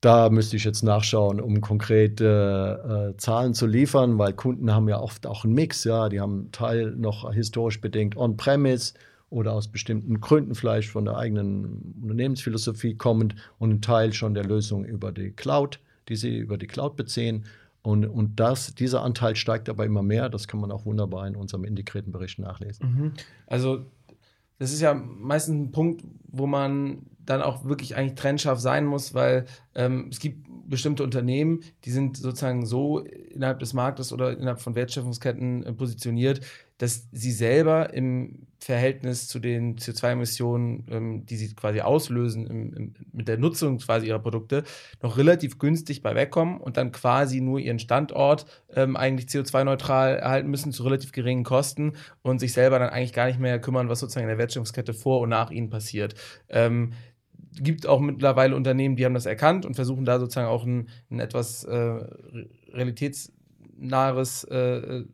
Da 0.00 0.30
müsste 0.30 0.56
ich 0.56 0.64
jetzt 0.64 0.82
nachschauen, 0.82 1.40
um 1.40 1.60
konkrete 1.60 3.14
äh, 3.14 3.16
Zahlen 3.16 3.54
zu 3.54 3.66
liefern, 3.66 4.18
weil 4.18 4.34
Kunden 4.34 4.72
haben 4.72 4.88
ja 4.88 5.00
oft 5.00 5.26
auch 5.26 5.44
einen 5.44 5.54
Mix, 5.54 5.84
ja, 5.84 6.08
die 6.08 6.20
haben 6.20 6.40
einen 6.40 6.52
Teil 6.52 6.90
noch 6.92 7.32
historisch 7.32 7.80
bedingt 7.80 8.16
on-premise, 8.16 8.94
oder 9.30 9.52
aus 9.52 9.68
bestimmten 9.68 10.20
Gründen 10.20 10.54
vielleicht 10.54 10.88
von 10.90 11.04
der 11.04 11.16
eigenen 11.16 11.94
Unternehmensphilosophie 12.02 12.94
kommend 12.94 13.34
und 13.58 13.70
ein 13.70 13.82
Teil 13.82 14.12
schon 14.12 14.34
der 14.34 14.44
Lösung 14.44 14.84
über 14.84 15.12
die 15.12 15.30
Cloud, 15.30 15.80
die 16.08 16.16
sie 16.16 16.38
über 16.38 16.58
die 16.58 16.66
Cloud 16.66 16.96
beziehen. 16.96 17.44
Und, 17.82 18.06
und 18.06 18.40
das, 18.40 18.74
dieser 18.74 19.02
Anteil 19.02 19.36
steigt 19.36 19.68
aber 19.68 19.84
immer 19.84 20.02
mehr. 20.02 20.28
Das 20.28 20.48
kann 20.48 20.60
man 20.60 20.72
auch 20.72 20.86
wunderbar 20.86 21.26
in 21.26 21.36
unserem 21.36 21.64
integrierten 21.64 22.12
Bericht 22.12 22.38
nachlesen. 22.38 22.92
Mhm. 22.92 23.12
Also 23.46 23.86
das 24.58 24.72
ist 24.72 24.80
ja 24.80 24.94
meistens 24.94 25.54
ein 25.56 25.70
Punkt, 25.72 26.04
wo 26.28 26.46
man 26.46 27.02
dann 27.24 27.42
auch 27.42 27.64
wirklich 27.64 27.96
eigentlich 27.96 28.14
trennscharf 28.14 28.60
sein 28.60 28.86
muss, 28.86 29.14
weil 29.14 29.46
ähm, 29.74 30.08
es 30.10 30.20
gibt 30.20 30.46
bestimmte 30.68 31.02
Unternehmen, 31.04 31.60
die 31.84 31.90
sind 31.90 32.16
sozusagen 32.16 32.66
so 32.66 33.00
innerhalb 33.00 33.58
des 33.60 33.72
Marktes 33.72 34.12
oder 34.12 34.32
innerhalb 34.32 34.60
von 34.60 34.74
Wertschöpfungsketten 34.74 35.64
äh, 35.64 35.72
positioniert, 35.72 36.40
dass 36.78 37.08
sie 37.12 37.32
selber 37.32 37.92
im 37.94 38.45
Verhältnis 38.58 39.28
zu 39.28 39.38
den 39.38 39.76
CO2-Emissionen, 39.76 40.86
ähm, 40.90 41.26
die 41.26 41.36
sie 41.36 41.54
quasi 41.54 41.80
auslösen 41.80 42.46
im, 42.46 42.72
im, 42.72 42.94
mit 43.12 43.28
der 43.28 43.38
Nutzung 43.38 43.78
quasi 43.78 44.06
ihrer 44.06 44.18
Produkte, 44.18 44.64
noch 45.02 45.18
relativ 45.18 45.58
günstig 45.58 46.02
bei 46.02 46.14
wegkommen 46.14 46.58
und 46.60 46.76
dann 46.76 46.92
quasi 46.92 47.40
nur 47.40 47.58
ihren 47.58 47.78
Standort 47.78 48.46
ähm, 48.74 48.96
eigentlich 48.96 49.28
CO2-neutral 49.28 50.16
erhalten 50.16 50.50
müssen 50.50 50.72
zu 50.72 50.84
relativ 50.84 51.12
geringen 51.12 51.44
Kosten 51.44 51.92
und 52.22 52.38
sich 52.38 52.52
selber 52.52 52.78
dann 52.78 52.88
eigentlich 52.88 53.12
gar 53.12 53.26
nicht 53.26 53.40
mehr 53.40 53.60
kümmern, 53.60 53.88
was 53.88 54.00
sozusagen 54.00 54.24
in 54.24 54.30
der 54.30 54.38
Wertschöpfungskette 54.38 54.94
vor 54.94 55.20
und 55.20 55.28
nach 55.28 55.50
ihnen 55.50 55.70
passiert. 55.70 56.14
Ähm, 56.48 56.92
gibt 57.58 57.86
auch 57.86 58.00
mittlerweile 58.00 58.54
Unternehmen, 58.54 58.96
die 58.96 59.04
haben 59.04 59.14
das 59.14 59.26
erkannt 59.26 59.64
und 59.64 59.74
versuchen 59.74 60.04
da 60.04 60.18
sozusagen 60.18 60.48
auch 60.48 60.64
ein, 60.64 60.88
ein 61.10 61.20
etwas 61.20 61.64
äh, 61.64 61.98
realitäts 62.72 63.32
nahes 63.78 64.44
äh, 64.44 64.56
äh, 64.56 65.04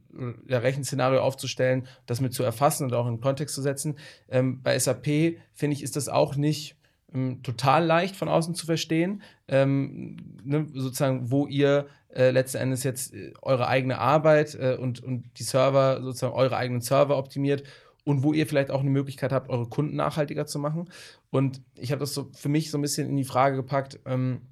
ja, 0.46 0.58
Rechenszenario 0.58 1.20
aufzustellen, 1.20 1.86
das 2.06 2.20
mit 2.20 2.34
zu 2.34 2.42
erfassen 2.42 2.84
und 2.84 2.94
auch 2.94 3.06
in 3.06 3.20
Kontext 3.20 3.54
zu 3.54 3.62
setzen. 3.62 3.96
Ähm, 4.28 4.62
bei 4.62 4.78
SAP, 4.78 5.38
finde 5.52 5.74
ich, 5.74 5.82
ist 5.82 5.96
das 5.96 6.08
auch 6.08 6.36
nicht 6.36 6.76
ähm, 7.14 7.42
total 7.42 7.84
leicht 7.84 8.16
von 8.16 8.28
außen 8.28 8.54
zu 8.54 8.66
verstehen, 8.66 9.22
ähm, 9.48 10.16
ne, 10.44 10.66
sozusagen, 10.72 11.30
wo 11.30 11.46
ihr 11.46 11.86
äh, 12.14 12.30
letzten 12.30 12.58
Endes 12.58 12.84
jetzt 12.84 13.14
äh, 13.14 13.32
eure 13.42 13.68
eigene 13.68 13.98
Arbeit 13.98 14.54
äh, 14.54 14.76
und, 14.80 15.02
und 15.02 15.24
die 15.38 15.42
Server, 15.42 16.02
sozusagen 16.02 16.34
eure 16.34 16.56
eigenen 16.56 16.80
Server 16.80 17.16
optimiert 17.16 17.64
und 18.04 18.22
wo 18.22 18.32
ihr 18.32 18.46
vielleicht 18.46 18.70
auch 18.70 18.80
eine 18.80 18.90
Möglichkeit 18.90 19.32
habt, 19.32 19.48
eure 19.50 19.68
Kunden 19.68 19.96
nachhaltiger 19.96 20.46
zu 20.46 20.58
machen. 20.58 20.90
Und 21.30 21.62
ich 21.78 21.92
habe 21.92 22.00
das 22.00 22.14
so 22.14 22.30
für 22.34 22.48
mich 22.48 22.70
so 22.70 22.78
ein 22.78 22.82
bisschen 22.82 23.08
in 23.08 23.16
die 23.16 23.24
Frage 23.24 23.56
gepackt, 23.56 24.00
ähm, 24.06 24.42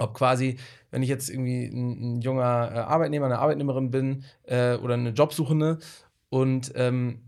ob 0.00 0.14
quasi, 0.14 0.56
wenn 0.90 1.02
ich 1.02 1.08
jetzt 1.08 1.30
irgendwie 1.30 1.66
ein, 1.66 2.16
ein 2.16 2.20
junger 2.20 2.72
äh, 2.72 2.78
Arbeitnehmer, 2.78 3.26
eine 3.26 3.38
Arbeitnehmerin 3.38 3.90
bin 3.90 4.24
äh, 4.44 4.74
oder 4.76 4.94
eine 4.94 5.10
Jobsuchende 5.10 5.78
und 6.30 6.72
ähm, 6.74 7.20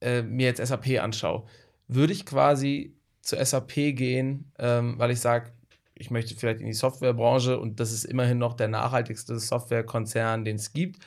äh, 0.00 0.22
mir 0.22 0.46
jetzt 0.46 0.64
SAP 0.64 1.00
anschaue, 1.00 1.44
würde 1.88 2.12
ich 2.12 2.24
quasi 2.24 2.94
zu 3.20 3.36
SAP 3.44 3.74
gehen, 3.96 4.52
ähm, 4.58 4.94
weil 4.98 5.10
ich 5.10 5.20
sage, 5.20 5.50
ich 5.94 6.10
möchte 6.10 6.34
vielleicht 6.34 6.60
in 6.60 6.66
die 6.66 6.72
Softwarebranche 6.72 7.58
und 7.58 7.80
das 7.80 7.92
ist 7.92 8.04
immerhin 8.04 8.38
noch 8.38 8.54
der 8.54 8.68
nachhaltigste 8.68 9.38
Softwarekonzern, 9.38 10.44
den 10.44 10.56
es 10.56 10.72
gibt. 10.72 10.98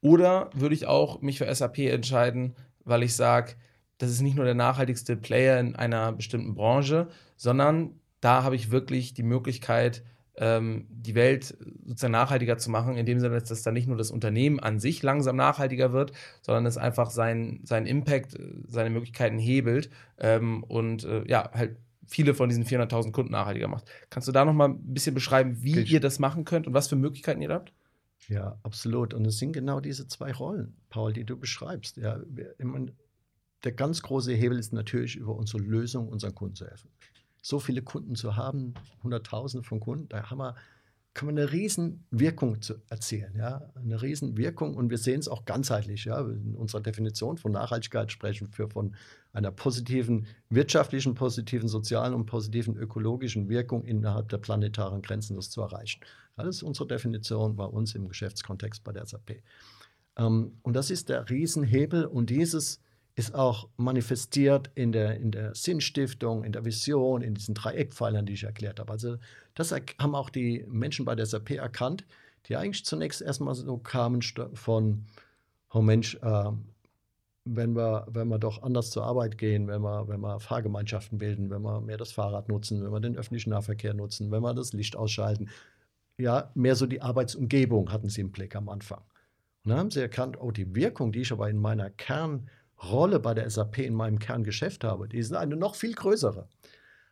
Oder 0.00 0.48
würde 0.54 0.74
ich 0.74 0.86
auch 0.86 1.20
mich 1.20 1.38
für 1.38 1.54
SAP 1.54 1.78
entscheiden, 1.78 2.54
weil 2.84 3.02
ich 3.02 3.14
sage, 3.14 3.54
das 3.98 4.10
ist 4.10 4.22
nicht 4.22 4.36
nur 4.36 4.44
der 4.44 4.54
nachhaltigste 4.54 5.16
Player 5.16 5.58
in 5.58 5.76
einer 5.76 6.12
bestimmten 6.12 6.54
Branche, 6.54 7.08
sondern 7.36 8.00
da 8.20 8.42
habe 8.42 8.56
ich 8.56 8.70
wirklich 8.70 9.12
die 9.12 9.22
Möglichkeit, 9.22 10.02
ähm, 10.38 10.86
die 10.88 11.14
Welt 11.14 11.56
sozusagen 11.84 12.12
nachhaltiger 12.12 12.58
zu 12.58 12.70
machen, 12.70 12.96
in 12.96 13.06
dem 13.06 13.20
Sinne, 13.20 13.40
dass 13.40 13.62
dann 13.62 13.74
nicht 13.74 13.88
nur 13.88 13.96
das 13.96 14.10
Unternehmen 14.10 14.60
an 14.60 14.78
sich 14.78 15.02
langsam 15.02 15.36
nachhaltiger 15.36 15.92
wird, 15.92 16.12
sondern 16.42 16.66
es 16.66 16.78
einfach 16.78 17.10
seinen 17.10 17.64
sein 17.64 17.86
Impact, 17.86 18.34
äh, 18.34 18.54
seine 18.66 18.90
Möglichkeiten 18.90 19.38
hebelt 19.38 19.90
ähm, 20.18 20.62
und 20.64 21.04
äh, 21.04 21.24
ja, 21.26 21.50
halt 21.52 21.76
viele 22.06 22.34
von 22.34 22.48
diesen 22.48 22.64
400.000 22.64 23.12
Kunden 23.12 23.32
nachhaltiger 23.32 23.68
macht. 23.68 23.84
Kannst 24.10 24.28
du 24.28 24.32
da 24.32 24.44
noch 24.44 24.54
mal 24.54 24.68
ein 24.68 24.94
bisschen 24.94 25.14
beschreiben, 25.14 25.62
wie 25.62 25.80
okay. 25.80 25.94
ihr 25.94 26.00
das 26.00 26.18
machen 26.18 26.44
könnt 26.44 26.66
und 26.66 26.72
was 26.72 26.88
für 26.88 26.96
Möglichkeiten 26.96 27.42
ihr 27.42 27.50
habt? 27.50 27.72
Ja, 28.28 28.58
absolut. 28.62 29.14
Und 29.14 29.26
es 29.26 29.38
sind 29.38 29.52
genau 29.52 29.80
diese 29.80 30.06
zwei 30.06 30.32
Rollen, 30.32 30.76
Paul, 30.88 31.12
die 31.12 31.24
du 31.24 31.36
beschreibst. 31.36 31.96
Ja, 31.96 32.20
der 33.64 33.72
ganz 33.72 34.02
große 34.02 34.32
Hebel 34.32 34.58
ist 34.58 34.72
natürlich 34.72 35.16
über 35.16 35.34
unsere 35.34 35.62
Lösung 35.62 36.08
unseren 36.08 36.34
Kunden 36.34 36.54
zu 36.54 36.66
helfen 36.66 36.90
so 37.42 37.60
viele 37.60 37.82
Kunden 37.82 38.14
zu 38.14 38.36
haben, 38.36 38.74
Hunderttausende 39.02 39.66
von 39.66 39.80
Kunden, 39.80 40.08
da 40.08 40.30
haben 40.30 40.38
wir 40.38 40.54
können 41.18 41.36
wir 41.36 41.42
eine 41.42 41.52
Riesenwirkung 41.52 42.62
zu 42.62 42.74
erzielen, 42.90 43.34
ja, 43.36 43.72
eine 43.74 44.00
Riesenwirkung 44.00 44.76
und 44.76 44.88
wir 44.88 44.98
sehen 44.98 45.18
es 45.18 45.26
auch 45.26 45.44
ganzheitlich, 45.46 46.04
ja, 46.04 46.20
in 46.20 46.54
unserer 46.54 46.80
Definition 46.80 47.38
von 47.38 47.50
Nachhaltigkeit 47.50 48.12
sprechen 48.12 48.48
wir 48.56 48.68
von 48.68 48.94
einer 49.32 49.50
positiven 49.50 50.26
wirtschaftlichen, 50.48 51.14
positiven 51.14 51.68
sozialen 51.68 52.14
und 52.14 52.26
positiven 52.26 52.76
ökologischen 52.76 53.48
Wirkung 53.48 53.84
innerhalb 53.84 54.28
der 54.28 54.38
planetaren 54.38 55.02
Grenzen, 55.02 55.34
das 55.34 55.50
zu 55.50 55.60
erreichen. 55.60 56.02
Das 56.36 56.46
ist 56.46 56.62
unsere 56.62 56.86
Definition 56.86 57.56
bei 57.56 57.64
uns 57.64 57.96
im 57.96 58.08
Geschäftskontext 58.08 58.84
bei 58.84 58.92
der 58.92 59.04
SAP. 59.04 59.42
Ähm, 60.16 60.58
und 60.62 60.74
das 60.74 60.90
ist 60.90 61.08
der 61.08 61.28
Riesenhebel 61.28 62.04
und 62.04 62.30
dieses 62.30 62.80
ist 63.18 63.34
auch 63.34 63.68
manifestiert 63.76 64.70
in 64.76 64.92
der, 64.92 65.16
in 65.16 65.32
der 65.32 65.52
Sinnstiftung, 65.52 66.44
in 66.44 66.52
der 66.52 66.64
Vision, 66.64 67.20
in 67.20 67.34
diesen 67.34 67.52
drei 67.52 67.74
Eckpfeilern, 67.74 68.26
die 68.26 68.34
ich 68.34 68.44
erklärt 68.44 68.78
habe. 68.78 68.92
Also 68.92 69.16
das 69.54 69.72
haben 69.72 70.14
auch 70.14 70.30
die 70.30 70.64
Menschen 70.68 71.04
bei 71.04 71.16
der 71.16 71.26
SAP 71.26 71.50
erkannt, 71.50 72.06
die 72.46 72.54
eigentlich 72.54 72.84
zunächst 72.84 73.20
erstmal 73.20 73.56
so 73.56 73.76
kamen 73.76 74.22
von, 74.54 75.04
oh 75.72 75.82
Mensch, 75.82 76.14
äh, 76.22 76.52
wenn 77.44 77.74
wir, 77.74 78.06
wenn 78.08 78.28
wir 78.28 78.38
doch 78.38 78.62
anders 78.62 78.90
zur 78.90 79.04
Arbeit 79.04 79.36
gehen, 79.36 79.66
wenn 79.66 79.82
wir, 79.82 80.06
wenn 80.06 80.20
wir 80.20 80.38
Fahrgemeinschaften 80.38 81.18
bilden, 81.18 81.50
wenn 81.50 81.62
wir 81.62 81.80
mehr 81.80 81.96
das 81.96 82.12
Fahrrad 82.12 82.48
nutzen, 82.48 82.84
wenn 82.84 82.92
wir 82.92 83.00
den 83.00 83.16
öffentlichen 83.16 83.50
Nahverkehr 83.50 83.94
nutzen, 83.94 84.30
wenn 84.30 84.42
wir 84.42 84.54
das 84.54 84.72
Licht 84.72 84.94
ausschalten. 84.94 85.48
Ja, 86.18 86.52
mehr 86.54 86.76
so 86.76 86.86
die 86.86 87.02
Arbeitsumgebung 87.02 87.90
hatten 87.90 88.10
sie 88.10 88.20
im 88.20 88.30
Blick 88.30 88.54
am 88.54 88.68
Anfang. 88.68 89.02
Und 89.64 89.70
dann 89.70 89.78
haben 89.78 89.90
sie 89.90 90.00
erkannt, 90.00 90.40
oh, 90.40 90.52
die 90.52 90.76
Wirkung, 90.76 91.10
die 91.10 91.22
ich 91.22 91.32
aber 91.32 91.50
in 91.50 91.58
meiner 91.58 91.90
Kernrolle 92.78 93.20
bei 93.20 93.34
der 93.34 93.48
SAP, 93.50 93.78
in 93.78 93.94
meinem 93.94 94.18
Kerngeschäft 94.18 94.84
habe, 94.84 95.08
die 95.08 95.18
ist 95.18 95.32
eine 95.32 95.56
noch 95.56 95.74
viel 95.74 95.94
größere. 95.94 96.48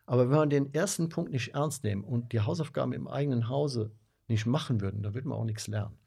Aber 0.05 0.29
wenn 0.29 0.37
wir 0.37 0.45
den 0.45 0.73
ersten 0.73 1.09
Punkt 1.09 1.31
nicht 1.31 1.53
ernst 1.53 1.83
nehmen 1.83 2.03
und 2.03 2.31
die 2.31 2.41
Hausaufgaben 2.41 2.93
im 2.93 3.07
eigenen 3.07 3.49
Hause 3.49 3.91
nicht 4.27 4.45
machen 4.45 4.81
würden, 4.81 5.03
dann 5.03 5.13
würden 5.13 5.29
wir 5.29 5.35
auch 5.35 5.43
nichts 5.43 5.67
lernen. 5.67 5.97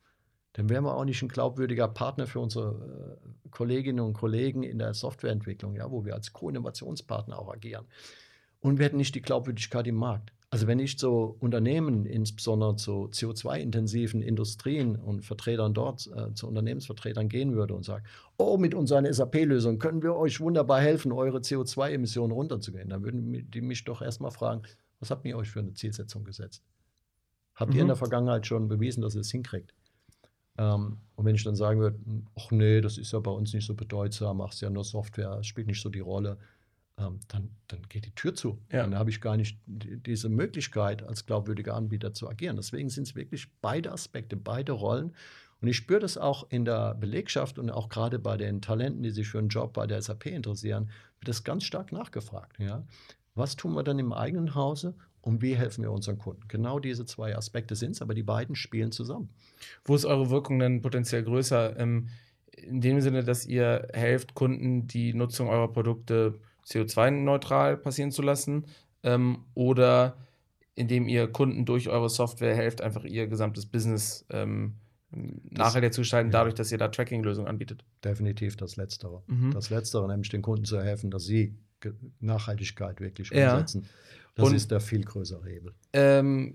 Dann 0.54 0.68
wären 0.68 0.84
wir 0.84 0.96
auch 0.96 1.04
nicht 1.04 1.22
ein 1.22 1.28
glaubwürdiger 1.28 1.86
Partner 1.86 2.26
für 2.26 2.40
unsere 2.40 3.20
äh, 3.44 3.48
Kolleginnen 3.50 4.00
und 4.00 4.14
Kollegen 4.14 4.62
in 4.62 4.78
der 4.78 4.94
Softwareentwicklung, 4.94 5.76
ja, 5.76 5.90
wo 5.90 6.04
wir 6.04 6.14
als 6.14 6.32
Co-Innovationspartner 6.32 7.38
auch 7.38 7.52
agieren. 7.52 7.86
Und 8.60 8.78
wir 8.78 8.86
hätten 8.86 8.96
nicht 8.96 9.14
die 9.14 9.22
Glaubwürdigkeit 9.22 9.86
im 9.86 9.94
Markt. 9.94 10.32
Also 10.52 10.66
wenn 10.66 10.80
ich 10.80 10.98
zu 10.98 11.36
Unternehmen, 11.38 12.06
insbesondere 12.06 12.74
zu 12.74 13.08
CO2-intensiven 13.12 14.20
Industrien 14.20 14.96
und 14.96 15.24
Vertretern 15.24 15.74
dort, 15.74 16.08
äh, 16.08 16.34
zu 16.34 16.48
Unternehmensvertretern 16.48 17.28
gehen 17.28 17.54
würde 17.54 17.74
und 17.74 17.84
sage, 17.84 18.02
oh, 18.36 18.58
mit 18.58 18.74
unserer 18.74 19.12
SAP-Lösung 19.12 19.78
können 19.78 20.02
wir 20.02 20.16
euch 20.16 20.40
wunderbar 20.40 20.80
helfen, 20.80 21.12
eure 21.12 21.38
CO2-Emissionen 21.38 22.32
runterzugehen, 22.32 22.88
dann 22.88 23.04
würden 23.04 23.48
die 23.48 23.60
mich 23.60 23.84
doch 23.84 24.02
erstmal 24.02 24.32
fragen, 24.32 24.62
was 24.98 25.12
habt 25.12 25.24
ihr 25.24 25.36
euch 25.36 25.50
für 25.50 25.60
eine 25.60 25.72
Zielsetzung 25.74 26.24
gesetzt? 26.24 26.64
Habt 27.54 27.70
mhm. 27.70 27.76
ihr 27.76 27.80
in 27.82 27.86
mhm. 27.86 27.90
der 27.90 27.96
Vergangenheit 27.96 28.44
schon 28.44 28.66
bewiesen, 28.66 29.02
dass 29.02 29.14
ihr 29.14 29.20
es 29.20 29.30
hinkriegt? 29.30 29.72
Ähm, 30.58 30.98
und 31.14 31.24
wenn 31.24 31.36
ich 31.36 31.44
dann 31.44 31.54
sagen 31.54 31.78
würde, 31.78 31.98
ach 32.36 32.50
nee, 32.50 32.80
das 32.80 32.98
ist 32.98 33.12
ja 33.12 33.20
bei 33.20 33.30
uns 33.30 33.54
nicht 33.54 33.66
so 33.66 33.74
bedeutsam, 33.74 34.38
machst 34.38 34.60
ja 34.62 34.68
nur 34.68 34.82
Software, 34.82 35.44
spielt 35.44 35.68
nicht 35.68 35.80
so 35.80 35.90
die 35.90 36.00
Rolle, 36.00 36.38
ähm, 37.00 37.20
dann, 37.28 37.50
dann 37.68 37.82
geht 37.88 38.06
die 38.06 38.14
Tür 38.14 38.34
zu. 38.34 38.58
Ja. 38.70 38.82
Dann 38.82 38.94
habe 38.94 39.10
ich 39.10 39.20
gar 39.20 39.36
nicht 39.36 39.58
diese 39.66 40.28
Möglichkeit, 40.28 41.02
als 41.02 41.26
glaubwürdiger 41.26 41.74
Anbieter 41.74 42.12
zu 42.12 42.28
agieren. 42.28 42.56
Deswegen 42.56 42.90
sind 42.90 43.06
es 43.06 43.14
wirklich 43.14 43.48
beide 43.60 43.92
Aspekte, 43.92 44.36
beide 44.36 44.72
Rollen. 44.72 45.14
Und 45.60 45.68
ich 45.68 45.76
spüre 45.76 46.00
das 46.00 46.16
auch 46.16 46.50
in 46.50 46.64
der 46.64 46.94
Belegschaft 46.94 47.58
und 47.58 47.70
auch 47.70 47.88
gerade 47.88 48.18
bei 48.18 48.36
den 48.36 48.62
Talenten, 48.62 49.02
die 49.02 49.10
sich 49.10 49.28
für 49.28 49.38
einen 49.38 49.48
Job 49.48 49.74
bei 49.74 49.86
der 49.86 50.00
SAP 50.00 50.26
interessieren, 50.26 50.90
wird 51.18 51.28
das 51.28 51.44
ganz 51.44 51.64
stark 51.64 51.92
nachgefragt. 51.92 52.58
Ja? 52.58 52.84
Was 53.34 53.56
tun 53.56 53.74
wir 53.74 53.82
dann 53.82 53.98
im 53.98 54.12
eigenen 54.12 54.54
Hause 54.54 54.94
und 55.20 55.42
wie 55.42 55.54
helfen 55.54 55.82
wir 55.82 55.92
unseren 55.92 56.16
Kunden? 56.16 56.48
Genau 56.48 56.78
diese 56.78 57.04
zwei 57.04 57.36
Aspekte 57.36 57.76
sind 57.76 57.92
es, 57.92 58.02
aber 58.02 58.14
die 58.14 58.22
beiden 58.22 58.54
spielen 58.54 58.90
zusammen. 58.90 59.28
Wo 59.84 59.94
ist 59.94 60.06
eure 60.06 60.30
Wirkung 60.30 60.58
denn 60.58 60.80
potenziell 60.80 61.22
größer? 61.22 61.78
Ähm, 61.78 62.08
in 62.52 62.80
dem 62.80 63.00
Sinne, 63.00 63.22
dass 63.22 63.46
ihr 63.46 63.88
helft, 63.92 64.34
Kunden 64.34 64.86
die 64.86 65.14
Nutzung 65.14 65.48
eurer 65.48 65.72
Produkte 65.72 66.40
CO2-neutral 66.70 67.76
passieren 67.76 68.12
zu 68.12 68.22
lassen 68.22 68.66
ähm, 69.02 69.44
oder 69.54 70.16
indem 70.74 71.08
ihr 71.08 71.26
Kunden 71.28 71.64
durch 71.64 71.88
eure 71.88 72.08
Software 72.08 72.54
helft, 72.54 72.80
einfach 72.80 73.04
ihr 73.04 73.26
gesamtes 73.26 73.66
Business 73.66 74.24
ähm, 74.30 74.76
nachhaltiger 75.10 75.90
zu 75.90 76.02
gestalten, 76.02 76.30
ja. 76.30 76.38
dadurch, 76.38 76.54
dass 76.54 76.70
ihr 76.70 76.78
da 76.78 76.88
Tracking-Lösungen 76.88 77.48
anbietet. 77.48 77.84
Definitiv 78.04 78.56
das 78.56 78.76
Letztere. 78.76 79.22
Mhm. 79.26 79.52
Das 79.52 79.70
Letztere, 79.70 80.06
nämlich 80.08 80.30
den 80.30 80.42
Kunden 80.42 80.64
zu 80.64 80.80
helfen, 80.80 81.10
dass 81.10 81.24
sie 81.24 81.56
Nachhaltigkeit 82.20 83.00
wirklich 83.00 83.32
umsetzen. 83.32 83.82
Ja. 83.82 83.88
Das 84.36 84.48
Und, 84.48 84.54
ist 84.54 84.70
der 84.70 84.80
viel 84.80 85.04
größere 85.04 85.44
Hebel. 85.48 85.74
Ähm, 85.92 86.54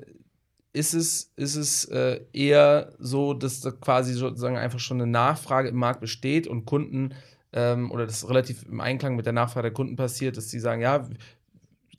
ist 0.72 0.94
es, 0.94 1.32
ist 1.36 1.56
es 1.56 1.86
äh, 1.86 2.22
eher 2.34 2.94
so, 3.00 3.34
dass 3.34 3.62
da 3.62 3.72
quasi 3.72 4.14
sozusagen 4.14 4.58
einfach 4.58 4.80
schon 4.80 5.02
eine 5.02 5.10
Nachfrage 5.10 5.70
im 5.70 5.76
Markt 5.76 6.02
besteht 6.02 6.48
und 6.48 6.66
Kunden 6.66 7.14
ähm, 7.56 7.90
oder 7.90 8.06
das 8.06 8.30
relativ 8.30 8.64
im 8.70 8.82
Einklang 8.82 9.16
mit 9.16 9.26
der 9.26 9.34
Nachfrage 9.34 9.70
der 9.70 9.74
Kunden 9.74 9.96
passiert, 9.96 10.38
dass 10.38 10.50
sie 10.52 10.60
sagen, 10.60 10.82
ja, 10.82 11.08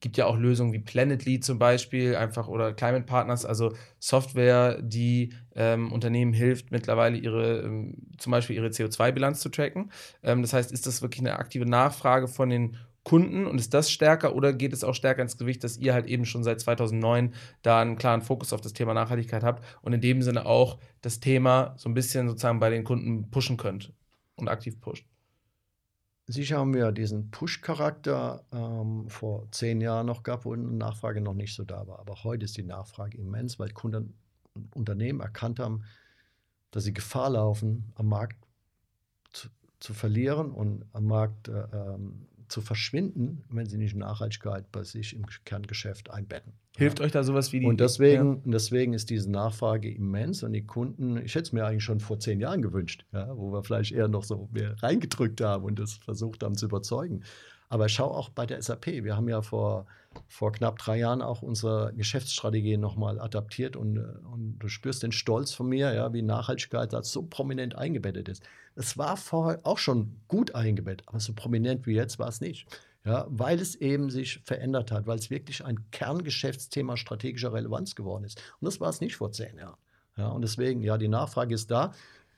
gibt 0.00 0.18
ja 0.18 0.26
auch 0.26 0.36
Lösungen 0.36 0.72
wie 0.72 0.78
Planetly 0.78 1.40
zum 1.40 1.58
Beispiel, 1.58 2.14
einfach 2.16 2.48
oder 2.48 2.72
Climate 2.74 3.06
Partners, 3.06 3.44
also 3.44 3.74
Software, 3.98 4.80
die 4.82 5.32
ähm, 5.54 5.90
Unternehmen 5.90 6.32
hilft, 6.32 6.70
mittlerweile 6.70 7.16
ihre, 7.16 7.60
ähm, 7.62 7.94
zum 8.18 8.30
Beispiel 8.30 8.56
ihre 8.56 8.68
CO2-Bilanz 8.68 9.40
zu 9.40 9.48
tracken. 9.48 9.90
Ähm, 10.22 10.42
das 10.42 10.52
heißt, 10.52 10.70
ist 10.70 10.86
das 10.86 11.02
wirklich 11.02 11.20
eine 11.20 11.38
aktive 11.38 11.66
Nachfrage 11.66 12.28
von 12.28 12.50
den 12.50 12.76
Kunden 13.04 13.46
und 13.46 13.58
ist 13.58 13.72
das 13.72 13.90
stärker 13.90 14.34
oder 14.34 14.52
geht 14.52 14.72
es 14.72 14.82
auch 14.82 14.94
stärker 14.94 15.22
ins 15.22 15.38
Gewicht, 15.38 15.62
dass 15.62 15.78
ihr 15.78 15.94
halt 15.94 16.06
eben 16.06 16.26
schon 16.26 16.42
seit 16.42 16.60
2009 16.60 17.34
da 17.62 17.80
einen 17.80 17.96
klaren 17.96 18.20
Fokus 18.20 18.52
auf 18.52 18.60
das 18.60 18.72
Thema 18.72 18.94
Nachhaltigkeit 18.94 19.44
habt 19.44 19.64
und 19.80 19.92
in 19.92 20.00
dem 20.00 20.22
Sinne 20.22 20.44
auch 20.44 20.78
das 21.02 21.20
Thema 21.20 21.74
so 21.78 21.88
ein 21.88 21.94
bisschen 21.94 22.28
sozusagen 22.28 22.58
bei 22.58 22.68
den 22.68 22.82
Kunden 22.82 23.30
pushen 23.30 23.56
könnt 23.56 23.92
und 24.34 24.48
aktiv 24.48 24.80
pusht? 24.80 25.06
Sicher 26.28 26.58
haben 26.58 26.74
wir 26.74 26.90
diesen 26.90 27.30
Push-Charakter 27.30 28.44
ähm, 28.52 29.08
vor 29.08 29.46
zehn 29.52 29.80
Jahren 29.80 30.06
noch 30.06 30.24
gehabt, 30.24 30.44
wo 30.44 30.52
eine 30.52 30.64
Nachfrage 30.64 31.20
noch 31.20 31.34
nicht 31.34 31.54
so 31.54 31.64
da 31.64 31.86
war. 31.86 32.00
Aber 32.00 32.24
heute 32.24 32.46
ist 32.46 32.56
die 32.56 32.64
Nachfrage 32.64 33.16
immens, 33.16 33.60
weil 33.60 33.70
Kunden 33.70 34.14
und 34.54 34.74
Unternehmen 34.74 35.20
erkannt 35.20 35.60
haben, 35.60 35.84
dass 36.72 36.82
sie 36.82 36.92
Gefahr 36.92 37.30
laufen, 37.30 37.92
am 37.94 38.08
Markt 38.08 38.36
zu, 39.32 39.48
zu 39.78 39.94
verlieren 39.94 40.50
und 40.50 40.84
am 40.92 41.04
Markt 41.04 41.46
äh, 41.46 41.62
ähm, 41.72 42.26
zu 42.48 42.60
verschwinden, 42.60 43.44
wenn 43.50 43.66
sie 43.66 43.78
nicht 43.78 43.96
Nachhaltigkeit 43.96 44.70
bei 44.72 44.84
sich 44.84 45.14
im 45.14 45.26
Kerngeschäft 45.44 46.10
einbetten. 46.10 46.52
Hilft 46.76 46.98
ja. 46.98 47.06
euch 47.06 47.12
da 47.12 47.24
sowas 47.24 47.52
wie 47.52 47.60
die? 47.60 47.66
Und 47.66 47.80
deswegen, 47.80 48.36
ja. 48.36 48.52
deswegen 48.52 48.92
ist 48.92 49.08
diese 49.10 49.30
Nachfrage 49.30 49.90
immens 49.90 50.42
und 50.42 50.52
die 50.52 50.64
Kunden, 50.64 51.16
ich 51.16 51.34
hätte 51.34 51.44
es 51.44 51.52
mir 51.52 51.64
eigentlich 51.64 51.84
schon 51.84 52.00
vor 52.00 52.20
zehn 52.20 52.40
Jahren 52.40 52.62
gewünscht, 52.62 53.06
ja, 53.12 53.36
wo 53.36 53.52
wir 53.52 53.62
vielleicht 53.64 53.92
eher 53.92 54.08
noch 54.08 54.24
so 54.24 54.48
mehr 54.52 54.74
reingedrückt 54.82 55.40
haben 55.40 55.64
und 55.64 55.78
das 55.78 55.94
versucht 55.94 56.42
haben 56.42 56.54
zu 56.54 56.66
überzeugen. 56.66 57.22
Aber 57.68 57.88
schau 57.88 58.10
auch 58.10 58.28
bei 58.28 58.46
der 58.46 58.62
SAP. 58.62 58.86
Wir 58.86 59.16
haben 59.16 59.28
ja 59.28 59.42
vor, 59.42 59.86
vor 60.28 60.52
knapp 60.52 60.78
drei 60.78 60.98
Jahren 60.98 61.22
auch 61.22 61.42
unsere 61.42 61.92
Geschäftsstrategie 61.94 62.76
nochmal 62.76 63.20
adaptiert 63.20 63.76
und, 63.76 63.98
und 63.98 64.58
du 64.58 64.68
spürst 64.68 65.02
den 65.02 65.12
Stolz 65.12 65.52
von 65.52 65.68
mir, 65.68 65.92
ja, 65.92 66.12
wie 66.12 66.22
Nachhaltigkeit 66.22 66.92
da 66.92 67.02
so 67.02 67.22
prominent 67.22 67.76
eingebettet 67.76 68.28
ist. 68.28 68.42
Es 68.74 68.96
war 68.98 69.16
vorher 69.16 69.60
auch 69.64 69.78
schon 69.78 70.20
gut 70.28 70.54
eingebettet, 70.54 71.08
aber 71.08 71.20
so 71.20 71.32
prominent 71.32 71.86
wie 71.86 71.94
jetzt 71.94 72.18
war 72.18 72.28
es 72.28 72.40
nicht. 72.40 72.66
Ja, 73.04 73.24
weil 73.28 73.60
es 73.60 73.76
eben 73.76 74.10
sich 74.10 74.40
verändert 74.44 74.90
hat, 74.90 75.06
weil 75.06 75.16
es 75.16 75.30
wirklich 75.30 75.64
ein 75.64 75.92
Kerngeschäftsthema 75.92 76.96
strategischer 76.96 77.52
Relevanz 77.52 77.94
geworden 77.94 78.24
ist. 78.24 78.42
Und 78.60 78.66
das 78.66 78.80
war 78.80 78.90
es 78.90 79.00
nicht 79.00 79.14
vor 79.14 79.30
zehn 79.30 79.56
Jahren. 79.58 79.76
Ja, 80.16 80.28
und 80.28 80.42
deswegen, 80.42 80.82
ja, 80.82 80.98
die 80.98 81.06
Nachfrage 81.08 81.54
ist 81.54 81.70
da. 81.70 81.92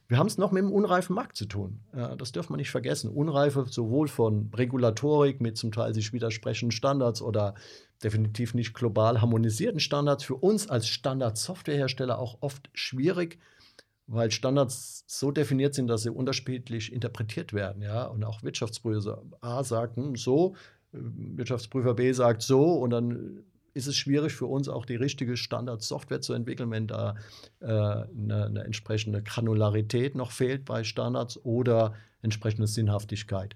Wir 0.08 0.16
haben 0.16 0.26
es 0.26 0.38
noch 0.38 0.52
mit 0.52 0.62
einem 0.62 0.72
unreifen 0.72 1.14
Markt 1.14 1.36
zu 1.36 1.44
tun. 1.44 1.80
das 1.92 2.32
dürfen 2.32 2.54
wir 2.54 2.56
nicht 2.56 2.70
vergessen. 2.70 3.10
Unreife 3.10 3.66
sowohl 3.68 4.08
von 4.08 4.50
Regulatorik 4.54 5.42
mit 5.42 5.58
zum 5.58 5.70
Teil 5.70 5.92
sich 5.92 6.14
widersprechenden 6.14 6.72
Standards 6.72 7.20
oder 7.20 7.54
definitiv 8.02 8.54
nicht 8.54 8.72
global 8.72 9.20
harmonisierten 9.20 9.80
Standards. 9.80 10.24
Für 10.24 10.36
uns 10.36 10.68
als 10.70 10.88
Standard-Softwarehersteller 10.88 12.18
auch 12.18 12.38
oft 12.40 12.70
schwierig, 12.72 13.38
weil 14.06 14.30
Standards 14.30 15.04
so 15.06 15.30
definiert 15.30 15.74
sind, 15.74 15.88
dass 15.88 16.04
sie 16.04 16.10
unterschiedlich 16.10 16.90
interpretiert 16.90 17.52
werden. 17.52 17.82
Ja? 17.82 18.06
Und 18.06 18.24
auch 18.24 18.42
Wirtschaftsprüfer 18.42 19.22
A 19.42 19.62
sagt 19.62 19.98
so, 20.14 20.54
Wirtschaftsprüfer 20.92 21.92
B 21.92 22.12
sagt 22.12 22.40
so 22.40 22.72
und 22.72 22.90
dann 22.90 23.44
ist 23.74 23.86
es 23.86 23.96
schwierig 23.96 24.32
für 24.32 24.46
uns 24.46 24.68
auch 24.68 24.84
die 24.84 24.96
richtige 24.96 25.36
Standardsoftware 25.36 26.20
zu 26.20 26.32
entwickeln, 26.32 26.70
wenn 26.70 26.86
da 26.86 27.16
äh, 27.60 27.66
eine, 27.66 28.46
eine, 28.46 28.64
entsprechende 28.64 29.22
Granularität 29.22 30.14
noch 30.14 30.32
fehlt 30.32 30.64
bei 30.64 30.84
Standards 30.84 31.44
oder 31.44 31.94
entsprechende 32.22 32.66
Sinnhaftigkeit. 32.66 33.54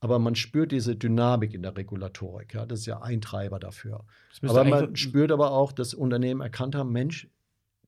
Aber 0.00 0.18
man 0.18 0.34
spürt 0.34 0.72
diese 0.72 0.96
Dynamik 0.96 1.54
in 1.54 1.62
der 1.62 1.76
Regulatorik. 1.76 2.54
Ja, 2.54 2.66
das 2.66 2.80
ist 2.80 2.86
ja 2.86 3.02
ein 3.02 3.20
Treiber 3.20 3.60
dafür. 3.60 4.04
Aber 4.42 4.64
man 4.64 4.96
spürt 4.96 5.30
aber 5.30 5.52
auch, 5.52 5.70
dass 5.70 5.94
Unternehmen 5.94 6.40
erkannt 6.40 6.74
haben, 6.74 6.90
Mensch, 6.90 7.28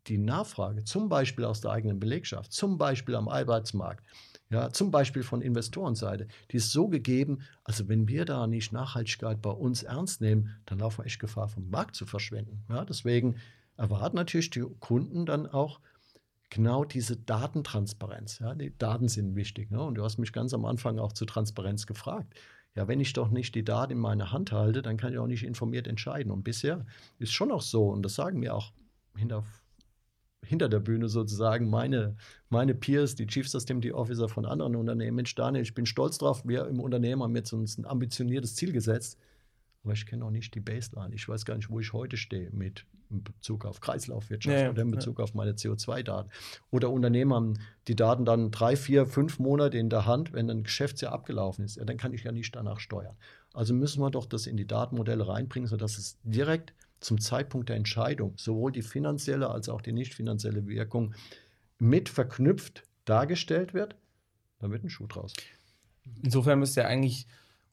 die 0.06 0.18
Nachfrage, 0.18 0.84
zum 0.84 1.08
Beispiel 1.08 1.44
aus 1.44 1.60
der 1.60 1.72
eigenen 1.72 1.98
Belegschaft, 1.98 2.52
zum 2.52 2.78
Beispiel 2.78 3.16
am 3.16 3.28
Arbeitsmarkt, 3.28 4.04
ja, 4.54 4.70
zum 4.70 4.92
Beispiel 4.92 5.24
von 5.24 5.42
Investorenseite, 5.42 6.28
die 6.52 6.58
ist 6.58 6.70
so 6.70 6.86
gegeben, 6.86 7.40
also 7.64 7.88
wenn 7.88 8.06
wir 8.06 8.24
da 8.24 8.46
nicht 8.46 8.72
Nachhaltigkeit 8.72 9.42
bei 9.42 9.50
uns 9.50 9.82
ernst 9.82 10.20
nehmen, 10.20 10.50
dann 10.64 10.78
laufen 10.78 10.98
wir 10.98 11.06
echt 11.06 11.18
Gefahr, 11.18 11.48
vom 11.48 11.68
Markt 11.70 11.96
zu 11.96 12.06
verschwinden. 12.06 12.62
Ja, 12.68 12.84
deswegen 12.84 13.34
erwarten 13.76 14.14
natürlich 14.14 14.50
die 14.50 14.64
Kunden 14.78 15.26
dann 15.26 15.48
auch 15.48 15.80
genau 16.50 16.84
diese 16.84 17.16
Datentransparenz. 17.16 18.38
Ja? 18.38 18.54
Die 18.54 18.78
Daten 18.78 19.08
sind 19.08 19.34
wichtig. 19.34 19.72
Ne? 19.72 19.82
Und 19.82 19.96
du 19.96 20.04
hast 20.04 20.18
mich 20.18 20.32
ganz 20.32 20.54
am 20.54 20.64
Anfang 20.66 21.00
auch 21.00 21.12
zu 21.12 21.24
Transparenz 21.24 21.88
gefragt. 21.88 22.32
Ja, 22.76 22.86
wenn 22.86 23.00
ich 23.00 23.12
doch 23.12 23.30
nicht 23.30 23.56
die 23.56 23.64
Daten 23.64 23.90
in 23.90 23.98
meiner 23.98 24.30
Hand 24.30 24.52
halte, 24.52 24.82
dann 24.82 24.96
kann 24.96 25.12
ich 25.12 25.18
auch 25.18 25.26
nicht 25.26 25.42
informiert 25.42 25.88
entscheiden. 25.88 26.30
Und 26.30 26.44
bisher 26.44 26.86
ist 27.18 27.32
schon 27.32 27.50
auch 27.50 27.62
so, 27.62 27.88
und 27.88 28.02
das 28.02 28.14
sagen 28.14 28.38
mir 28.38 28.54
auch 28.54 28.72
hinter, 29.16 29.42
hinter 30.44 30.68
der 30.68 30.80
Bühne 30.80 31.08
sozusagen 31.08 31.68
meine, 31.68 32.16
meine 32.48 32.74
Peers, 32.74 33.14
die 33.14 33.26
Chief 33.26 33.48
System 33.48 33.80
Officer 33.92 34.28
von 34.28 34.46
anderen 34.46 34.76
Unternehmen. 34.76 35.16
Mensch, 35.16 35.34
Daniel, 35.34 35.62
ich 35.62 35.74
bin 35.74 35.86
stolz 35.86 36.18
drauf, 36.18 36.42
wir 36.46 36.66
im 36.66 36.80
Unternehmen 36.80 37.22
haben 37.22 37.36
jetzt 37.36 37.52
uns 37.52 37.78
ein 37.78 37.86
ambitioniertes 37.86 38.54
Ziel 38.54 38.72
gesetzt 38.72 39.18
aber 39.84 39.92
ich 39.92 40.06
kenne 40.06 40.24
auch 40.24 40.30
nicht 40.30 40.54
die 40.54 40.60
Baseline. 40.60 41.14
Ich 41.14 41.28
weiß 41.28 41.44
gar 41.44 41.56
nicht, 41.56 41.70
wo 41.70 41.78
ich 41.78 41.92
heute 41.92 42.16
stehe 42.16 42.50
mit 42.50 42.86
in 43.10 43.22
Bezug 43.22 43.66
auf 43.66 43.80
Kreislaufwirtschaft 43.80 44.56
ja, 44.56 44.70
oder 44.70 44.82
in 44.82 44.90
Bezug 44.90 45.18
ja. 45.18 45.24
auf 45.24 45.34
meine 45.34 45.52
CO2-Daten. 45.52 46.30
Oder 46.70 46.90
Unternehmen 46.90 47.34
haben 47.34 47.54
die 47.86 47.94
Daten 47.94 48.24
dann 48.24 48.50
drei, 48.50 48.76
vier, 48.76 49.06
fünf 49.06 49.38
Monate 49.38 49.76
in 49.76 49.90
der 49.90 50.06
Hand, 50.06 50.32
wenn 50.32 50.50
ein 50.50 50.64
Geschäftsjahr 50.64 51.12
abgelaufen 51.12 51.64
ist. 51.64 51.76
Ja, 51.76 51.84
dann 51.84 51.98
kann 51.98 52.14
ich 52.14 52.24
ja 52.24 52.32
nicht 52.32 52.56
danach 52.56 52.80
steuern. 52.80 53.14
Also 53.52 53.74
müssen 53.74 54.00
wir 54.00 54.10
doch 54.10 54.24
das 54.24 54.46
in 54.46 54.56
die 54.56 54.66
Datenmodelle 54.66 55.28
reinbringen, 55.28 55.68
sodass 55.68 55.98
es 55.98 56.18
direkt 56.24 56.72
zum 57.04 57.20
Zeitpunkt 57.20 57.68
der 57.68 57.76
Entscheidung 57.76 58.34
sowohl 58.36 58.72
die 58.72 58.82
finanzielle 58.82 59.50
als 59.50 59.68
auch 59.68 59.82
die 59.82 59.92
nicht 59.92 60.14
finanzielle 60.14 60.66
Wirkung 60.66 61.14
mit 61.78 62.08
verknüpft 62.08 62.84
dargestellt 63.04 63.74
wird. 63.74 63.96
Da 64.58 64.70
wird 64.70 64.84
ein 64.84 64.90
Schuh 64.90 65.06
draus. 65.06 65.34
Insofern 66.22 66.58
müsste 66.58 66.82
ja 66.82 66.86
eigentlich 66.86 67.26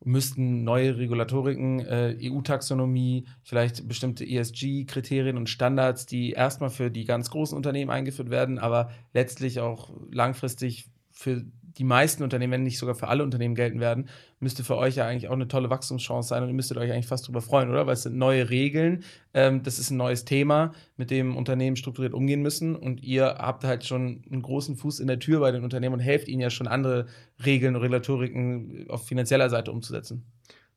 müssten 0.04 0.64
neue 0.64 0.98
Regulatoriken, 0.98 1.80
äh, 1.82 2.18
EU-Taxonomie, 2.24 3.28
vielleicht 3.44 3.88
bestimmte 3.88 4.26
ESG-Kriterien 4.26 5.38
und 5.38 5.48
Standards, 5.48 6.08
die 6.08 6.32
erstmal 6.32 6.72
für 6.72 6.90
die 6.90 7.06
ganz 7.06 7.30
großen 7.30 7.56
Unternehmen 7.56 7.92
eingeführt 7.92 8.32
werden, 8.32 8.58
aber 8.58 8.92
letztlich 9.14 9.60
auch 9.60 9.92
langfristig 10.12 10.90
für 11.12 11.44
die 11.78 11.84
meisten 11.84 12.24
Unternehmen, 12.24 12.54
wenn 12.54 12.64
nicht 12.64 12.78
sogar 12.78 12.96
für 12.96 13.08
alle 13.08 13.24
Unternehmen 13.24 13.56
gelten 13.56 13.80
werden, 13.80 14.10
müsste 14.40 14.64
für 14.64 14.76
euch 14.78 14.96
ja 14.96 15.08
eigentlich 15.08 15.30
auch 15.30 15.34
eine 15.34 15.48
tolle 15.48 15.70
Wachstumschance 15.70 16.30
sein 16.30 16.44
und 16.44 16.50
ihr 16.50 16.56
müsstet 16.56 16.78
euch 16.78 16.92
eigentlich 16.92 17.08
fast 17.08 17.26
darüber 17.26 17.42
freuen, 17.42 17.70
oder? 17.70 17.88
Weil 17.88 17.94
es 17.94 18.04
sind 18.04 18.18
neue 18.18 18.50
Regeln, 18.50 19.04
ähm, 19.34 19.64
das 19.64 19.80
ist 19.80 19.90
ein 19.90 19.98
neues 19.98 20.26
Thema, 20.26 20.74
mit 20.98 21.12
dem 21.12 21.38
Unternehmen 21.38 21.76
strukturiert 21.76 22.14
umgehen 22.14 22.42
müssen 22.42 22.76
und 22.76 23.02
ihr 23.04 23.26
habt 23.26 23.64
halt 23.64 23.86
schon 23.86 24.24
einen 24.30 24.42
großen 24.42 24.76
Fuß 24.76 25.00
in 25.00 25.08
der 25.08 25.20
Tür 25.20 25.40
bei 25.40 25.52
den 25.52 25.64
Unternehmen 25.64 25.94
und 25.94 26.02
helft 26.02 26.28
ihnen 26.28 26.42
ja 26.42 26.50
schon 26.50 26.68
andere 26.68 27.08
Regeln 27.46 27.76
und 27.76 27.82
Regulatoriken 27.82 28.90
auf 28.90 29.08
finanzieller 29.08 29.50
Seite 29.50 29.72
umzusetzen. 29.72 30.26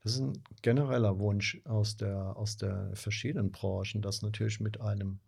Das 0.02 0.14
ist 0.14 0.20
ein 0.20 0.42
genereller 0.60 1.18
Wunsch 1.18 1.60
aus 1.64 1.96
der, 1.96 2.36
aus 2.36 2.58
der 2.58 2.90
verschiedenen 2.94 3.50
Branchen, 3.50 4.02
dass 4.02 4.20
natürlich 4.20 4.60
mit 4.60 4.80
einem 4.80 5.18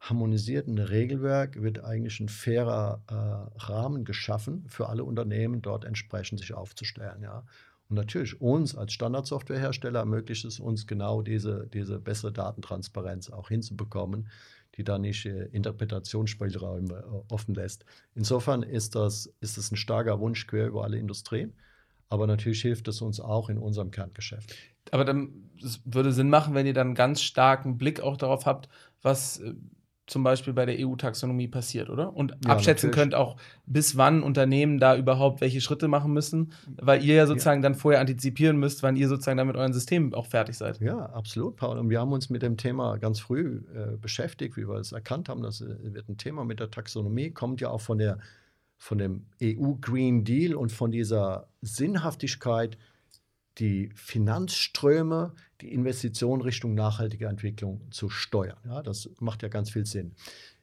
harmonisierten 0.00 0.78
Regelwerk 0.78 1.60
wird 1.60 1.84
eigentlich 1.84 2.20
ein 2.20 2.30
fairer 2.30 3.02
äh, 3.06 3.58
Rahmen 3.64 4.04
geschaffen 4.04 4.64
für 4.66 4.88
alle 4.88 5.04
Unternehmen, 5.04 5.60
dort 5.60 5.84
entsprechend 5.84 6.40
sich 6.40 6.54
aufzustellen. 6.54 7.22
Ja. 7.22 7.44
Und 7.88 7.96
natürlich 7.96 8.40
uns 8.40 8.74
als 8.74 8.94
Standardsoftwarehersteller 8.94 10.00
ermöglicht 10.00 10.44
es 10.46 10.58
uns 10.58 10.86
genau 10.86 11.20
diese, 11.20 11.66
diese 11.66 11.98
bessere 11.98 12.32
Datentransparenz 12.32 13.30
auch 13.30 13.48
hinzubekommen, 13.48 14.28
die 14.76 14.84
da 14.84 14.98
nicht 14.98 15.26
äh, 15.26 15.46
Interpretationsspielräume 15.46 16.94
äh, 16.94 17.32
offen 17.32 17.54
lässt. 17.54 17.84
Insofern 18.14 18.62
ist 18.62 18.94
das, 18.94 19.30
ist 19.40 19.58
das 19.58 19.70
ein 19.70 19.76
starker 19.76 20.18
Wunsch 20.18 20.46
quer 20.46 20.68
über 20.68 20.84
alle 20.84 20.98
Industrien. 20.98 21.52
Aber 22.08 22.26
natürlich 22.26 22.62
hilft 22.62 22.88
es 22.88 23.02
uns 23.02 23.20
auch 23.20 23.50
in 23.50 23.58
unserem 23.58 23.90
Kerngeschäft. 23.90 24.54
Aber 24.90 25.04
dann 25.04 25.50
es 25.62 25.80
würde 25.84 26.12
Sinn 26.12 26.30
machen, 26.30 26.54
wenn 26.54 26.66
ihr 26.66 26.72
dann 26.72 26.88
einen 26.88 26.96
ganz 26.96 27.20
starken 27.20 27.76
Blick 27.76 28.00
auch 28.00 28.16
darauf 28.16 28.46
habt, 28.46 28.68
was 29.02 29.40
äh, 29.40 29.54
zum 30.10 30.24
Beispiel 30.24 30.52
bei 30.52 30.66
der 30.66 30.76
EU-Taxonomie 30.78 31.48
passiert, 31.48 31.88
oder? 31.88 32.14
Und 32.14 32.32
ja, 32.44 32.50
abschätzen 32.50 32.90
natürlich. 32.90 33.12
könnt 33.12 33.14
auch, 33.14 33.36
bis 33.66 33.96
wann 33.96 34.22
Unternehmen 34.22 34.78
da 34.78 34.96
überhaupt 34.96 35.40
welche 35.40 35.60
Schritte 35.60 35.86
machen 35.86 36.12
müssen, 36.12 36.52
weil 36.80 37.04
ihr 37.04 37.14
ja 37.14 37.26
sozusagen 37.26 37.62
ja. 37.62 37.68
dann 37.68 37.74
vorher 37.76 38.00
antizipieren 38.00 38.56
müsst, 38.56 38.82
wann 38.82 38.96
ihr 38.96 39.08
sozusagen 39.08 39.38
dann 39.38 39.46
mit 39.46 39.56
euren 39.56 39.72
Systemen 39.72 40.12
auch 40.12 40.26
fertig 40.26 40.56
seid. 40.58 40.80
Ja, 40.80 41.06
absolut, 41.06 41.56
Paul. 41.56 41.78
Und 41.78 41.90
wir 41.90 42.00
haben 42.00 42.12
uns 42.12 42.28
mit 42.28 42.42
dem 42.42 42.56
Thema 42.56 42.98
ganz 42.98 43.20
früh 43.20 43.62
äh, 43.74 43.96
beschäftigt, 43.96 44.56
wie 44.56 44.68
wir 44.68 44.76
es 44.76 44.92
erkannt 44.92 45.28
haben. 45.28 45.42
Das 45.42 45.60
äh, 45.60 45.76
wird 45.82 46.08
ein 46.08 46.16
Thema 46.16 46.44
mit 46.44 46.58
der 46.58 46.70
Taxonomie, 46.70 47.30
kommt 47.30 47.60
ja 47.60 47.70
auch 47.70 47.80
von, 47.80 47.98
der, 47.98 48.18
von 48.78 48.98
dem 48.98 49.26
EU-Green 49.42 50.24
Deal 50.24 50.54
und 50.54 50.72
von 50.72 50.90
dieser 50.90 51.48
Sinnhaftigkeit, 51.62 52.76
die 53.60 53.90
Finanzströme, 53.94 55.34
die 55.60 55.72
Investitionen 55.72 56.42
Richtung 56.42 56.74
nachhaltige 56.74 57.26
Entwicklung 57.26 57.82
zu 57.90 58.08
steuern. 58.08 58.56
Ja, 58.64 58.82
das 58.82 59.10
macht 59.20 59.42
ja 59.42 59.48
ganz 59.48 59.70
viel 59.70 59.86
Sinn. 59.86 60.14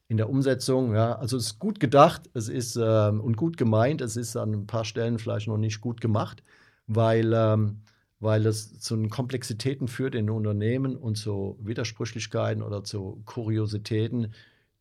In 0.10 0.18
der 0.18 0.30
Umsetzung, 0.30 0.93
ja, 0.93 1.16
also 1.16 1.38
es 1.38 1.48
ist 1.48 1.60
gut 1.60 1.80
gedacht, 1.80 2.30
es 2.34 2.50
ist 2.50 2.78
ähm, 2.82 3.22
und 3.22 3.38
gut 3.38 3.58
gemeint, 3.58 4.02
es 4.02 4.16
ist 4.16 4.36
an 4.36 4.54
ein 4.54 4.68
paar 4.68 4.86
Stellen 4.86 5.20
vielleicht 5.20 5.48
noch 5.48 5.58
nicht 5.58 5.82
gut 5.82 6.02
gemacht, 6.02 6.43
weil, 6.88 7.34
ähm, 7.34 7.82
weil 8.20 8.45
es 8.45 8.80
zu 8.80 9.02
Komplexitäten 9.10 9.88
führt 9.88 10.16
in 10.16 10.30
Unternehmen 10.30 10.95
und 10.95 11.18
zu 11.18 11.58
Widersprüchlichkeiten 11.62 12.64
oder 12.64 12.84
zu 12.84 13.22
Kuriositäten, 13.26 14.34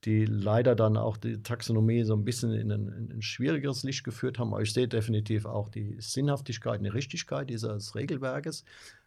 die 0.04 0.24
leider 0.24 0.76
dann 0.76 0.96
auch 0.96 1.16
die 1.16 1.42
Taxonomie 1.42 2.04
so 2.04 2.14
ein 2.14 2.24
bisschen 2.24 2.52
in 2.52 2.70
ein, 2.70 2.88
in 2.88 3.12
ein, 3.12 3.22
schwierigeres 3.22 3.82
Licht 3.82 4.04
geführt 4.04 4.38
haben. 4.38 4.52
Aber 4.52 4.62
ich 4.62 4.72
sehe 4.72 4.88
definitiv 4.88 5.46
auch 5.46 5.68
die 5.68 5.96
Sinnhaftigkeit 5.98 6.80
die 6.84 6.88
Richtigkeit 6.88 7.50
dieses 7.50 7.94
Regelwerkes. 7.94 8.64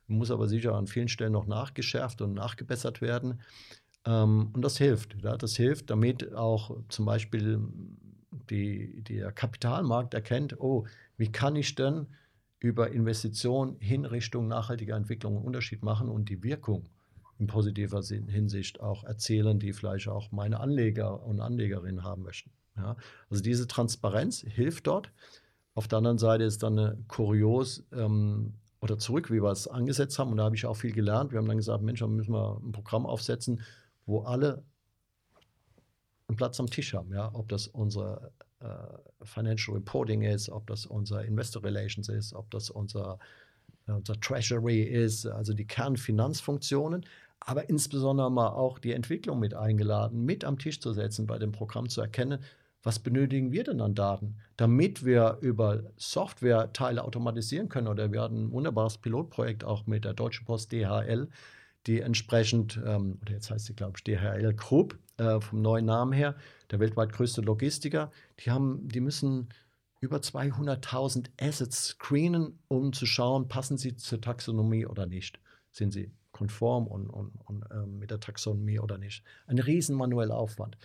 Muss 0.07 0.31
aber 0.31 0.47
sicher 0.47 0.75
an 0.75 0.87
vielen 0.87 1.07
Stellen 1.07 1.33
noch 1.33 1.45
nachgeschärft 1.45 2.21
und 2.21 2.33
nachgebessert 2.33 3.01
werden. 3.01 3.39
Ähm, 4.05 4.49
und 4.53 4.61
das 4.63 4.77
hilft. 4.77 5.15
Ja, 5.23 5.37
das 5.37 5.55
hilft, 5.55 5.89
damit 5.89 6.33
auch 6.33 6.75
zum 6.89 7.05
Beispiel 7.05 7.61
die, 8.49 9.03
der 9.03 9.31
Kapitalmarkt 9.31 10.13
erkennt, 10.13 10.59
oh, 10.59 10.85
wie 11.17 11.31
kann 11.31 11.55
ich 11.55 11.75
denn 11.75 12.07
über 12.59 12.91
Investitionen 12.91 13.77
hin 13.79 14.05
Richtung 14.05 14.47
nachhaltiger 14.47 14.95
Entwicklung 14.95 15.37
einen 15.37 15.45
Unterschied 15.45 15.83
machen 15.83 16.09
und 16.09 16.29
die 16.29 16.43
Wirkung 16.43 16.89
in 17.39 17.47
positiver 17.47 18.01
Hinsicht 18.01 18.81
auch 18.81 19.03
erzählen, 19.05 19.59
die 19.59 19.73
vielleicht 19.73 20.09
auch 20.09 20.31
meine 20.31 20.59
Anleger 20.59 21.23
und 21.25 21.39
Anlegerinnen 21.39 22.03
haben 22.03 22.23
möchten. 22.23 22.51
Ja? 22.75 22.97
Also 23.29 23.41
diese 23.41 23.65
Transparenz 23.65 24.41
hilft 24.41 24.87
dort. 24.87 25.11
Auf 25.73 25.87
der 25.87 25.99
anderen 25.99 26.17
Seite 26.17 26.43
ist 26.43 26.61
dann 26.63 26.77
eine 26.77 26.97
kurios 27.07 27.85
ähm, 27.93 28.53
oder 28.81 28.97
zurück, 28.97 29.31
wie 29.31 29.41
wir 29.41 29.51
es 29.51 29.67
angesetzt 29.67 30.19
haben. 30.19 30.31
Und 30.31 30.37
da 30.37 30.43
habe 30.43 30.55
ich 30.55 30.65
auch 30.65 30.75
viel 30.75 30.91
gelernt. 30.91 31.31
Wir 31.31 31.39
haben 31.39 31.47
dann 31.47 31.57
gesagt, 31.57 31.81
Mensch, 31.81 32.01
dann 32.01 32.15
müssen 32.15 32.33
wir 32.33 32.59
ein 32.61 32.73
Programm 32.73 33.05
aufsetzen, 33.05 33.61
wo 34.05 34.21
alle 34.21 34.63
einen 36.27 36.35
Platz 36.35 36.59
am 36.59 36.67
Tisch 36.67 36.93
haben. 36.93 37.13
Ja? 37.13 37.31
Ob 37.33 37.47
das 37.47 37.67
unser 37.67 38.31
äh, 38.59 38.65
Financial 39.23 39.75
Reporting 39.75 40.23
ist, 40.23 40.49
ob 40.49 40.67
das 40.67 40.85
unser 40.85 41.23
Investor 41.23 41.63
Relations 41.63 42.09
ist, 42.09 42.33
ob 42.33 42.51
das 42.51 42.69
unser, 42.69 43.17
äh, 43.87 43.93
unser 43.93 44.19
Treasury 44.19 44.83
ist, 44.83 45.25
also 45.25 45.53
die 45.53 45.65
Kernfinanzfunktionen, 45.65 47.05
aber 47.39 47.69
insbesondere 47.69 48.31
mal 48.31 48.49
auch 48.49 48.79
die 48.79 48.93
Entwicklung 48.93 49.39
mit 49.39 49.53
eingeladen, 49.53 50.25
mit 50.25 50.43
am 50.43 50.57
Tisch 50.57 50.79
zu 50.79 50.93
setzen, 50.93 51.27
bei 51.27 51.39
dem 51.39 51.51
Programm 51.51 51.89
zu 51.89 52.01
erkennen, 52.01 52.39
was 52.83 52.99
benötigen 52.99 53.51
wir 53.51 53.63
denn 53.63 53.81
an 53.81 53.95
Daten, 53.95 54.37
damit 54.55 55.03
wir 55.03 55.37
über 55.41 55.83
Software 55.97 56.71
Teile 56.71 57.03
automatisieren 57.03 57.67
können. 57.69 57.87
Oder 57.87 58.11
wir 58.11 58.21
hatten 58.21 58.45
ein 58.45 58.51
wunderbares 58.51 58.97
Pilotprojekt 58.97 59.63
auch 59.63 59.85
mit 59.85 60.05
der 60.05 60.13
Deutschen 60.13 60.45
Post 60.45 60.71
DHL, 60.71 61.29
die 61.87 61.99
entsprechend, 62.01 62.79
ähm, 62.85 63.17
oder 63.21 63.33
jetzt 63.33 63.51
heißt 63.51 63.65
sie, 63.65 63.75
glaube 63.75 63.93
ich, 63.97 64.03
DHL 64.03 64.53
Group, 64.53 64.97
äh, 65.17 65.41
vom 65.41 65.61
neuen 65.61 65.85
Namen 65.85 66.13
her, 66.13 66.35
der 66.71 66.79
weltweit 66.79 67.11
größte 67.11 67.41
Logistiker, 67.41 68.11
die, 68.39 68.51
haben, 68.51 68.87
die 68.87 69.01
müssen 69.01 69.49
über 69.99 70.17
200.000 70.17 71.29
Assets 71.41 71.87
screenen, 71.89 72.59
um 72.69 72.93
zu 72.93 73.05
schauen, 73.05 73.49
passen 73.49 73.77
sie 73.77 73.97
zur 73.97 74.21
Taxonomie 74.21 74.85
oder 74.85 75.05
nicht. 75.05 75.39
Sind 75.71 75.91
sie 75.91 76.11
konform 76.39 76.87
und, 76.87 77.07
und, 77.09 77.33
und 77.45 77.63
äh, 77.69 77.85
mit 77.85 78.09
der 78.11 78.21
Taxonomie 78.21 78.79
oder 78.79 78.97
nicht. 78.97 79.25
Ein 79.45 79.59
riesen 79.59 79.97
manueller 79.97 80.37
Aufwand. 80.37 80.77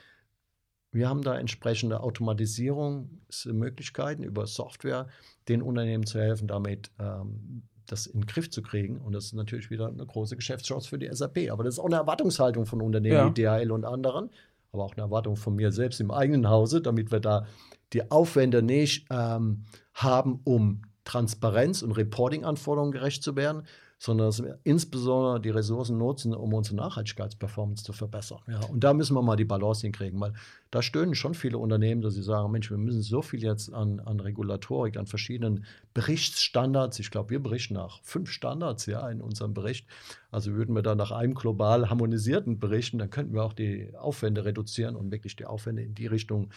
Wir 0.91 1.09
haben 1.09 1.23
da 1.23 1.39
entsprechende 1.39 2.01
Automatisierungsmöglichkeiten 2.01 4.25
über 4.25 4.49
Software, 4.49 5.07
den 5.49 5.63
Unternehmen 5.63 6.07
zu 6.07 6.19
helfen, 6.19 6.49
damit 6.49 6.91
ähm, 6.99 7.63
das 7.87 8.07
in 8.07 8.23
den 8.23 8.27
Griff 8.27 8.51
zu 8.51 8.63
kriegen. 8.63 8.99
Und 8.99 9.13
das 9.13 9.27
ist 9.27 9.35
natürlich 9.35 9.71
wieder 9.71 9.87
eine 9.87 10.05
große 10.05 10.35
Geschäftschance 10.35 10.89
für 10.89 10.99
die 10.99 11.09
SAP. 11.13 11.51
Aber 11.51 11.63
das 11.63 11.75
ist 11.75 11.79
auch 11.79 11.87
eine 11.87 11.95
Erwartungshaltung 11.97 12.67
von 12.67 12.83
Unternehmen 12.83 13.17
ja. 13.17 13.29
wie 13.29 13.35
DHL 13.63 13.71
und 13.71 13.85
anderen, 13.85 14.31
aber 14.73 14.83
auch 14.85 14.95
eine 14.95 15.03
Erwartung 15.03 15.37
von 15.37 15.55
mir 15.55 15.71
selbst 15.71 16.01
im 16.01 16.11
eigenen 16.11 16.49
Hause, 16.49 16.81
damit 16.81 17.13
wir 17.13 17.21
da 17.21 17.47
die 17.93 18.11
Aufwände 18.11 18.63
nicht 18.63 19.07
ähm, 19.11 19.67
haben, 19.93 20.41
um 20.43 20.83
Transparenz 21.05 21.83
und 21.83 21.93
Reporting-Anforderungen 21.93 22.91
gerecht 22.91 23.23
zu 23.23 23.37
werden, 23.37 23.63
sondern 24.05 24.27
dass 24.27 24.43
wir 24.43 24.59
insbesondere 24.65 25.41
die 25.41 25.49
Ressourcen 25.49 25.97
nutzen, 25.97 26.35
um 26.35 26.53
unsere 26.53 26.77
Nachhaltigkeitsperformance 26.77 27.85
zu 27.85 27.95
verbessern. 27.95 28.41
Ja, 28.47 28.61
und 28.67 28.85
da 28.85 28.93
müssen 28.93 29.17
wir 29.17 29.23
mal 29.23 29.37
die 29.37 29.47
Balance 29.47 29.81
hinkriegen, 29.81 30.21
weil 30.21 30.35
da 30.71 30.83
stöhnen 30.83 31.15
schon 31.15 31.33
viele 31.33 31.57
Unternehmen, 31.57 32.03
dass 32.03 32.13
sie 32.13 32.23
sagen, 32.23 32.51
Mensch, 32.51 32.71
wir 32.71 32.77
müssen 32.77 33.01
so 33.01 33.23
viel 33.23 33.43
jetzt 33.43 33.73
an, 33.73 34.01
an 34.01 34.21
Regulatorik, 34.21 34.99
an 34.99 35.07
verschiedenen 35.07 35.65
Berichtsstandards, 35.95 36.99
ich 36.99 37.11
glaube, 37.11 37.31
wir 37.31 37.43
berichten 37.43 37.75
nach 37.75 38.03
fünf 38.03 38.29
Standards 38.29 38.85
ja, 38.85 39.09
in 39.09 39.23
unserem 39.23 39.55
Bericht. 39.55 39.87
Also 40.31 40.53
würden 40.53 40.75
wir 40.75 40.83
dann 40.83 40.99
nach 40.99 41.11
einem 41.11 41.33
global 41.33 41.89
harmonisierten 41.89 42.59
berichten, 42.59 42.99
dann 42.99 43.09
könnten 43.09 43.33
wir 43.33 43.43
auch 43.43 43.55
die 43.55 43.97
Aufwände 43.97 44.45
reduzieren 44.45 44.97
und 44.97 45.13
wirklich 45.13 45.35
die 45.35 45.47
Aufwände 45.47 45.81
in 45.81 45.95
die 45.95 46.09
Richtung 46.09 46.51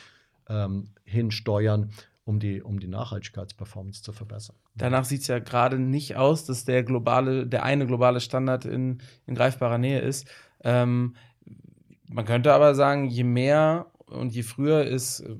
ähm, 0.49 0.89
hinsteuern, 1.05 1.91
um 2.28 2.39
die, 2.39 2.61
um 2.61 2.80
die 2.80 2.88
Nachhaltigkeitsperformance 2.88 4.03
zu 4.03 4.11
verbessern. 4.11 4.57
Danach 4.75 5.05
sieht 5.05 5.21
es 5.21 5.28
ja 5.28 5.39
gerade 5.39 5.80
nicht 5.80 6.17
aus, 6.17 6.43
dass 6.43 6.65
der 6.65 6.84
globale, 6.84 7.47
der 7.47 7.63
eine 7.63 7.88
globale 7.88 8.19
Standard 8.19 8.65
in, 8.65 9.01
in 9.25 9.34
greifbarer 9.34 9.78
Nähe 9.78 10.01
ist. 10.01 10.28
Ähm, 10.61 11.15
man 12.09 12.25
könnte 12.25 12.53
aber 12.53 12.75
sagen, 12.75 13.05
je 13.05 13.23
mehr 13.23 13.88
und 14.07 14.36
je 14.36 14.43
früher 14.43 14.86
es 14.86 15.21
äh, 15.21 15.38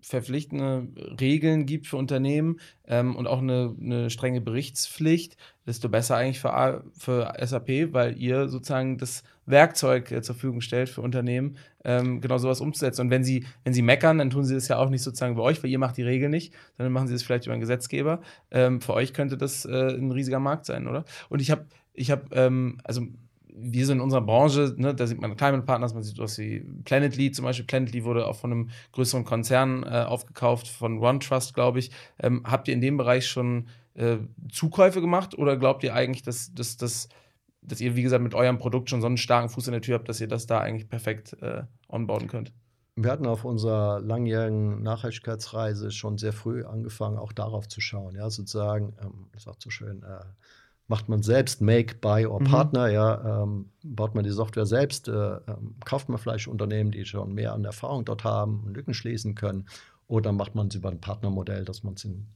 verpflichtende 0.00 0.88
Regeln 1.20 1.66
gibt 1.66 1.86
für 1.86 1.98
Unternehmen 1.98 2.58
ähm, 2.86 3.14
und 3.14 3.26
auch 3.26 3.40
eine, 3.40 3.76
eine, 3.78 4.08
strenge 4.08 4.40
Berichtspflicht, 4.40 5.36
desto 5.66 5.90
besser 5.90 6.16
eigentlich 6.16 6.40
für, 6.40 6.84
für 6.94 7.34
SAP, 7.38 7.92
weil 7.92 8.16
ihr 8.16 8.48
sozusagen 8.48 8.96
das 8.96 9.24
Werkzeug 9.46 10.10
äh, 10.10 10.22
zur 10.22 10.34
Verfügung 10.34 10.60
stellt 10.60 10.88
für 10.88 11.00
Unternehmen, 11.00 11.56
ähm, 11.84 12.20
genau 12.20 12.38
sowas 12.38 12.60
umzusetzen. 12.60 13.02
Und 13.02 13.10
wenn 13.10 13.24
sie, 13.24 13.44
wenn 13.64 13.74
sie 13.74 13.82
meckern, 13.82 14.18
dann 14.18 14.30
tun 14.30 14.44
sie 14.44 14.54
das 14.54 14.68
ja 14.68 14.78
auch 14.78 14.90
nicht 14.90 15.02
sozusagen 15.02 15.34
bei 15.34 15.42
euch, 15.42 15.62
weil 15.62 15.70
ihr 15.70 15.78
macht 15.78 15.96
die 15.96 16.02
Regel 16.02 16.28
nicht, 16.28 16.54
sondern 16.76 16.92
machen 16.92 17.08
sie 17.08 17.14
es 17.14 17.22
vielleicht 17.22 17.46
über 17.46 17.52
einen 17.52 17.60
Gesetzgeber. 17.60 18.20
Ähm, 18.50 18.80
für 18.80 18.94
euch 18.94 19.12
könnte 19.12 19.36
das 19.36 19.64
äh, 19.64 19.96
ein 19.96 20.10
riesiger 20.10 20.40
Markt 20.40 20.66
sein, 20.66 20.86
oder? 20.86 21.04
Und 21.28 21.40
ich 21.40 21.50
habe, 21.50 21.66
ich 21.92 22.10
habe, 22.10 22.24
ähm, 22.32 22.78
also 22.84 23.02
wir 23.54 23.86
sind 23.86 23.98
in 23.98 24.02
unserer 24.02 24.22
Branche, 24.22 24.74
ne, 24.76 24.94
da 24.94 25.06
sieht 25.06 25.20
man 25.20 25.36
Climate 25.36 25.64
Partners, 25.64 25.94
man 25.94 26.02
sieht 26.02 26.18
was 26.18 26.38
wie 26.38 26.60
Planetly 26.84 27.32
zum 27.32 27.44
Beispiel. 27.44 27.66
Planetly 27.66 28.04
wurde 28.04 28.26
auch 28.26 28.36
von 28.36 28.50
einem 28.50 28.70
größeren 28.92 29.24
Konzern 29.24 29.82
äh, 29.82 30.04
aufgekauft, 30.04 30.68
von 30.68 30.98
OneTrust, 30.98 31.54
glaube 31.54 31.78
ich. 31.78 31.90
Ähm, 32.18 32.42
habt 32.44 32.68
ihr 32.68 32.74
in 32.74 32.80
dem 32.80 32.96
Bereich 32.96 33.26
schon 33.26 33.66
äh, 33.94 34.16
Zukäufe 34.50 35.00
gemacht 35.00 35.36
oder 35.36 35.56
glaubt 35.56 35.84
ihr 35.84 35.94
eigentlich, 35.94 36.22
dass, 36.22 36.54
dass, 36.54 36.76
dass, 37.62 37.80
ihr, 37.80 37.96
wie 37.96 38.02
gesagt, 38.02 38.22
mit 38.22 38.34
eurem 38.34 38.58
Produkt 38.58 38.90
schon 38.90 39.00
so 39.00 39.06
einen 39.06 39.16
starken 39.16 39.48
Fuß 39.48 39.68
in 39.68 39.72
der 39.72 39.82
Tür 39.82 39.94
habt, 39.94 40.08
dass 40.08 40.20
ihr 40.20 40.28
das 40.28 40.46
da 40.46 40.60
eigentlich 40.60 40.88
perfekt 40.88 41.36
äh, 41.40 41.62
onboarden 41.88 42.28
könnt? 42.28 42.52
Wir 42.94 43.10
hatten 43.10 43.26
auf 43.26 43.44
unserer 43.44 44.00
langjährigen 44.00 44.82
Nachhaltigkeitsreise 44.82 45.90
schon 45.90 46.18
sehr 46.18 46.32
früh 46.32 46.64
angefangen, 46.64 47.16
auch 47.16 47.32
darauf 47.32 47.66
zu 47.68 47.80
schauen. 47.80 48.14
Ja, 48.16 48.28
sozusagen, 48.28 48.94
ähm, 49.00 49.28
das 49.32 49.48
auch 49.48 49.56
so 49.58 49.70
schön, 49.70 50.02
äh, 50.02 50.24
macht 50.88 51.08
man 51.08 51.22
selbst, 51.22 51.62
Make, 51.62 51.94
Buy 51.96 52.26
or 52.26 52.40
mhm. 52.40 52.44
Partner, 52.44 52.88
ja, 52.90 53.42
ähm, 53.42 53.70
baut 53.82 54.14
man 54.14 54.24
die 54.24 54.30
Software 54.30 54.66
selbst, 54.66 55.08
äh, 55.08 55.12
ähm, 55.12 55.76
kauft 55.84 56.10
man 56.10 56.18
vielleicht 56.18 56.48
Unternehmen, 56.48 56.90
die 56.90 57.06
schon 57.06 57.32
mehr 57.32 57.54
an 57.54 57.64
Erfahrung 57.64 58.04
dort 58.04 58.24
haben 58.24 58.62
und 58.66 58.74
Lücken 58.76 58.92
schließen 58.92 59.34
können, 59.34 59.66
oder 60.06 60.32
macht 60.32 60.54
man 60.54 60.66
es 60.66 60.74
über 60.74 60.90
ein 60.90 61.00
Partnermodell, 61.00 61.64
dass 61.64 61.82
man 61.82 61.94
es 61.94 62.04
in, 62.04 62.26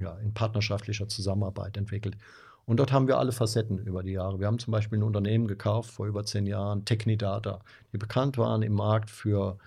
ja, 0.00 0.18
in 0.18 0.34
partnerschaftlicher 0.34 1.08
Zusammenarbeit 1.08 1.78
entwickelt. 1.78 2.18
Und 2.66 2.78
dort 2.78 2.92
haben 2.92 3.08
wir 3.08 3.18
alle 3.18 3.32
Facetten 3.32 3.78
über 3.78 4.02
die 4.02 4.12
Jahre. 4.12 4.40
Wir 4.40 4.46
haben 4.46 4.58
zum 4.58 4.72
Beispiel 4.72 4.98
ein 4.98 5.02
Unternehmen 5.02 5.46
gekauft 5.46 5.90
vor 5.90 6.06
über 6.06 6.24
zehn 6.24 6.46
Jahren, 6.46 6.84
Technidata, 6.84 7.60
die 7.92 7.98
bekannt 7.98 8.38
waren 8.38 8.62
im 8.62 8.72
Markt 8.72 9.10
für 9.10 9.58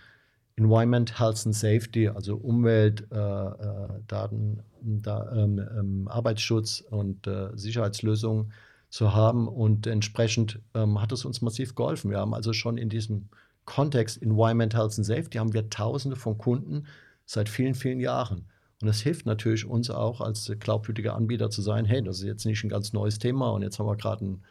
Environment, 0.56 1.20
Health 1.20 1.46
and 1.46 1.56
Safety, 1.56 2.08
also 2.08 2.36
Umwelt, 2.36 3.06
äh, 3.12 3.16
äh, 3.16 3.90
Daten, 4.08 4.64
da, 4.82 5.32
ähm, 5.32 5.60
ähm, 5.78 6.08
Arbeitsschutz 6.08 6.82
und 6.90 7.28
äh, 7.28 7.50
Sicherheitslösungen 7.54 8.52
zu 8.90 9.14
haben. 9.14 9.48
Und 9.48 9.86
entsprechend 9.86 10.60
ähm, 10.74 11.00
hat 11.00 11.12
es 11.12 11.26
uns 11.26 11.42
massiv 11.42 11.76
geholfen. 11.76 12.10
Wir 12.10 12.18
haben 12.18 12.34
also 12.34 12.54
schon 12.54 12.78
in 12.78 12.90
diesem 12.90 13.30
Kontext 13.66 14.22
Environment, 14.22 14.74
Health 14.74 14.98
and 14.98 15.06
Safety 15.06 15.38
haben 15.38 15.54
wir 15.54 15.70
Tausende 15.70 16.16
von 16.16 16.38
Kunden 16.38 16.88
seit 17.26 17.50
vielen, 17.50 17.76
vielen 17.76 18.00
Jahren. 18.00 18.48
Und 18.82 18.88
es 18.88 19.02
hilft 19.02 19.26
natürlich 19.26 19.66
uns 19.66 19.90
auch 19.90 20.22
als 20.22 20.52
glaubwürdiger 20.60 21.16
Anbieter 21.16 21.50
zu 21.50 21.62
sein, 21.62 21.86
hey, 21.86 22.04
das 22.04 22.20
ist 22.20 22.26
jetzt 22.26 22.46
nicht 22.46 22.64
ein 22.64 22.70
ganz 22.70 22.94
neues 22.94 23.18
Thema 23.18 23.50
und 23.50 23.64
jetzt 23.64 23.80
haben 23.80 23.88
wir 23.88 23.98
gerade 23.98 24.26
ein, 24.26 24.44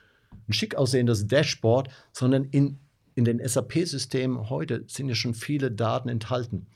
ein 0.49 0.53
schick 0.53 0.75
aussehendes 0.75 1.27
Dashboard, 1.27 1.89
sondern 2.13 2.45
in 2.45 2.79
in 3.17 3.25
den 3.25 3.41
SAP-Systemen 3.45 4.51
heute 4.51 4.85
sind 4.87 5.09
ja 5.09 5.15
schon 5.15 5.35
viele 5.35 5.73
Daten 5.73 6.09
enthalten. 6.09 6.67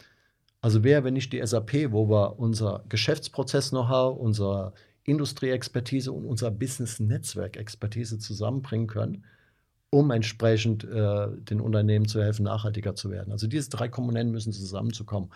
Also 0.62 0.82
wer, 0.82 1.04
wenn 1.04 1.14
nicht 1.14 1.32
die 1.32 1.46
SAP, 1.46 1.92
wo 1.92 2.08
wir 2.08 2.38
unser 2.38 2.82
Geschäftsprozess-Know-how, 2.88 4.18
unsere 4.18 4.72
Industrieexpertise 5.04 6.12
und 6.12 6.24
unser 6.24 6.50
Business-Netzwerk-Expertise 6.50 8.18
zusammenbringen 8.18 8.86
können, 8.86 9.24
um 9.90 10.10
entsprechend 10.10 10.84
äh, 10.84 11.28
den 11.36 11.60
Unternehmen 11.60 12.08
zu 12.08 12.22
helfen, 12.22 12.44
nachhaltiger 12.44 12.94
zu 12.94 13.10
werden. 13.10 13.32
Also 13.32 13.46
diese 13.46 13.68
drei 13.68 13.88
Komponenten 13.88 14.32
müssen 14.32 14.52
zusammenzukommen, 14.52 15.30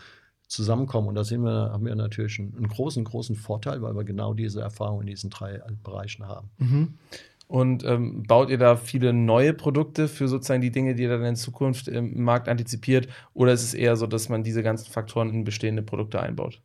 zusammenkommen. 0.55 1.09
Und 1.09 1.15
da 1.15 1.25
wir, 1.25 1.71
haben 1.73 1.85
wir 1.85 1.95
natürlich 1.95 2.39
einen, 2.39 2.55
einen, 2.57 2.69
großen, 2.69 3.05
großen 3.05 3.37
Vorteil, 3.37 3.83
weil 3.83 3.95
wir 3.95 4.05
genau 4.05 4.35
diese 4.35 4.61
Erfahrung 4.61 5.01
in 5.01 5.07
diesen 5.07 5.31
drei 5.31 5.61
Bereichen 5.83 6.27
haben. 6.27 6.51
Mhm. 6.59 6.95
Und 7.47 7.85
ähm, 7.85 8.23
baut 8.23 8.49
ihr 8.49 8.59
da 8.59 8.77
viele 8.77 9.13
neue 9.13 9.53
Produkte 9.53 10.09
für 10.09 10.29
sozusagen 10.29 10.63
die 10.63 10.73
Dinge, 10.73 10.95
die 10.95 11.03
ihr 11.03 11.11
dann 11.11 11.25
in 11.25 11.37
Zukunft 11.37 11.89
im 11.89 12.23
Markt 12.23 12.49
antizipiert? 12.49 13.09
Oder 13.35 13.53
ist 13.53 13.63
es 13.63 13.75
eher 13.75 13.97
so, 13.97 14.07
dass 14.07 14.29
man 14.29 14.43
diese 14.43 14.63
ganzen 14.63 14.91
Faktoren 14.91 15.31
in 15.31 15.45
bestehende 15.45 15.83
Produkte 15.83 16.21
einbaut? 16.21 16.61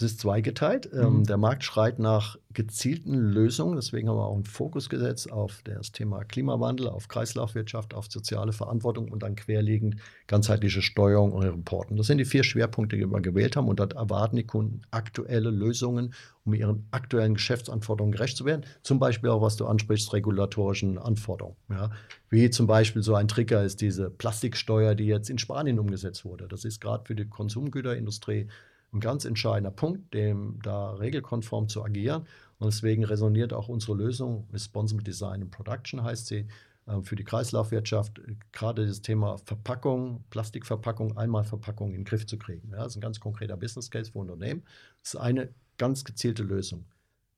Es 0.00 0.12
ist 0.12 0.20
zweigeteilt. 0.20 0.88
Ähm, 0.94 1.18
mhm. 1.18 1.24
der 1.24 1.36
Markt 1.36 1.62
schreit 1.62 1.98
nach 1.98 2.38
gezielten 2.54 3.14
Lösungen. 3.14 3.76
Deswegen 3.76 4.08
haben 4.08 4.16
wir 4.16 4.24
auch 4.24 4.34
einen 4.34 4.44
Fokus 4.44 4.88
gesetzt 4.88 5.30
auf 5.30 5.60
das 5.64 5.92
Thema 5.92 6.24
Klimawandel, 6.24 6.88
auf 6.88 7.08
Kreislaufwirtschaft, 7.08 7.92
auf 7.92 8.06
soziale 8.10 8.54
Verantwortung 8.54 9.12
und 9.12 9.22
dann 9.22 9.36
querliegend 9.36 9.96
ganzheitliche 10.26 10.80
Steuerung 10.80 11.32
und 11.32 11.42
Reporten. 11.42 11.98
Das 11.98 12.06
sind 12.06 12.16
die 12.16 12.24
vier 12.24 12.44
Schwerpunkte, 12.44 12.96
die 12.96 13.04
wir 13.04 13.20
gewählt 13.20 13.56
haben. 13.56 13.68
Und 13.68 13.78
dort 13.78 13.92
erwarten 13.92 14.36
die 14.36 14.46
Kunden 14.46 14.80
aktuelle 14.90 15.50
Lösungen, 15.50 16.14
um 16.46 16.54
ihren 16.54 16.88
aktuellen 16.92 17.34
Geschäftsanforderungen 17.34 18.12
gerecht 18.12 18.38
zu 18.38 18.46
werden. 18.46 18.64
Zum 18.82 19.00
Beispiel 19.00 19.28
auch, 19.28 19.42
was 19.42 19.56
du 19.56 19.66
ansprichst, 19.66 20.14
regulatorischen 20.14 20.96
Anforderungen. 20.96 21.56
Ja. 21.68 21.90
Wie 22.30 22.48
zum 22.48 22.66
Beispiel 22.66 23.02
so 23.02 23.16
ein 23.16 23.28
Trigger 23.28 23.64
ist 23.64 23.82
diese 23.82 24.08
Plastiksteuer, 24.08 24.94
die 24.94 25.04
jetzt 25.04 25.28
in 25.28 25.36
Spanien 25.36 25.78
umgesetzt 25.78 26.24
wurde. 26.24 26.48
Das 26.48 26.64
ist 26.64 26.80
gerade 26.80 27.04
für 27.04 27.14
die 27.14 27.28
Konsumgüterindustrie 27.28 28.48
ein 28.92 29.00
ganz 29.00 29.24
entscheidender 29.24 29.70
Punkt, 29.70 30.12
dem 30.14 30.58
da 30.62 30.92
regelkonform 30.94 31.68
zu 31.68 31.84
agieren. 31.84 32.26
Und 32.58 32.66
deswegen 32.66 33.04
resoniert 33.04 33.52
auch 33.52 33.68
unsere 33.68 33.94
Lösung, 33.94 34.46
Responsible 34.52 35.04
Design 35.04 35.42
and 35.42 35.50
Production 35.50 36.02
heißt 36.02 36.26
sie, 36.26 36.46
äh, 36.86 37.02
für 37.02 37.16
die 37.16 37.24
Kreislaufwirtschaft, 37.24 38.20
gerade 38.52 38.86
das 38.86 39.02
Thema 39.02 39.38
Verpackung, 39.38 40.24
Plastikverpackung, 40.30 41.16
Einmalverpackung 41.16 41.90
in 41.90 42.00
den 42.00 42.04
Griff 42.04 42.26
zu 42.26 42.38
kriegen. 42.38 42.70
Ja, 42.72 42.78
das 42.78 42.92
ist 42.92 42.96
ein 42.96 43.02
ganz 43.02 43.20
konkreter 43.20 43.56
Business 43.56 43.90
Case 43.90 44.12
für 44.12 44.18
Unternehmen. 44.18 44.62
Das 45.02 45.14
ist 45.14 45.20
eine 45.20 45.48
ganz 45.78 46.04
gezielte 46.04 46.42
Lösung. 46.42 46.84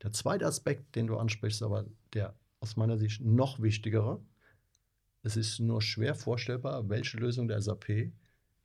Der 0.03 0.12
zweite 0.12 0.46
Aspekt, 0.46 0.96
den 0.96 1.07
du 1.07 1.16
ansprichst, 1.16 1.62
aber 1.62 1.84
der 2.12 2.34
aus 2.61 2.76
meiner 2.76 2.98
Sicht 2.98 3.20
noch 3.20 3.61
wichtigere, 3.61 4.20
es 5.22 5.36
ist 5.36 5.61
nur 5.61 5.80
schwer 5.82 6.14
vorstellbar, 6.14 6.88
welche 6.88 7.16
Lösung 7.18 7.46
der 7.46 7.61
SAP 7.61 8.11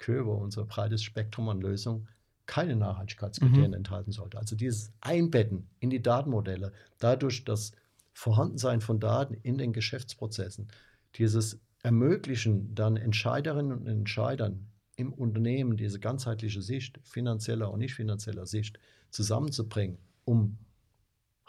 über 0.08 0.38
unser 0.38 0.66
breites 0.66 1.04
Spektrum 1.04 1.50
an 1.50 1.60
Lösungen 1.60 2.08
keine 2.48 2.76
Nachhaltigkeitskriterien 2.76 3.72
mhm. 3.72 3.78
enthalten 3.78 4.12
sollte. 4.12 4.40
Also 4.40 4.56
dieses 4.56 4.92
Einbetten 5.02 5.70
in 5.80 5.90
die 5.90 6.02
Datenmodelle, 6.02 6.72
dadurch 6.98 7.46
das 7.46 7.74
Vorhandensein 8.14 8.82
von 8.82 9.00
Daten 9.00 9.36
in 9.36 9.58
den 9.58 9.74
Geschäftsprozessen, 9.74 10.70
dieses 11.16 11.60
Ermöglichen 11.84 12.74
dann 12.74 12.98
Entscheiderinnen 12.98 13.78
und 13.78 13.88
Entscheidern 13.88 14.68
im 14.96 15.14
Unternehmen 15.14 15.78
diese 15.78 16.00
ganzheitliche 16.00 16.62
Sicht, 16.62 17.00
finanzieller 17.04 17.72
und 17.72 17.80
nicht 17.80 17.94
finanzieller 17.94 18.48
Sicht, 18.48 18.80
zusammenzubringen, 19.12 20.00
um 20.26 20.58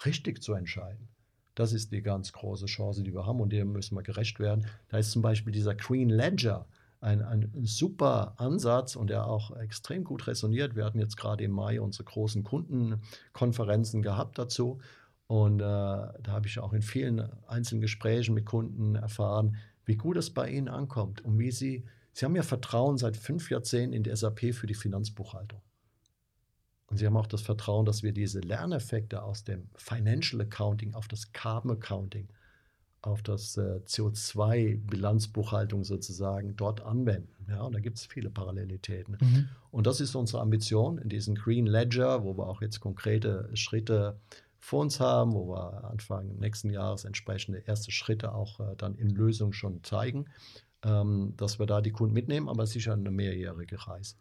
richtig 0.05 0.43
zu 0.43 0.53
entscheiden. 0.53 1.09
Das 1.55 1.73
ist 1.73 1.91
die 1.93 2.03
ganz 2.03 2.33
große 2.33 2.67
Chance, 2.67 3.03
die 3.03 3.13
wir 3.13 3.27
haben 3.27 3.41
und 3.41 3.51
dem 3.51 3.73
müssen 3.73 3.97
wir 3.97 4.03
gerecht 4.03 4.39
werden. 4.39 4.67
Da 4.89 4.99
ist 4.99 5.11
zum 5.11 5.23
Beispiel 5.23 5.53
dieser 5.53 5.75
Green 5.75 6.11
Ledger, 6.11 6.67
ein, 7.01 7.23
ein 7.23 7.51
super 7.65 8.35
Ansatz 8.39 8.97
und 8.97 9.11
der 9.11 9.27
auch 9.27 9.57
extrem 9.57 10.05
gut 10.05 10.27
resoniert. 10.27 10.75
Wir 10.75 10.85
hatten 10.85 10.99
jetzt 10.99 11.17
gerade 11.17 11.45
im 11.45 11.53
Mai 11.53 11.81
unsere 11.81 12.05
großen 12.05 12.43
Kundenkonferenzen 12.43 14.03
gehabt 14.03 14.39
dazu. 14.39 14.81
Und 15.27 15.61
äh, 15.61 15.63
da 15.65 16.29
habe 16.29 16.47
ich 16.47 16.59
auch 16.59 16.73
in 16.73 16.83
vielen 16.83 17.21
einzelnen 17.47 17.83
Gesprächen 17.83 18.35
mit 18.35 18.47
Kunden 18.47 18.95
erfahren, 18.95 19.57
wie 19.85 19.97
gut 19.97 20.17
es 20.17 20.31
bei 20.31 20.51
ihnen 20.51 20.69
ankommt 20.69 21.25
und 21.25 21.39
wie 21.39 21.51
sie, 21.51 21.85
sie 22.13 22.25
haben 22.25 22.35
ja 22.35 22.43
Vertrauen 22.43 22.99
seit 22.99 23.17
fünf 23.17 23.51
Jahrzehnten 23.51 23.95
in 23.95 24.03
die 24.03 24.15
SAP 24.15 24.55
für 24.55 24.67
die 24.67 24.75
Finanzbuchhaltung. 24.75 25.61
Und 26.87 26.97
sie 26.97 27.07
haben 27.07 27.17
auch 27.17 27.27
das 27.27 27.43
Vertrauen, 27.43 27.85
dass 27.85 28.03
wir 28.03 28.13
diese 28.13 28.41
Lerneffekte 28.41 29.23
aus 29.23 29.45
dem 29.45 29.69
Financial 29.77 30.41
Accounting 30.41 30.95
auf 30.95 31.07
das 31.07 31.33
Carbon 31.33 31.73
Accounting 31.73 32.29
auf 33.03 33.23
das 33.23 33.57
äh, 33.57 33.81
CO2-Bilanzbuchhaltung 33.87 35.85
sozusagen 35.85 36.57
dort 36.57 36.81
anwenden. 36.81 37.29
Ja, 37.49 37.63
und 37.63 37.75
da 37.75 37.81
gibt 37.81 37.99
es 37.99 38.07
viele 38.07 38.31
Parallelitäten. 38.31 39.17
Mhm. 39.21 39.49
Und 39.71 39.87
das 39.87 40.01
ist 40.01 40.15
unsere 40.15 40.43
Ambition 40.43 40.99
in 40.99 41.09
diesem 41.09 41.35
Green 41.35 41.67
Ledger, 41.67 42.25
wo 42.25 42.37
wir 42.37 42.47
auch 42.47 42.61
jetzt 42.61 42.81
konkrete 42.81 43.49
Schritte 43.55 44.19
vor 44.59 44.81
uns 44.81 45.01
haben, 45.01 45.33
wo 45.33 45.49
wir 45.49 45.85
Anfang 45.85 46.37
nächsten 46.39 46.71
Jahres 46.71 47.05
entsprechende 47.05 47.59
erste 47.59 47.93
Schritte 47.93 48.35
auch 48.35 48.61
äh, 48.61 48.75
dann 48.77 48.97
in 48.97 49.11
Lösung 49.11 49.53
schon 49.53 49.83
zeigen, 49.85 50.27
ähm, 50.85 51.35
dass 51.37 51.59
wir 51.59 51.67
da 51.67 51.81
die 51.81 51.93
Kunden 51.93 52.15
mitnehmen, 52.15 52.49
aber 52.49 52.67
sicher 52.67 52.93
eine 52.93 53.11
mehrjährige 53.11 53.87
Reise. 53.87 54.17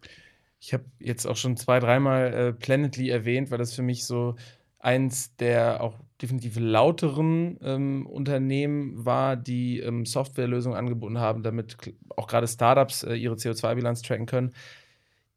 Ich 0.59 0.73
habe 0.73 0.85
jetzt 0.99 1.25
auch 1.25 1.35
schon 1.35 1.57
zwei, 1.57 1.79
dreimal 1.79 2.33
äh, 2.33 2.53
Planetly 2.53 3.09
erwähnt, 3.09 3.51
weil 3.51 3.57
das 3.57 3.73
für 3.73 3.83
mich 3.83 4.05
so 4.05 4.35
eins 4.79 5.35
der 5.37 5.81
auch 5.81 5.95
definitiv 6.21 6.57
lauteren 6.59 7.59
ähm, 7.61 8.05
Unternehmen 8.07 9.05
war, 9.05 9.35
die 9.35 9.79
ähm, 9.79 10.05
Softwarelösungen 10.05 10.77
angeboten 10.77 11.19
haben, 11.19 11.43
damit 11.43 11.77
auch 12.15 12.27
gerade 12.27 12.47
Startups 12.47 13.03
äh, 13.03 13.13
ihre 13.13 13.35
CO2-Bilanz 13.35 14.01
tracken 14.01 14.25
können. 14.25 14.53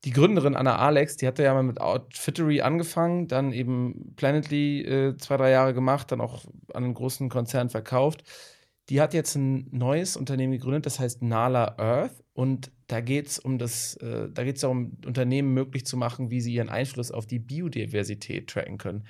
Die 0.04 0.12
Gründerin 0.12 0.56
Anna 0.56 0.78
Alex, 0.78 1.18
die 1.18 1.26
hatte 1.26 1.42
ja 1.42 1.52
mal 1.52 1.62
mit 1.62 1.80
Outfittery 1.80 2.62
angefangen, 2.62 3.28
dann 3.28 3.52
eben 3.52 4.14
Planetly 4.16 4.80
äh, 4.82 5.16
zwei, 5.18 5.36
drei 5.36 5.50
Jahre 5.50 5.74
gemacht, 5.74 6.10
dann 6.10 6.22
auch 6.22 6.44
an 6.72 6.84
einen 6.84 6.94
großen 6.94 7.28
Konzern 7.28 7.68
verkauft. 7.68 8.24
Die 8.88 9.00
hat 9.00 9.12
jetzt 9.12 9.36
ein 9.36 9.68
neues 9.70 10.16
Unternehmen 10.16 10.54
gegründet, 10.54 10.86
das 10.86 10.98
heißt 10.98 11.22
Nala 11.22 11.78
Earth. 11.78 12.24
Und 12.32 12.72
da 12.86 13.02
geht 13.02 13.26
es 13.26 13.38
um 13.38 13.58
das, 13.58 13.96
äh, 13.96 14.30
da 14.32 14.42
geht 14.42 14.56
es 14.56 14.62
darum, 14.62 14.96
Unternehmen 15.04 15.52
möglich 15.52 15.84
zu 15.84 15.98
machen, 15.98 16.30
wie 16.30 16.40
sie 16.40 16.54
ihren 16.54 16.70
Einfluss 16.70 17.10
auf 17.10 17.26
die 17.26 17.38
Biodiversität 17.38 18.48
tracken 18.48 18.78
können. 18.78 19.04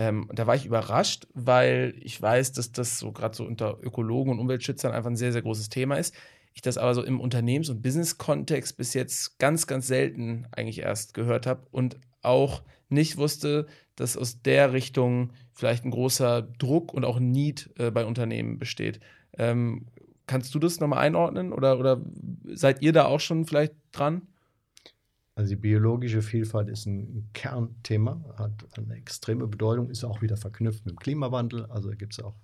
Ähm, 0.00 0.30
da 0.32 0.46
war 0.46 0.54
ich 0.54 0.64
überrascht, 0.64 1.26
weil 1.34 1.94
ich 2.00 2.20
weiß, 2.20 2.52
dass 2.52 2.72
das 2.72 2.98
so 2.98 3.12
gerade 3.12 3.36
so 3.36 3.44
unter 3.44 3.76
Ökologen 3.82 4.32
und 4.32 4.38
Umweltschützern 4.38 4.92
einfach 4.92 5.10
ein 5.10 5.16
sehr, 5.16 5.30
sehr 5.30 5.42
großes 5.42 5.68
Thema 5.68 5.96
ist. 5.96 6.14
Ich 6.54 6.62
das 6.62 6.78
aber 6.78 6.94
so 6.94 7.02
im 7.02 7.20
Unternehmens- 7.20 7.68
und 7.68 7.82
Business-Kontext 7.82 8.78
bis 8.78 8.94
jetzt 8.94 9.38
ganz, 9.38 9.66
ganz 9.66 9.88
selten 9.88 10.46
eigentlich 10.52 10.78
erst 10.78 11.12
gehört 11.12 11.46
habe 11.46 11.66
und 11.70 11.98
auch 12.22 12.62
nicht 12.88 13.18
wusste, 13.18 13.66
dass 13.94 14.16
aus 14.16 14.40
der 14.40 14.72
Richtung 14.72 15.34
vielleicht 15.52 15.84
ein 15.84 15.90
großer 15.90 16.48
Druck 16.56 16.94
und 16.94 17.04
auch 17.04 17.20
Need 17.20 17.68
äh, 17.78 17.90
bei 17.90 18.06
Unternehmen 18.06 18.58
besteht. 18.58 19.00
Ähm, 19.36 19.84
kannst 20.26 20.54
du 20.54 20.58
das 20.58 20.80
nochmal 20.80 21.00
einordnen 21.00 21.52
oder, 21.52 21.78
oder 21.78 22.00
seid 22.44 22.80
ihr 22.80 22.94
da 22.94 23.04
auch 23.04 23.20
schon 23.20 23.44
vielleicht 23.44 23.74
dran? 23.92 24.22
Also 25.40 25.54
die 25.54 25.56
biologische 25.56 26.20
Vielfalt 26.20 26.68
ist 26.68 26.84
ein 26.84 27.30
Kernthema, 27.32 28.22
hat 28.36 28.52
eine 28.76 28.94
extreme 28.94 29.46
Bedeutung, 29.46 29.88
ist 29.88 30.04
auch 30.04 30.20
wieder 30.20 30.36
verknüpft 30.36 30.84
mit 30.84 30.96
dem 30.96 30.98
Klimawandel. 30.98 31.64
Also 31.70 31.88
gibt 31.92 32.12
es 32.12 32.20
auch, 32.22 32.34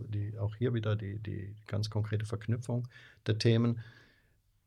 auch 0.41 0.57
hier 0.57 0.73
wieder 0.73 0.97
die, 0.97 1.19
die 1.19 1.55
ganz 1.67 1.91
konkrete 1.91 2.25
Verknüpfung 2.25 2.89
der 3.27 3.37
Themen. 3.37 3.81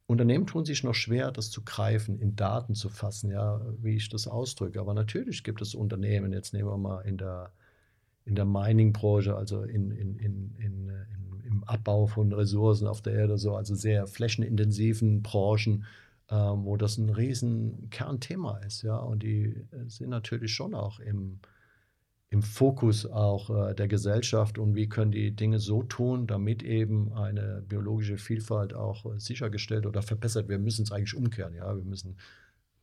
Unternehmen 0.06 0.46
tun 0.46 0.64
sich 0.64 0.84
noch 0.84 0.94
schwer, 0.94 1.32
das 1.32 1.50
zu 1.50 1.64
greifen, 1.64 2.20
in 2.20 2.36
Daten 2.36 2.76
zu 2.76 2.90
fassen, 2.90 3.32
ja, 3.32 3.62
wie 3.82 3.96
ich 3.96 4.10
das 4.10 4.28
ausdrücke. 4.28 4.80
Aber 4.80 4.94
natürlich 4.94 5.44
gibt 5.44 5.64
es 5.64 5.74
Unternehmen, 5.74 6.32
jetzt 6.32 6.54
nehmen 6.54 6.70
wir 6.70 6.78
mal 6.78 7.02
in 7.02 7.18
der, 7.18 7.52
in 8.26 8.36
der 8.36 8.46
Mining-Branche, 8.46 9.36
also 9.36 9.64
in, 9.64 9.90
in, 9.90 10.20
in, 10.20 10.56
in, 10.60 10.92
im 11.46 11.64
Abbau 11.64 12.06
von 12.06 12.32
Ressourcen 12.32 12.86
auf 12.86 13.02
der 13.02 13.14
Erde, 13.14 13.40
so, 13.40 13.56
also 13.56 13.74
sehr 13.74 14.06
flächenintensiven 14.06 15.24
Branchen, 15.24 15.86
ähm, 16.30 16.66
wo 16.66 16.78
das 16.78 16.98
ein 16.98 17.10
riesen 17.10 17.90
Kernthema 17.90 18.60
ist, 18.60 18.84
ja, 18.84 18.98
und 18.98 19.24
die 19.24 19.66
sind 19.88 20.10
natürlich 20.10 20.54
schon 20.54 20.76
auch 20.76 21.00
im, 21.00 21.40
im 22.30 22.44
Fokus 22.44 23.06
auch 23.06 23.50
äh, 23.50 23.74
der 23.74 23.88
Gesellschaft 23.88 24.60
und 24.60 24.76
wie 24.76 24.88
können 24.88 25.12
die 25.12 25.36
Dinge 25.36 25.60
so 25.60 25.82
tun, 25.82 26.28
damit 26.28 26.62
eben 26.62 27.14
eine 27.14 27.64
biologische 27.68 28.18
Vielfalt 28.18 28.74
auch 28.76 29.06
äh, 29.06 29.20
sichergestellt 29.20 29.88
oder 29.88 30.04
verbessert. 30.04 30.48
Wir 30.50 30.60
müssen 30.60 30.84
es 30.84 30.92
eigentlich 30.92 31.16
umkehren, 31.16 31.56
ja, 31.56 31.76
wir 31.76 31.84
müssen 31.84 32.18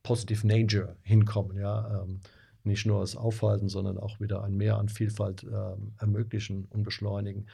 positive 0.03 0.45
Nature 0.45 0.97
hinkommen, 1.01 1.57
ja, 1.57 2.03
ähm, 2.03 2.19
nicht 2.63 2.85
nur 2.85 2.99
das 2.99 3.15
Aufhalten, 3.15 3.69
sondern 3.69 3.97
auch 3.97 4.19
wieder 4.19 4.43
ein 4.43 4.55
Mehr 4.55 4.77
an 4.77 4.89
Vielfalt 4.89 5.43
ähm, 5.43 5.93
ermöglichen 5.97 6.65
und 6.65 6.83
beschleunigen. 6.83 7.47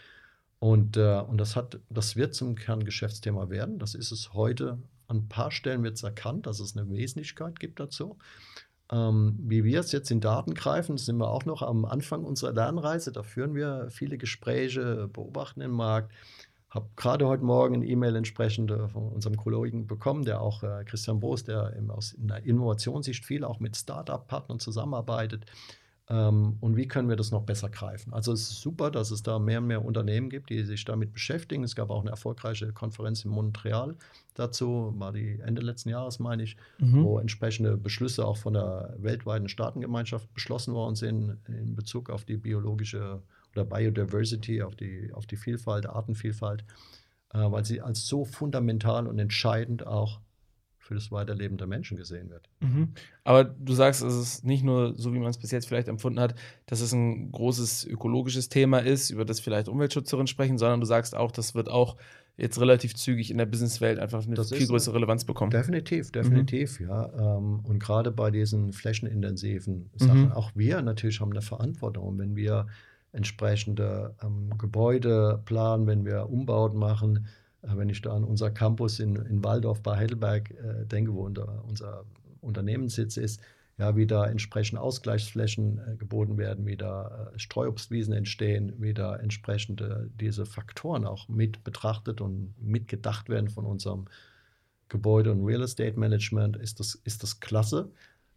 Und, 0.57 0.97
äh, 0.97 1.19
und 1.19 1.37
das, 1.37 1.55
hat, 1.55 1.79
das 1.89 2.15
wird 2.15 2.33
zum 2.33 2.55
Kerngeschäftsthema 2.55 3.49
werden. 3.49 3.79
Das 3.79 3.93
ist 3.93 4.11
es 4.11 4.33
heute 4.33 4.79
an 5.07 5.17
ein 5.17 5.29
paar 5.29 5.51
Stellen 5.51 5.83
wird 5.83 5.95
es 5.95 6.03
erkannt, 6.03 6.47
dass 6.47 6.59
es 6.59 6.75
eine 6.77 6.89
Wesentlichkeit 6.89 7.59
gibt 7.59 7.79
dazu. 7.79 8.17
Ähm, 8.91 9.35
wie 9.39 9.63
wir 9.63 9.79
es 9.79 9.91
jetzt 9.91 10.11
in 10.11 10.21
Daten 10.21 10.53
greifen, 10.53 10.97
sind 10.97 11.17
wir 11.17 11.29
auch 11.29 11.45
noch 11.45 11.61
am 11.61 11.85
Anfang 11.85 12.23
unserer 12.23 12.53
Lernreise. 12.53 13.11
Da 13.11 13.23
führen 13.23 13.55
wir 13.55 13.87
viele 13.89 14.17
Gespräche, 14.17 15.09
beobachten 15.11 15.61
den 15.61 15.71
Markt. 15.71 16.11
Habe 16.69 16.89
gerade 16.95 17.27
heute 17.27 17.43
Morgen 17.43 17.75
eine 17.75 17.85
E-Mail 17.85 18.15
entsprechend 18.15 18.71
äh, 18.71 18.87
von 18.87 19.07
unserem 19.09 19.37
Kollegen 19.37 19.87
bekommen, 19.87 20.25
der 20.25 20.41
auch 20.41 20.63
äh, 20.63 20.83
Christian 20.85 21.19
Boos, 21.19 21.43
der 21.43 21.73
aus 21.89 22.13
in 22.13 22.27
der 22.27 22.43
Innovationssicht 22.45 23.25
viel 23.25 23.43
auch 23.43 23.59
mit 23.59 23.77
Startup-Partnern 23.77 24.59
zusammenarbeitet. 24.59 25.45
Ähm, 26.09 26.57
und 26.59 26.75
wie 26.75 26.87
können 26.87 27.07
wir 27.07 27.15
das 27.15 27.31
noch 27.31 27.43
besser 27.43 27.69
greifen? 27.69 28.13
Also 28.13 28.33
es 28.33 28.41
ist 28.51 28.61
super, 28.61 28.91
dass 28.91 29.11
es 29.11 29.23
da 29.23 29.39
mehr 29.39 29.59
und 29.59 29.67
mehr 29.67 29.85
Unternehmen 29.85 30.29
gibt, 30.29 30.49
die 30.49 30.63
sich 30.63 30.83
damit 30.83 31.13
beschäftigen. 31.13 31.63
Es 31.63 31.75
gab 31.75 31.89
auch 31.89 32.01
eine 32.01 32.09
erfolgreiche 32.09 32.73
Konferenz 32.73 33.23
in 33.23 33.31
Montreal 33.31 33.95
dazu, 34.33 34.93
war 34.97 35.13
die 35.13 35.39
Ende 35.39 35.61
letzten 35.61 35.89
Jahres, 35.89 36.19
meine 36.19 36.43
ich, 36.43 36.57
mhm. 36.79 37.03
wo 37.03 37.19
entsprechende 37.19 37.77
Beschlüsse 37.77 38.25
auch 38.25 38.37
von 38.37 38.53
der 38.53 38.95
weltweiten 38.97 39.47
Staatengemeinschaft 39.47 40.33
beschlossen 40.33 40.73
worden 40.73 40.95
sind 40.95 41.37
in 41.47 41.75
Bezug 41.75 42.09
auf 42.09 42.25
die 42.25 42.37
biologische 42.37 43.21
oder 43.55 43.63
Biodiversity, 43.63 44.61
auf 44.61 44.75
die, 44.75 45.11
auf 45.13 45.25
die 45.25 45.37
Vielfalt, 45.37 45.85
Artenvielfalt, 45.85 46.65
äh, 47.33 47.39
weil 47.39 47.63
sie 47.63 47.81
als 47.81 48.07
so 48.07 48.25
fundamental 48.25 49.07
und 49.07 49.19
entscheidend 49.19 49.87
auch 49.87 50.19
für 50.83 50.95
das 50.95 51.11
Weiterleben 51.11 51.57
der 51.57 51.67
Menschen 51.67 51.95
gesehen 51.97 52.29
wird. 52.29 52.49
Mhm. 52.59 52.89
Aber 53.23 53.45
du 53.45 53.73
sagst, 53.73 54.03
es 54.03 54.15
ist 54.15 54.45
nicht 54.45 54.63
nur 54.63 54.95
so, 54.97 55.13
wie 55.13 55.19
man 55.19 55.29
es 55.29 55.37
bis 55.37 55.51
jetzt 55.51 55.67
vielleicht 55.67 55.87
empfunden 55.87 56.19
hat, 56.19 56.35
dass 56.65 56.81
es 56.81 56.91
ein 56.91 57.31
großes 57.31 57.85
ökologisches 57.85 58.49
Thema 58.49 58.79
ist, 58.79 59.09
über 59.09 59.23
das 59.23 59.39
vielleicht 59.39 59.69
Umweltschützerinnen 59.69 60.27
sprechen, 60.27 60.57
sondern 60.57 60.81
du 60.81 60.85
sagst 60.85 61.15
auch, 61.15 61.31
das 61.31 61.55
wird 61.55 61.69
auch 61.69 61.95
jetzt 62.35 62.59
relativ 62.59 62.95
zügig 62.95 63.31
in 63.31 63.37
der 63.37 63.45
Businesswelt 63.45 63.99
einfach 63.99 64.25
eine 64.25 64.35
das 64.35 64.51
viel 64.51 64.67
größere 64.67 64.95
Relevanz 64.95 65.23
bekommen. 65.23 65.51
Definitiv, 65.51 66.11
definitiv, 66.11 66.79
mhm. 66.79 66.87
ja. 66.87 67.37
Ähm, 67.37 67.61
und 67.63 67.79
gerade 67.79 68.11
bei 68.11 68.29
diesen 68.29 68.73
flächenintensiven 68.73 69.89
Sachen, 69.95 70.25
mhm. 70.25 70.31
auch 70.33 70.51
wir 70.53 70.81
natürlich 70.81 71.21
haben 71.21 71.31
eine 71.31 71.41
Verantwortung, 71.41 72.17
wenn 72.17 72.35
wir 72.35 72.67
entsprechende 73.13 74.15
ähm, 74.21 74.57
Gebäude 74.57 75.41
planen, 75.45 75.87
wenn 75.87 76.03
wir 76.03 76.29
Umbauten 76.29 76.79
machen, 76.79 77.27
wenn 77.63 77.89
ich 77.89 78.01
da 78.01 78.13
an 78.13 78.23
unser 78.23 78.51
Campus 78.51 78.99
in, 78.99 79.15
in 79.15 79.43
Waldorf 79.43 79.81
bei 79.81 79.97
Heidelberg 79.97 80.51
äh, 80.51 80.85
denke, 80.85 81.13
wo 81.13 81.25
unser, 81.25 81.63
unser 81.67 82.05
Unternehmenssitz 82.41 83.17
ist, 83.17 83.41
ja, 83.77 83.95
wie 83.95 84.05
da 84.05 84.25
entsprechend 84.27 84.79
Ausgleichsflächen 84.79 85.79
äh, 85.79 85.95
geboten 85.95 86.37
werden, 86.37 86.65
wie 86.65 86.77
da 86.77 87.31
äh, 87.33 87.39
Streuobstwiesen 87.39 88.13
entstehen, 88.13 88.73
wie 88.77 88.93
da 88.93 89.15
entsprechend 89.15 89.81
äh, 89.81 90.07
diese 90.19 90.45
Faktoren 90.45 91.05
auch 91.05 91.27
mit 91.27 91.63
betrachtet 91.63 92.21
und 92.21 92.53
mitgedacht 92.61 93.29
werden 93.29 93.49
von 93.49 93.65
unserem 93.65 94.05
Gebäude- 94.89 95.31
und 95.31 95.43
Real 95.43 95.63
Estate 95.63 95.99
Management, 95.99 96.55
ist 96.57 96.79
das, 96.79 96.95
ist 97.03 97.23
das 97.23 97.39
klasse. 97.39 97.89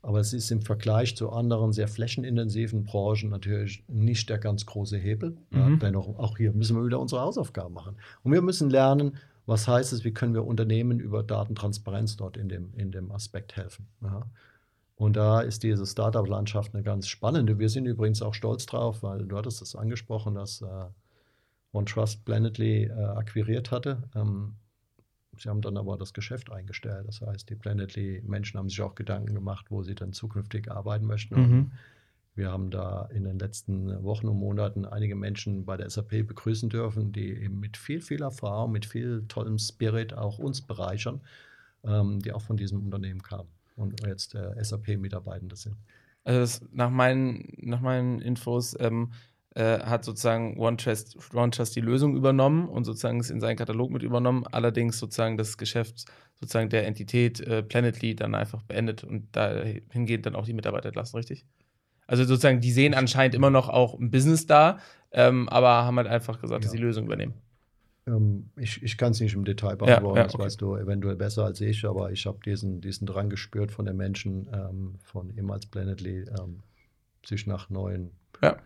Aber 0.07 0.21
es 0.21 0.33
ist 0.33 0.53
im 0.53 0.63
Vergleich 0.63 1.17
zu 1.17 1.31
anderen 1.31 1.73
sehr 1.73 1.89
flächenintensiven 1.89 2.85
Branchen 2.85 3.29
natürlich 3.29 3.83
nicht 3.89 4.31
der 4.31 4.39
ganz 4.39 4.65
große 4.65 4.97
Hebel. 4.97 5.37
Mhm. 5.51 5.81
Dennoch, 5.81 6.17
auch 6.21 6.37
hier 6.37 6.53
müssen 6.53 6.77
wir 6.77 6.87
wieder 6.87 7.01
unsere 7.01 7.23
Hausaufgaben 7.23 7.75
machen. 7.75 7.97
Und 8.23 8.31
wir 8.31 8.41
müssen 8.41 8.71
lernen, 8.71 9.17
was 9.47 9.67
heißt 9.67 9.93
es, 9.93 10.05
wie 10.05 10.13
können 10.13 10.33
wir 10.33 10.47
Unternehmen 10.47 11.01
über 11.01 11.25
Datentransparenz 11.25 12.17
dort 12.17 12.37
in 12.37 12.49
dem, 12.49 12.73
in 12.77 12.93
dem 12.93 13.11
Aspekt 13.11 13.57
helfen. 13.57 13.89
Ja. 14.01 14.23
Und 14.95 15.17
da 15.17 15.41
ist 15.41 15.65
diese 15.65 15.85
Startup-Landschaft 15.85 16.73
eine 16.73 16.85
ganz 16.85 17.09
spannende. 17.09 17.59
Wir 17.59 17.69
sind 17.69 17.87
übrigens 17.87 18.23
auch 18.23 18.33
stolz 18.33 18.65
drauf, 18.65 19.03
weil 19.03 19.27
du 19.27 19.37
hattest 19.37 19.61
es 19.61 19.75
angesprochen, 19.75 20.37
dass 20.37 20.63
äh, 20.63 20.85
OneTrust 21.73 22.25
Planetly 22.25 22.85
äh, 22.85 22.93
akquiriert 22.93 23.73
hatte. 23.73 24.05
Ähm, 24.15 24.55
Sie 25.39 25.49
haben 25.49 25.61
dann 25.61 25.77
aber 25.77 25.97
das 25.97 26.13
Geschäft 26.13 26.51
eingestellt. 26.51 27.07
Das 27.07 27.21
heißt, 27.21 27.49
die 27.51 27.55
Planetly-Menschen 27.55 28.59
haben 28.59 28.69
sich 28.69 28.81
auch 28.83 28.95
Gedanken 28.95 29.35
gemacht, 29.35 29.67
wo 29.71 29.83
sie 29.83 29.95
dann 29.95 30.13
zukünftig 30.13 30.71
arbeiten 30.71 31.07
möchten. 31.07 31.35
Mhm. 31.35 31.73
Wir 32.35 32.53
haben 32.53 32.71
da 32.71 33.07
in 33.07 33.25
den 33.25 33.39
letzten 33.39 34.03
Wochen 34.05 34.29
und 34.29 34.39
Monaten 34.39 34.85
einige 34.85 35.17
Menschen 35.17 35.65
bei 35.65 35.79
der 35.79 35.89
SAP 35.89 36.27
begrüßen 36.27 36.69
dürfen, 36.69 37.11
die 37.11 37.31
eben 37.31 37.61
mit 37.61 37.79
viel, 37.79 38.03
viel 38.03 38.23
Erfahrung, 38.23 38.73
mit 38.73 38.85
viel 38.85 39.25
tollem 39.27 39.59
Spirit 39.59 40.13
auch 40.13 40.39
uns 40.39 40.61
bereichern, 40.61 41.23
ähm, 41.83 42.21
die 42.21 42.33
auch 42.33 42.43
von 42.43 42.59
diesem 42.59 42.85
Unternehmen 42.85 43.23
kamen 43.23 43.49
und 43.77 44.07
jetzt 44.07 44.35
äh, 44.35 44.53
SAP-Mitarbeitende 44.63 45.57
sind. 45.57 45.77
Also 46.25 46.41
das, 46.41 46.63
nach, 46.73 46.91
meinen, 46.91 47.55
nach 47.59 47.81
meinen 47.81 48.21
Infos 48.21 48.77
ähm, 48.81 49.13
äh, 49.57 49.81
hat 49.81 50.05
sozusagen 50.05 50.59
OneTrust, 50.59 51.17
OneTrust 51.35 51.75
die 51.75 51.81
Lösung 51.81 52.15
übernommen 52.15 52.69
und 52.69 52.85
sozusagen 52.85 53.21
es 53.21 53.31
in 53.31 53.41
seinen 53.41 53.57
Katalog 53.57 53.91
mit 53.91 54.03
übernommen, 54.03 54.45
allerdings 54.53 54.99
sozusagen 54.99 55.39
das 55.39 55.57
Geschäft 55.57 56.05
sozusagen 56.35 56.69
der 56.69 56.87
Entität 56.87 57.41
äh, 57.41 57.63
Planetly 57.63 58.15
dann 58.15 58.35
einfach 58.35 58.63
beendet 58.63 59.03
und 59.03 59.35
dahingehend 59.35 60.27
dann 60.27 60.37
auch 60.37 60.45
die 60.45 60.53
Mitarbeiter 60.53 60.89
entlassen, 60.89 61.17
richtig? 61.17 61.47
Also 62.07 62.25
sozusagen, 62.25 62.61
die 62.61 62.71
sehen 62.71 62.93
anscheinend 62.93 63.35
immer 63.35 63.49
noch 63.49 63.71
auch 63.71 63.99
ein 63.99 64.11
Business 64.11 64.47
da, 64.47 64.79
ähm, 65.11 65.49
aber 65.49 65.71
haben 65.85 65.97
halt 65.97 66.09
einfach 66.09 66.39
gesagt, 66.39 66.63
ja. 66.63 66.67
dass 66.67 66.73
sie 66.73 66.77
die 66.77 66.85
Lösung 66.85 67.07
übernehmen. 67.07 67.33
Ähm, 68.07 68.51
ich 68.57 68.83
ich 68.83 68.99
kann 68.99 69.13
es 69.13 69.21
nicht 69.21 69.35
im 69.35 69.47
Detail 69.47 69.77
beantworten, 69.77 70.19
ja, 70.19 70.25
das 70.25 70.35
okay. 70.35 70.45
weißt 70.45 70.61
du 70.61 70.77
eventuell 70.77 71.17
besser 71.17 71.47
als 71.47 71.63
ich, 71.63 71.87
aber 71.87 72.13
ich 72.13 72.27
habe 72.27 72.41
diesen, 72.45 72.83
diesen 72.83 73.07
Drang 73.07 73.31
gespürt 73.31 73.73
von 73.73 73.87
den 73.87 73.97
Menschen, 73.97 74.49
ähm, 74.53 74.97
von 75.03 75.31
ehemals 75.31 75.65
Planetly, 75.65 76.27
ähm, 76.39 76.63
sich 77.25 77.47
nach 77.47 77.71
neuen 77.71 78.11
Ja. 78.43 78.59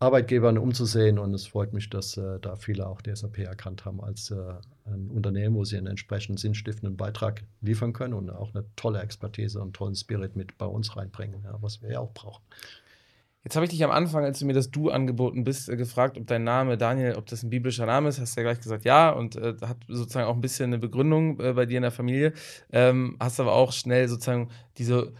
Arbeitgebern 0.00 0.58
umzusehen 0.58 1.18
und 1.18 1.34
es 1.34 1.48
freut 1.48 1.72
mich, 1.72 1.90
dass 1.90 2.16
äh, 2.16 2.38
da 2.40 2.54
viele 2.54 2.86
auch 2.86 3.00
die 3.00 3.14
SAP 3.14 3.38
erkannt 3.38 3.84
haben 3.84 4.00
als 4.00 4.30
äh, 4.30 4.36
ein 4.84 5.10
Unternehmen, 5.10 5.56
wo 5.56 5.64
sie 5.64 5.76
einen 5.76 5.88
entsprechend 5.88 6.38
sinnstiftenden 6.38 6.96
Beitrag 6.96 7.42
liefern 7.62 7.92
können 7.92 8.14
und 8.14 8.30
auch 8.30 8.54
eine 8.54 8.64
tolle 8.76 9.00
Expertise 9.00 9.60
und 9.60 9.74
tollen 9.74 9.96
Spirit 9.96 10.36
mit 10.36 10.56
bei 10.56 10.66
uns 10.66 10.96
reinbringen, 10.96 11.42
ja, 11.42 11.58
was 11.60 11.82
wir 11.82 11.90
ja 11.90 12.00
auch 12.00 12.14
brauchen. 12.14 12.44
Jetzt 13.42 13.56
habe 13.56 13.64
ich 13.64 13.70
dich 13.70 13.82
am 13.82 13.90
Anfang, 13.90 14.24
als 14.24 14.40
du 14.40 14.46
mir 14.46 14.52
das 14.52 14.70
Du 14.70 14.90
angeboten 14.90 15.42
bist, 15.42 15.68
äh, 15.68 15.76
gefragt, 15.76 16.16
ob 16.16 16.28
dein 16.28 16.44
Name 16.44 16.78
Daniel, 16.78 17.16
ob 17.16 17.26
das 17.26 17.42
ein 17.42 17.50
biblischer 17.50 17.86
Name 17.86 18.08
ist. 18.08 18.20
Hast 18.20 18.36
du 18.36 18.40
ja 18.40 18.44
gleich 18.44 18.60
gesagt, 18.60 18.84
ja, 18.84 19.10
und 19.10 19.34
äh, 19.34 19.54
hat 19.62 19.78
sozusagen 19.88 20.28
auch 20.28 20.34
ein 20.34 20.40
bisschen 20.40 20.66
eine 20.66 20.78
Begründung 20.78 21.40
äh, 21.40 21.54
bei 21.54 21.66
dir 21.66 21.78
in 21.78 21.82
der 21.82 21.90
Familie. 21.90 22.34
Ähm, 22.70 23.16
hast 23.18 23.40
aber 23.40 23.54
auch 23.54 23.72
schnell 23.72 24.06
sozusagen 24.06 24.50
diese 24.76 25.12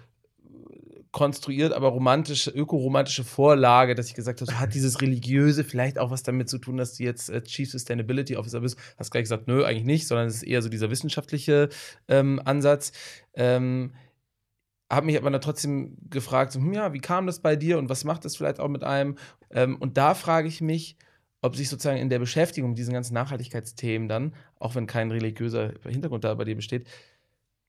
konstruiert, 1.12 1.72
aber 1.72 1.88
romantische, 1.88 2.50
ökoromantische 2.50 3.24
Vorlage, 3.24 3.94
dass 3.94 4.08
ich 4.08 4.14
gesagt 4.14 4.40
habe, 4.40 4.60
hat 4.60 4.74
dieses 4.74 5.00
Religiöse 5.00 5.64
vielleicht 5.64 5.98
auch 5.98 6.10
was 6.10 6.22
damit 6.22 6.48
zu 6.48 6.58
tun, 6.58 6.76
dass 6.76 6.96
du 6.96 7.04
jetzt 7.04 7.30
äh, 7.30 7.42
Chief 7.42 7.70
Sustainability 7.70 8.36
Officer 8.36 8.60
bist. 8.60 8.78
Hast 8.98 9.10
gleich 9.10 9.24
gesagt, 9.24 9.48
nö, 9.48 9.64
eigentlich 9.64 9.84
nicht, 9.84 10.06
sondern 10.06 10.26
es 10.26 10.36
ist 10.36 10.42
eher 10.42 10.62
so 10.62 10.68
dieser 10.68 10.90
wissenschaftliche 10.90 11.70
ähm, 12.08 12.40
Ansatz. 12.44 12.92
Ähm, 13.34 13.92
habe 14.90 15.06
mich 15.06 15.18
aber 15.18 15.30
dann 15.30 15.40
trotzdem 15.40 15.96
gefragt, 16.08 16.52
so, 16.52 16.60
hm, 16.60 16.72
ja, 16.72 16.92
wie 16.92 17.00
kam 17.00 17.26
das 17.26 17.40
bei 17.40 17.56
dir 17.56 17.78
und 17.78 17.88
was 17.88 18.04
macht 18.04 18.24
das 18.24 18.36
vielleicht 18.36 18.60
auch 18.60 18.68
mit 18.68 18.84
einem? 18.84 19.16
Ähm, 19.50 19.76
und 19.76 19.96
da 19.96 20.14
frage 20.14 20.48
ich 20.48 20.60
mich, 20.60 20.96
ob 21.40 21.56
sich 21.56 21.68
sozusagen 21.68 21.98
in 21.98 22.08
der 22.08 22.18
Beschäftigung 22.18 22.70
mit 22.70 22.78
diesen 22.78 22.94
ganzen 22.94 23.14
Nachhaltigkeitsthemen 23.14 24.08
dann, 24.08 24.34
auch 24.58 24.74
wenn 24.74 24.86
kein 24.86 25.10
religiöser 25.10 25.74
Hintergrund 25.84 26.24
da 26.24 26.34
bei 26.34 26.44
dir 26.44 26.56
besteht, 26.56 26.86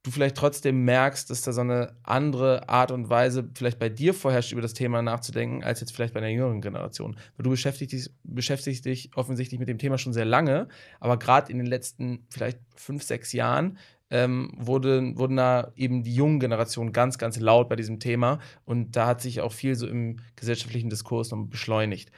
du 0.04 0.12
vielleicht 0.12 0.38
trotzdem 0.38 0.86
merkst, 0.86 1.30
dass 1.30 1.41
da 1.41 1.52
so 1.52 1.62
eine 1.62 1.95
andere 2.04 2.70
Art 2.70 2.91
und 2.91 3.10
Weise 3.10 3.50
vielleicht 3.54 3.80
bei 3.80 3.89
dir 3.89 4.14
vorherrscht, 4.14 4.54
über 4.54 4.62
das 4.62 4.74
Thema 4.74 5.02
nachzudenken, 5.02 5.64
als 5.64 5.82
jetzt 5.82 5.91
vielleicht 5.91 6.14
bei 6.14 6.20
einer 6.20 6.30
jüngeren 6.30 6.62
Generation. 6.62 7.16
Weil 7.36 7.43
du 7.43 7.50
beschäftigst 7.50 7.93
dich, 7.93 8.10
beschäftigst 8.24 8.86
dich 8.86 9.12
offensichtlich 9.16 9.60
mit 9.60 9.68
dem 9.68 9.78
Thema 9.78 9.97
schon 9.97 10.14
sehr 10.14 10.26
lange, 10.26 10.68
aber 11.00 11.20
gerade 11.20 11.52
in 11.52 11.58
den 11.58 11.68
letzten 11.68 12.26
vielleicht 12.30 12.60
fünf, 12.76 13.04
sechs 13.04 13.34
Jahren 13.34 13.78
ähm, 14.10 14.52
wurde, 14.58 15.18
wurden 15.18 15.36
da 15.36 15.72
eben 15.76 16.04
die 16.04 16.16
jungen 16.16 16.39
Generationen 16.39 16.93
ganz, 16.93 17.18
ganz 17.18 17.38
laut 17.39 17.68
bei 17.68 17.76
diesem 17.76 18.00
Thema 18.00 18.39
und 18.66 18.95
da 18.95 19.06
hat 19.06 19.22
sich 19.22 19.41
auch 19.41 19.52
viel 19.52 19.76
so 19.76 19.86
im 19.86 20.18
gesellschaftlichen 20.38 20.89
Diskurs 20.89 21.32
noch 21.32 21.45
beschleunigt. 21.45 22.12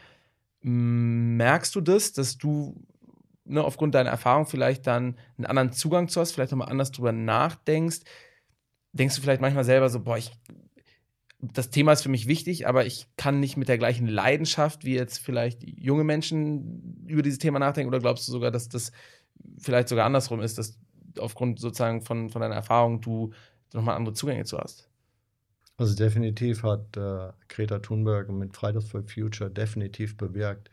Merkst 0.61 1.73
du 1.73 1.81
das, 1.81 2.13
dass 2.13 2.37
du 2.37 2.75
ne, 3.51 3.63
aufgrund 3.63 3.95
deiner 3.95 4.09
Erfahrung 4.09 4.45
vielleicht 4.45 4.87
dann 4.87 5.17
einen 5.37 5.45
anderen 5.45 5.73
Zugang 5.73 6.07
zu 6.07 6.21
hast, 6.21 6.31
vielleicht 6.31 6.51
nochmal 6.51 6.69
anders 6.69 6.91
drüber 6.91 7.11
nachdenkst? 7.11 7.99
Denkst 8.93 9.15
du 9.15 9.21
vielleicht 9.21 9.41
manchmal 9.41 9.63
selber 9.63 9.89
so, 9.89 9.99
boah, 9.99 10.17
ich, 10.17 10.31
das 11.39 11.69
Thema 11.69 11.91
ist 11.91 12.03
für 12.03 12.09
mich 12.09 12.27
wichtig, 12.27 12.67
aber 12.67 12.85
ich 12.85 13.07
kann 13.17 13.39
nicht 13.39 13.57
mit 13.57 13.67
der 13.67 13.77
gleichen 13.77 14.07
Leidenschaft 14.07 14.85
wie 14.85 14.95
jetzt 14.95 15.19
vielleicht 15.19 15.63
junge 15.63 16.03
Menschen 16.03 17.05
über 17.07 17.21
dieses 17.21 17.39
Thema 17.39 17.59
nachdenken? 17.59 17.89
Oder 17.89 17.99
glaubst 17.99 18.27
du 18.27 18.31
sogar, 18.31 18.51
dass 18.51 18.69
das 18.69 18.91
vielleicht 19.57 19.89
sogar 19.89 20.05
andersrum 20.05 20.41
ist, 20.41 20.57
dass 20.57 20.79
aufgrund 21.19 21.59
sozusagen 21.59 22.01
von, 22.01 22.29
von 22.29 22.41
deiner 22.41 22.55
Erfahrung 22.55 23.01
du 23.01 23.31
nochmal 23.73 23.95
andere 23.95 24.13
Zugänge 24.13 24.45
zu 24.45 24.57
hast? 24.57 24.89
Also 25.77 25.95
definitiv 25.95 26.63
hat 26.63 26.95
äh, 26.95 27.31
Greta 27.47 27.79
Thunberg 27.79 28.29
mit 28.29 28.55
Fridays 28.55 28.87
for 28.87 29.03
Future 29.03 29.49
definitiv 29.49 30.15
bewirkt, 30.15 30.69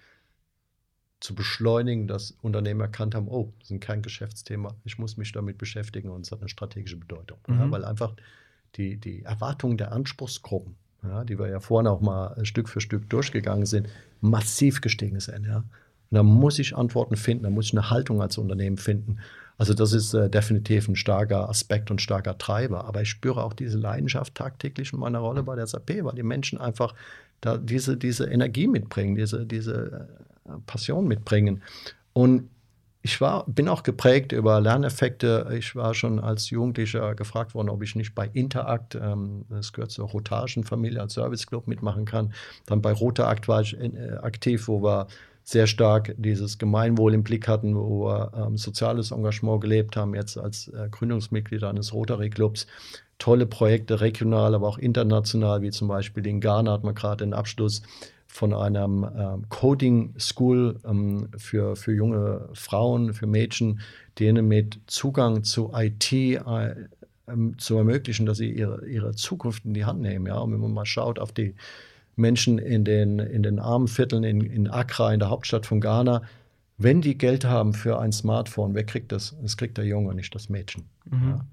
zu 1.20 1.34
beschleunigen, 1.34 2.06
dass 2.06 2.32
Unternehmen 2.42 2.80
erkannt 2.80 3.14
haben, 3.14 3.28
oh, 3.28 3.52
das 3.60 3.70
ist 3.70 3.80
kein 3.80 4.02
Geschäftsthema, 4.02 4.74
ich 4.84 4.98
muss 4.98 5.16
mich 5.16 5.32
damit 5.32 5.58
beschäftigen 5.58 6.10
und 6.10 6.24
es 6.24 6.32
hat 6.32 6.40
eine 6.40 6.48
strategische 6.48 6.96
Bedeutung. 6.96 7.38
Mhm. 7.46 7.58
Ja, 7.58 7.70
weil 7.70 7.84
einfach 7.84 8.14
die, 8.76 8.96
die 8.96 9.22
Erwartungen 9.22 9.78
der 9.78 9.92
Anspruchsgruppen, 9.92 10.76
ja, 11.02 11.24
die 11.24 11.38
wir 11.38 11.48
ja 11.48 11.60
vorhin 11.60 11.88
auch 11.88 12.00
mal 12.00 12.44
Stück 12.44 12.68
für 12.68 12.80
Stück 12.80 13.08
durchgegangen 13.10 13.66
sind, 13.66 13.88
massiv 14.20 14.80
gestiegen 14.80 15.20
sind. 15.20 15.46
Ja. 15.46 15.58
Und 15.58 16.14
da 16.14 16.22
muss 16.22 16.58
ich 16.58 16.76
Antworten 16.76 17.16
finden, 17.16 17.44
da 17.44 17.50
muss 17.50 17.66
ich 17.66 17.72
eine 17.72 17.90
Haltung 17.90 18.22
als 18.22 18.38
Unternehmen 18.38 18.78
finden. 18.78 19.18
Also 19.58 19.74
das 19.74 19.92
ist 19.92 20.14
äh, 20.14 20.30
definitiv 20.30 20.86
ein 20.88 20.94
starker 20.94 21.48
Aspekt 21.48 21.90
und 21.90 22.00
starker 22.00 22.38
Treiber. 22.38 22.84
Aber 22.84 23.02
ich 23.02 23.10
spüre 23.10 23.42
auch 23.42 23.52
diese 23.52 23.76
Leidenschaft 23.76 24.36
tagtäglich 24.36 24.92
in 24.92 25.00
meiner 25.00 25.18
Rolle 25.18 25.42
bei 25.42 25.56
der 25.56 25.66
SAP, 25.66 26.04
weil 26.04 26.14
die 26.14 26.22
Menschen 26.22 26.58
einfach 26.60 26.94
da 27.40 27.58
diese, 27.58 27.96
diese 27.96 28.26
Energie 28.26 28.68
mitbringen, 28.68 29.16
diese, 29.16 29.44
diese 29.44 30.08
äh, 30.08 30.27
Passion 30.66 31.06
mitbringen. 31.06 31.62
Und 32.12 32.50
ich 33.02 33.20
war, 33.20 33.44
bin 33.46 33.68
auch 33.68 33.84
geprägt 33.84 34.32
über 34.32 34.60
Lerneffekte. 34.60 35.50
Ich 35.56 35.76
war 35.76 35.94
schon 35.94 36.18
als 36.18 36.50
Jugendlicher 36.50 37.14
gefragt 37.14 37.54
worden, 37.54 37.68
ob 37.68 37.82
ich 37.82 37.94
nicht 37.94 38.14
bei 38.14 38.28
Interact, 38.32 38.96
ähm, 38.96 39.44
das 39.48 39.72
gehört 39.72 39.92
zur 39.92 40.08
Rotagen 40.08 40.64
Familie 40.64 41.00
als 41.00 41.14
Service 41.14 41.46
Club 41.46 41.68
mitmachen 41.68 42.04
kann. 42.04 42.32
Dann 42.66 42.82
bei 42.82 42.92
Rotaract 42.92 43.48
war 43.48 43.62
ich 43.62 43.78
in, 43.78 43.96
äh, 43.96 44.18
aktiv, 44.20 44.68
wo 44.68 44.82
wir 44.82 45.06
sehr 45.44 45.66
stark 45.66 46.14
dieses 46.18 46.58
Gemeinwohl 46.58 47.14
im 47.14 47.22
Blick 47.22 47.48
hatten, 47.48 47.74
wo 47.74 48.06
wir 48.06 48.32
ähm, 48.36 48.58
soziales 48.58 49.12
Engagement 49.12 49.62
gelebt 49.62 49.96
haben, 49.96 50.14
jetzt 50.14 50.36
als 50.36 50.68
äh, 50.68 50.88
Gründungsmitglied 50.90 51.64
eines 51.64 51.94
Rotary 51.94 52.28
Clubs. 52.28 52.66
Tolle 53.18 53.46
Projekte, 53.46 54.00
regional, 54.00 54.54
aber 54.54 54.68
auch 54.68 54.78
international, 54.78 55.62
wie 55.62 55.70
zum 55.70 55.88
Beispiel 55.88 56.26
in 56.26 56.40
Ghana 56.40 56.72
hat 56.72 56.84
man 56.84 56.94
gerade 56.94 57.24
den 57.24 57.32
Abschluss 57.32 57.82
von 58.28 58.54
einem 58.54 59.04
ähm, 59.16 59.48
Coding 59.48 60.14
School 60.18 60.78
ähm, 60.84 61.28
für, 61.36 61.74
für 61.74 61.92
junge 61.92 62.48
Frauen, 62.52 63.14
für 63.14 63.26
Mädchen, 63.26 63.80
denen 64.18 64.46
mit 64.46 64.80
Zugang 64.86 65.42
zu 65.42 65.72
IT 65.74 66.12
äh, 66.12 66.74
zu 67.56 67.76
ermöglichen, 67.76 68.26
dass 68.26 68.38
sie 68.38 68.50
ihre, 68.50 68.86
ihre 68.86 69.14
Zukunft 69.14 69.64
in 69.64 69.74
die 69.74 69.84
Hand 69.84 70.00
nehmen. 70.00 70.26
Ja? 70.26 70.38
Und 70.38 70.52
wenn 70.52 70.60
man 70.60 70.72
mal 70.72 70.86
schaut 70.86 71.18
auf 71.18 71.32
die 71.32 71.54
Menschen 72.16 72.58
in 72.58 72.84
den, 72.84 73.18
in 73.18 73.42
den 73.42 73.58
armen 73.58 73.88
Vierteln 73.88 74.24
in, 74.24 74.40
in 74.42 74.68
Accra, 74.68 75.12
in 75.12 75.20
der 75.20 75.30
Hauptstadt 75.30 75.66
von 75.66 75.80
Ghana, 75.80 76.22
wenn 76.76 77.00
die 77.00 77.18
Geld 77.18 77.44
haben 77.44 77.74
für 77.74 77.98
ein 77.98 78.12
Smartphone, 78.12 78.74
wer 78.74 78.84
kriegt 78.84 79.10
das? 79.10 79.36
Das 79.42 79.56
kriegt 79.56 79.78
der 79.78 79.84
Junge, 79.84 80.14
nicht 80.14 80.34
das 80.34 80.48
Mädchen. 80.48 80.84
Mhm. 81.10 81.28
Ja. 81.28 81.44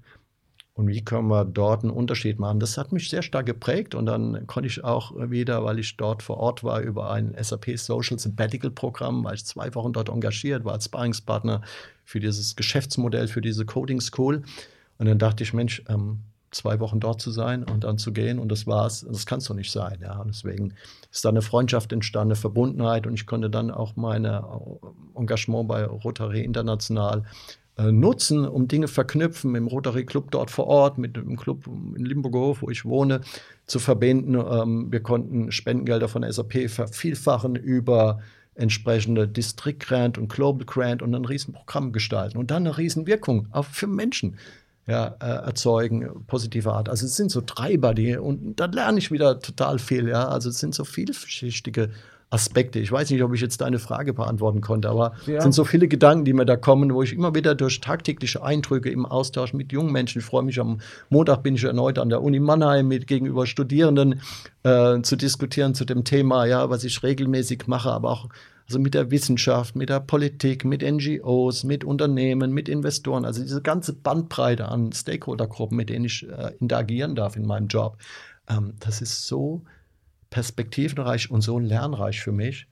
Und 0.76 0.88
wie 0.88 1.02
können 1.02 1.28
wir 1.28 1.46
dort 1.46 1.84
einen 1.84 1.90
Unterschied 1.90 2.38
machen? 2.38 2.60
Das 2.60 2.76
hat 2.76 2.92
mich 2.92 3.08
sehr 3.08 3.22
stark 3.22 3.46
geprägt 3.46 3.94
und 3.94 4.04
dann 4.04 4.46
konnte 4.46 4.68
ich 4.68 4.84
auch 4.84 5.12
wieder, 5.16 5.64
weil 5.64 5.78
ich 5.78 5.96
dort 5.96 6.22
vor 6.22 6.36
Ort 6.36 6.64
war, 6.64 6.82
über 6.82 7.10
ein 7.10 7.34
SAP 7.40 7.78
Social 7.78 8.18
Sabbatical 8.18 8.70
Programm, 8.70 9.24
war 9.24 9.32
ich 9.32 9.46
zwei 9.46 9.74
Wochen 9.74 9.94
dort 9.94 10.10
engagiert, 10.10 10.66
war 10.66 10.74
als 10.74 10.84
Sparringspartner 10.84 11.62
für 12.04 12.20
dieses 12.20 12.56
Geschäftsmodell, 12.56 13.26
für 13.26 13.40
diese 13.40 13.64
Coding 13.64 14.02
School. 14.02 14.42
Und 14.98 15.06
dann 15.06 15.18
dachte 15.18 15.44
ich, 15.44 15.54
Mensch, 15.54 15.82
ähm, 15.88 16.18
zwei 16.50 16.78
Wochen 16.78 17.00
dort 17.00 17.22
zu 17.22 17.30
sein 17.30 17.64
und 17.64 17.84
dann 17.84 17.96
zu 17.96 18.12
gehen 18.12 18.38
und 18.38 18.52
das 18.52 18.66
war's. 18.66 19.06
Das 19.10 19.24
kann 19.24 19.38
es 19.38 19.46
doch 19.46 19.54
nicht 19.54 19.72
sein. 19.72 19.98
Ja. 20.02 20.20
Und 20.20 20.28
deswegen 20.28 20.74
ist 21.10 21.24
da 21.24 21.30
eine 21.30 21.40
Freundschaft 21.42 21.90
entstanden, 21.90 22.32
eine 22.32 22.36
Verbundenheit 22.36 23.06
und 23.06 23.14
ich 23.14 23.26
konnte 23.26 23.48
dann 23.48 23.70
auch 23.70 23.96
mein 23.96 24.26
Engagement 25.14 25.68
bei 25.68 25.86
Rotary 25.86 26.44
International 26.44 27.20
äh, 27.20 27.65
nutzen, 27.82 28.46
um 28.46 28.68
Dinge 28.68 28.88
verknüpfen 28.88 29.54
im 29.54 29.66
Rotary 29.66 30.06
Club 30.06 30.30
dort 30.30 30.50
vor 30.50 30.66
Ort, 30.66 30.98
mit 30.98 31.16
dem 31.16 31.36
Club 31.36 31.66
in 31.96 32.04
Limburger 32.04 32.38
Hof, 32.38 32.62
wo 32.62 32.70
ich 32.70 32.84
wohne, 32.84 33.20
zu 33.66 33.78
verbinden. 33.78 34.34
Ähm, 34.34 34.90
wir 34.90 35.00
konnten 35.00 35.52
Spendengelder 35.52 36.08
von 36.08 36.22
der 36.22 36.32
SAP 36.32 36.70
vervielfachen 36.70 37.54
über 37.56 38.20
entsprechende 38.54 39.28
District 39.28 39.78
Grant 39.78 40.18
und 40.18 40.28
Global 40.28 40.64
Grant 40.64 41.02
und 41.02 41.14
ein 41.14 41.24
Riesenprogramm 41.24 41.92
gestalten 41.92 42.38
und 42.38 42.50
dann 42.50 42.66
eine 42.66 42.78
Riesenwirkung 42.78 43.48
auch 43.50 43.66
für 43.66 43.86
Menschen 43.86 44.38
ja, 44.86 45.16
äh, 45.20 45.26
erzeugen, 45.26 46.24
positive 46.26 46.72
Art. 46.72 46.88
Also 46.88 47.06
es 47.06 47.16
sind 47.16 47.30
so 47.30 47.40
Treiber, 47.40 47.92
die, 47.92 48.16
und 48.16 48.56
da 48.56 48.66
lerne 48.66 48.98
ich 48.98 49.10
wieder 49.10 49.40
total 49.40 49.78
viel, 49.78 50.08
ja. 50.08 50.28
Also 50.28 50.48
es 50.48 50.58
sind 50.58 50.74
so 50.74 50.84
vielschichtige 50.84 51.90
Aspekte. 52.30 52.80
Ich 52.80 52.90
weiß 52.90 53.10
nicht, 53.10 53.22
ob 53.22 53.32
ich 53.34 53.40
jetzt 53.40 53.60
deine 53.60 53.78
Frage 53.78 54.12
beantworten 54.12 54.60
konnte, 54.60 54.88
aber 54.88 55.14
ja. 55.26 55.36
es 55.36 55.44
sind 55.44 55.52
so 55.52 55.64
viele 55.64 55.86
Gedanken, 55.86 56.24
die 56.24 56.32
mir 56.32 56.44
da 56.44 56.56
kommen, 56.56 56.92
wo 56.92 57.02
ich 57.02 57.12
immer 57.12 57.34
wieder 57.34 57.54
durch 57.54 57.80
tagtägliche 57.80 58.42
Eindrücke 58.42 58.90
im 58.90 59.06
Austausch 59.06 59.52
mit 59.52 59.72
jungen 59.72 59.92
Menschen, 59.92 60.18
ich 60.18 60.24
freue 60.24 60.42
mich, 60.42 60.58
am 60.58 60.80
Montag 61.08 61.44
bin 61.44 61.54
ich 61.54 61.62
erneut 61.62 61.98
an 61.98 62.08
der 62.08 62.22
Uni 62.22 62.40
Mannheim 62.40 62.88
mit 62.88 63.06
gegenüber 63.06 63.46
Studierenden 63.46 64.20
äh, 64.64 65.00
zu 65.02 65.14
diskutieren 65.14 65.74
zu 65.74 65.84
dem 65.84 66.02
Thema, 66.02 66.46
ja, 66.46 66.68
was 66.68 66.82
ich 66.82 67.02
regelmäßig 67.02 67.68
mache, 67.68 67.92
aber 67.92 68.10
auch 68.10 68.28
also 68.66 68.80
mit 68.80 68.94
der 68.94 69.12
Wissenschaft, 69.12 69.76
mit 69.76 69.90
der 69.90 70.00
Politik, 70.00 70.64
mit 70.64 70.82
NGOs, 70.82 71.62
mit 71.62 71.84
Unternehmen, 71.84 72.52
mit 72.52 72.68
Investoren, 72.68 73.24
also 73.24 73.40
diese 73.40 73.62
ganze 73.62 73.92
Bandbreite 73.92 74.66
an 74.66 74.90
Stakeholdergruppen, 74.90 75.76
mit 75.76 75.88
denen 75.90 76.06
ich 76.06 76.26
äh, 76.28 76.52
interagieren 76.58 77.14
darf 77.14 77.36
in 77.36 77.46
meinem 77.46 77.68
Job, 77.68 77.98
ähm, 78.48 78.74
das 78.80 79.00
ist 79.00 79.28
so 79.28 79.62
perspektivenreich 80.30 81.30
und 81.30 81.42
so 81.42 81.58
lernreich 81.58 82.20
für 82.20 82.32
mich. 82.32 82.66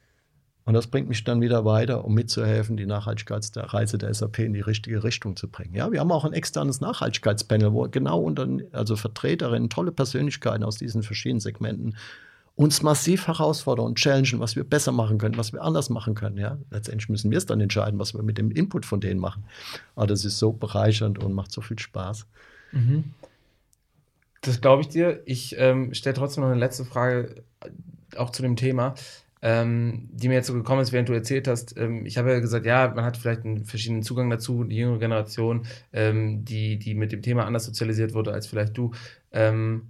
Und 0.66 0.72
das 0.72 0.86
bringt 0.86 1.08
mich 1.08 1.24
dann 1.24 1.42
wieder 1.42 1.64
weiter, 1.66 2.04
um 2.04 2.14
mitzuhelfen, 2.14 2.76
die 2.76 2.86
Nachhaltigkeitsreise 2.86 3.98
der 3.98 4.14
SAP 4.14 4.38
in 4.38 4.54
die 4.54 4.62
richtige 4.62 5.04
Richtung 5.04 5.36
zu 5.36 5.48
bringen. 5.48 5.74
Ja, 5.74 5.92
wir 5.92 6.00
haben 6.00 6.10
auch 6.10 6.24
ein 6.24 6.32
externes 6.32 6.80
Nachhaltigkeitspanel, 6.80 7.72
wo 7.74 7.86
genau 7.88 8.20
unter, 8.20 8.48
also 8.72 8.96
Vertreterinnen, 8.96 9.68
tolle 9.68 9.92
Persönlichkeiten 9.92 10.64
aus 10.64 10.78
diesen 10.78 11.02
verschiedenen 11.02 11.40
Segmenten 11.40 11.96
uns 12.56 12.82
massiv 12.82 13.26
herausfordern 13.26 13.84
und 13.84 13.98
challengen, 13.98 14.38
was 14.38 14.56
wir 14.56 14.64
besser 14.64 14.92
machen 14.92 15.18
können, 15.18 15.36
was 15.36 15.52
wir 15.52 15.60
anders 15.60 15.90
machen 15.90 16.14
können. 16.14 16.38
Ja? 16.38 16.56
Letztendlich 16.70 17.08
müssen 17.08 17.30
wir 17.30 17.38
es 17.38 17.46
dann 17.46 17.60
entscheiden, 17.60 17.98
was 17.98 18.14
wir 18.14 18.22
mit 18.22 18.38
dem 18.38 18.50
Input 18.50 18.86
von 18.86 19.00
denen 19.00 19.20
machen. 19.20 19.44
Aber 19.96 20.06
das 20.06 20.24
ist 20.24 20.38
so 20.38 20.52
bereichernd 20.52 21.22
und 21.22 21.32
macht 21.32 21.50
so 21.50 21.60
viel 21.60 21.78
Spaß. 21.78 22.26
Mhm. 22.72 23.04
Das 24.44 24.60
glaube 24.60 24.82
ich 24.82 24.88
dir. 24.88 25.22
Ich 25.24 25.56
ähm, 25.58 25.94
stelle 25.94 26.14
trotzdem 26.14 26.42
noch 26.42 26.50
eine 26.50 26.60
letzte 26.60 26.84
Frage, 26.84 27.44
äh, 27.60 28.16
auch 28.16 28.30
zu 28.30 28.42
dem 28.42 28.56
Thema, 28.56 28.94
ähm, 29.40 30.10
die 30.12 30.28
mir 30.28 30.34
jetzt 30.34 30.48
so 30.48 30.52
gekommen 30.52 30.82
ist, 30.82 30.92
während 30.92 31.08
du 31.08 31.14
erzählt 31.14 31.48
hast. 31.48 31.76
Ähm, 31.78 32.04
ich 32.04 32.18
habe 32.18 32.30
ja 32.30 32.40
gesagt, 32.40 32.66
ja, 32.66 32.92
man 32.94 33.04
hat 33.06 33.16
vielleicht 33.16 33.44
einen 33.44 33.64
verschiedenen 33.64 34.02
Zugang 34.02 34.28
dazu, 34.28 34.64
die 34.64 34.76
jüngere 34.76 34.98
Generation, 34.98 35.66
ähm, 35.94 36.44
die, 36.44 36.78
die 36.78 36.94
mit 36.94 37.10
dem 37.12 37.22
Thema 37.22 37.46
anders 37.46 37.64
sozialisiert 37.64 38.12
wurde 38.12 38.32
als 38.32 38.46
vielleicht 38.46 38.76
du. 38.76 38.92
Ähm, 39.32 39.88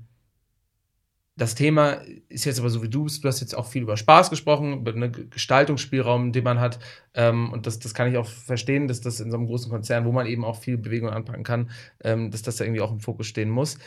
das 1.37 1.57
Thema 1.57 1.95
ist 2.29 2.45
jetzt 2.45 2.61
aber 2.61 2.71
so 2.71 2.81
wie 2.85 2.89
du 2.89 3.05
bist, 3.05 3.25
du 3.25 3.29
hast 3.29 3.41
jetzt 3.41 3.57
auch 3.57 3.67
viel 3.67 3.83
über 3.83 3.97
Spaß 3.97 4.31
gesprochen, 4.31 4.75
über 4.79 4.93
einen 4.95 5.31
Gestaltungsspielraum, 5.31 6.31
den 6.31 6.45
man 6.45 6.61
hat. 6.61 6.79
Ähm, 7.15 7.53
und 7.53 7.67
das, 7.67 7.81
das 7.81 7.93
kann 7.93 8.09
ich 8.09 8.19
auch 8.19 8.27
verstehen, 8.29 8.87
dass 8.87 9.01
das 9.01 9.19
in 9.19 9.33
so 9.33 9.37
einem 9.37 9.47
großen 9.47 9.69
Konzern, 9.69 10.05
wo 10.05 10.13
man 10.13 10.27
eben 10.29 10.45
auch 10.45 10.61
viel 10.61 10.79
Bewegung 10.79 11.09
anpacken 11.11 11.43
kann, 11.43 11.71
dass 11.99 12.43
das 12.43 12.55
da 12.55 12.65
irgendwie 12.65 12.83
auch 12.83 12.93
im 12.93 13.01
Fokus 13.01 13.27
stehen 13.27 13.51
muss. 13.51 13.79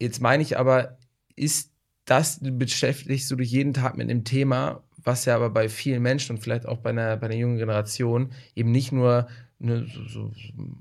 Jetzt 0.00 0.20
meine 0.20 0.42
ich 0.42 0.58
aber, 0.58 0.98
ist 1.36 1.72
das, 2.04 2.40
beschäftigst 2.42 3.30
du 3.30 3.36
dich 3.36 3.50
jeden 3.50 3.74
Tag 3.74 3.96
mit 3.96 4.10
einem 4.10 4.24
Thema, 4.24 4.82
was 4.96 5.24
ja 5.26 5.36
aber 5.36 5.50
bei 5.50 5.68
vielen 5.68 6.02
Menschen 6.02 6.36
und 6.36 6.42
vielleicht 6.42 6.66
auch 6.66 6.78
bei 6.78 6.90
einer, 6.90 7.16
bei 7.16 7.26
einer 7.26 7.36
jungen 7.36 7.58
Generation 7.58 8.32
eben 8.54 8.70
nicht 8.70 8.92
nur 8.92 9.28
eine 9.62 9.84
so, 9.86 10.04
so 10.06 10.32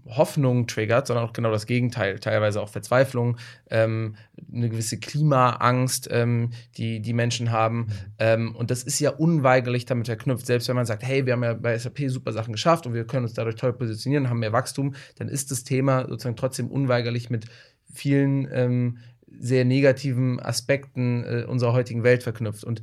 Hoffnung 0.05 0.65
triggert, 0.65 1.07
sondern 1.07 1.25
auch 1.25 1.33
genau 1.33 1.51
das 1.51 1.65
Gegenteil, 1.65 2.19
teilweise 2.19 2.61
auch 2.61 2.69
Verzweiflung, 2.69 3.37
ähm, 3.69 4.15
eine 4.53 4.69
gewisse 4.69 4.99
Klimaangst, 4.99 6.07
ähm, 6.11 6.51
die 6.77 7.01
die 7.01 7.13
Menschen 7.13 7.51
haben. 7.51 7.87
Ähm, 8.19 8.55
und 8.55 8.71
das 8.71 8.83
ist 8.83 8.99
ja 8.99 9.11
unweigerlich 9.11 9.85
damit 9.85 10.07
verknüpft. 10.07 10.45
Selbst 10.45 10.69
wenn 10.69 10.77
man 10.77 10.85
sagt, 10.85 11.03
hey, 11.03 11.25
wir 11.25 11.33
haben 11.33 11.43
ja 11.43 11.53
bei 11.55 11.77
SAP 11.77 12.03
super 12.07 12.31
Sachen 12.31 12.53
geschafft 12.53 12.87
und 12.87 12.93
wir 12.93 13.05
können 13.05 13.25
uns 13.25 13.33
dadurch 13.33 13.55
toll 13.55 13.73
positionieren, 13.73 14.29
haben 14.29 14.39
mehr 14.39 14.53
Wachstum, 14.53 14.95
dann 15.17 15.27
ist 15.27 15.51
das 15.51 15.65
Thema 15.65 16.07
sozusagen 16.07 16.37
trotzdem 16.37 16.71
unweigerlich 16.71 17.29
mit 17.29 17.47
vielen 17.91 18.47
ähm, 18.51 18.97
sehr 19.39 19.65
negativen 19.65 20.39
Aspekten 20.39 21.23
äh, 21.23 21.45
unserer 21.47 21.73
heutigen 21.73 22.03
Welt 22.03 22.23
verknüpft. 22.23 22.63
Und 22.63 22.81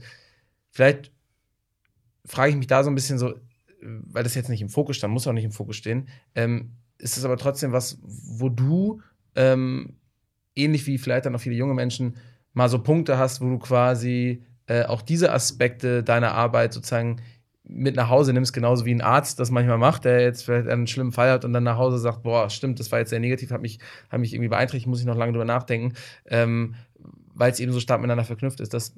vielleicht 0.70 1.12
frage 2.24 2.50
ich 2.50 2.56
mich 2.56 2.66
da 2.66 2.82
so 2.82 2.90
ein 2.90 2.94
bisschen 2.94 3.18
so, 3.18 3.34
weil 3.80 4.24
das 4.24 4.34
jetzt 4.34 4.48
nicht 4.48 4.62
im 4.62 4.68
Fokus 4.68 4.96
stand, 4.96 5.12
muss 5.12 5.26
auch 5.26 5.32
nicht 5.32 5.44
im 5.44 5.52
Fokus 5.52 5.76
stehen, 5.76 6.08
ähm, 6.34 6.72
ist 6.98 7.16
es 7.16 7.24
aber 7.24 7.36
trotzdem 7.36 7.72
was, 7.72 7.98
wo 8.02 8.48
du 8.48 9.02
ähm, 9.34 9.96
ähnlich 10.54 10.86
wie 10.86 10.98
vielleicht 10.98 11.26
dann 11.26 11.34
auch 11.34 11.40
viele 11.40 11.54
junge 11.54 11.74
Menschen 11.74 12.16
mal 12.54 12.68
so 12.68 12.82
Punkte 12.82 13.18
hast, 13.18 13.40
wo 13.40 13.48
du 13.48 13.58
quasi 13.58 14.42
äh, 14.66 14.84
auch 14.84 15.02
diese 15.02 15.32
Aspekte 15.32 16.02
deiner 16.02 16.32
Arbeit 16.32 16.72
sozusagen 16.72 17.20
mit 17.68 17.96
nach 17.96 18.08
Hause 18.08 18.32
nimmst, 18.32 18.52
genauso 18.52 18.84
wie 18.84 18.94
ein 18.94 19.00
Arzt 19.00 19.40
das 19.40 19.50
manchmal 19.50 19.78
macht, 19.78 20.04
der 20.04 20.20
jetzt 20.20 20.44
vielleicht 20.44 20.68
einen 20.68 20.86
schlimmen 20.86 21.12
Fall 21.12 21.30
hat 21.30 21.44
und 21.44 21.52
dann 21.52 21.64
nach 21.64 21.78
Hause 21.78 21.98
sagt, 21.98 22.22
boah, 22.22 22.48
stimmt, 22.48 22.78
das 22.78 22.92
war 22.92 23.00
jetzt 23.00 23.10
sehr 23.10 23.20
negativ, 23.20 23.50
hat 23.50 23.60
mich, 23.60 23.78
hat 24.10 24.20
mich 24.20 24.32
irgendwie 24.32 24.48
beeinträchtigt, 24.48 24.88
muss 24.88 25.00
ich 25.00 25.06
noch 25.06 25.16
lange 25.16 25.32
drüber 25.32 25.44
nachdenken, 25.44 25.94
ähm, 26.26 26.74
weil 27.34 27.50
es 27.50 27.60
eben 27.60 27.72
so 27.72 27.80
stark 27.80 28.00
miteinander 28.00 28.24
verknüpft 28.24 28.60
ist, 28.60 28.72
dass 28.72 28.94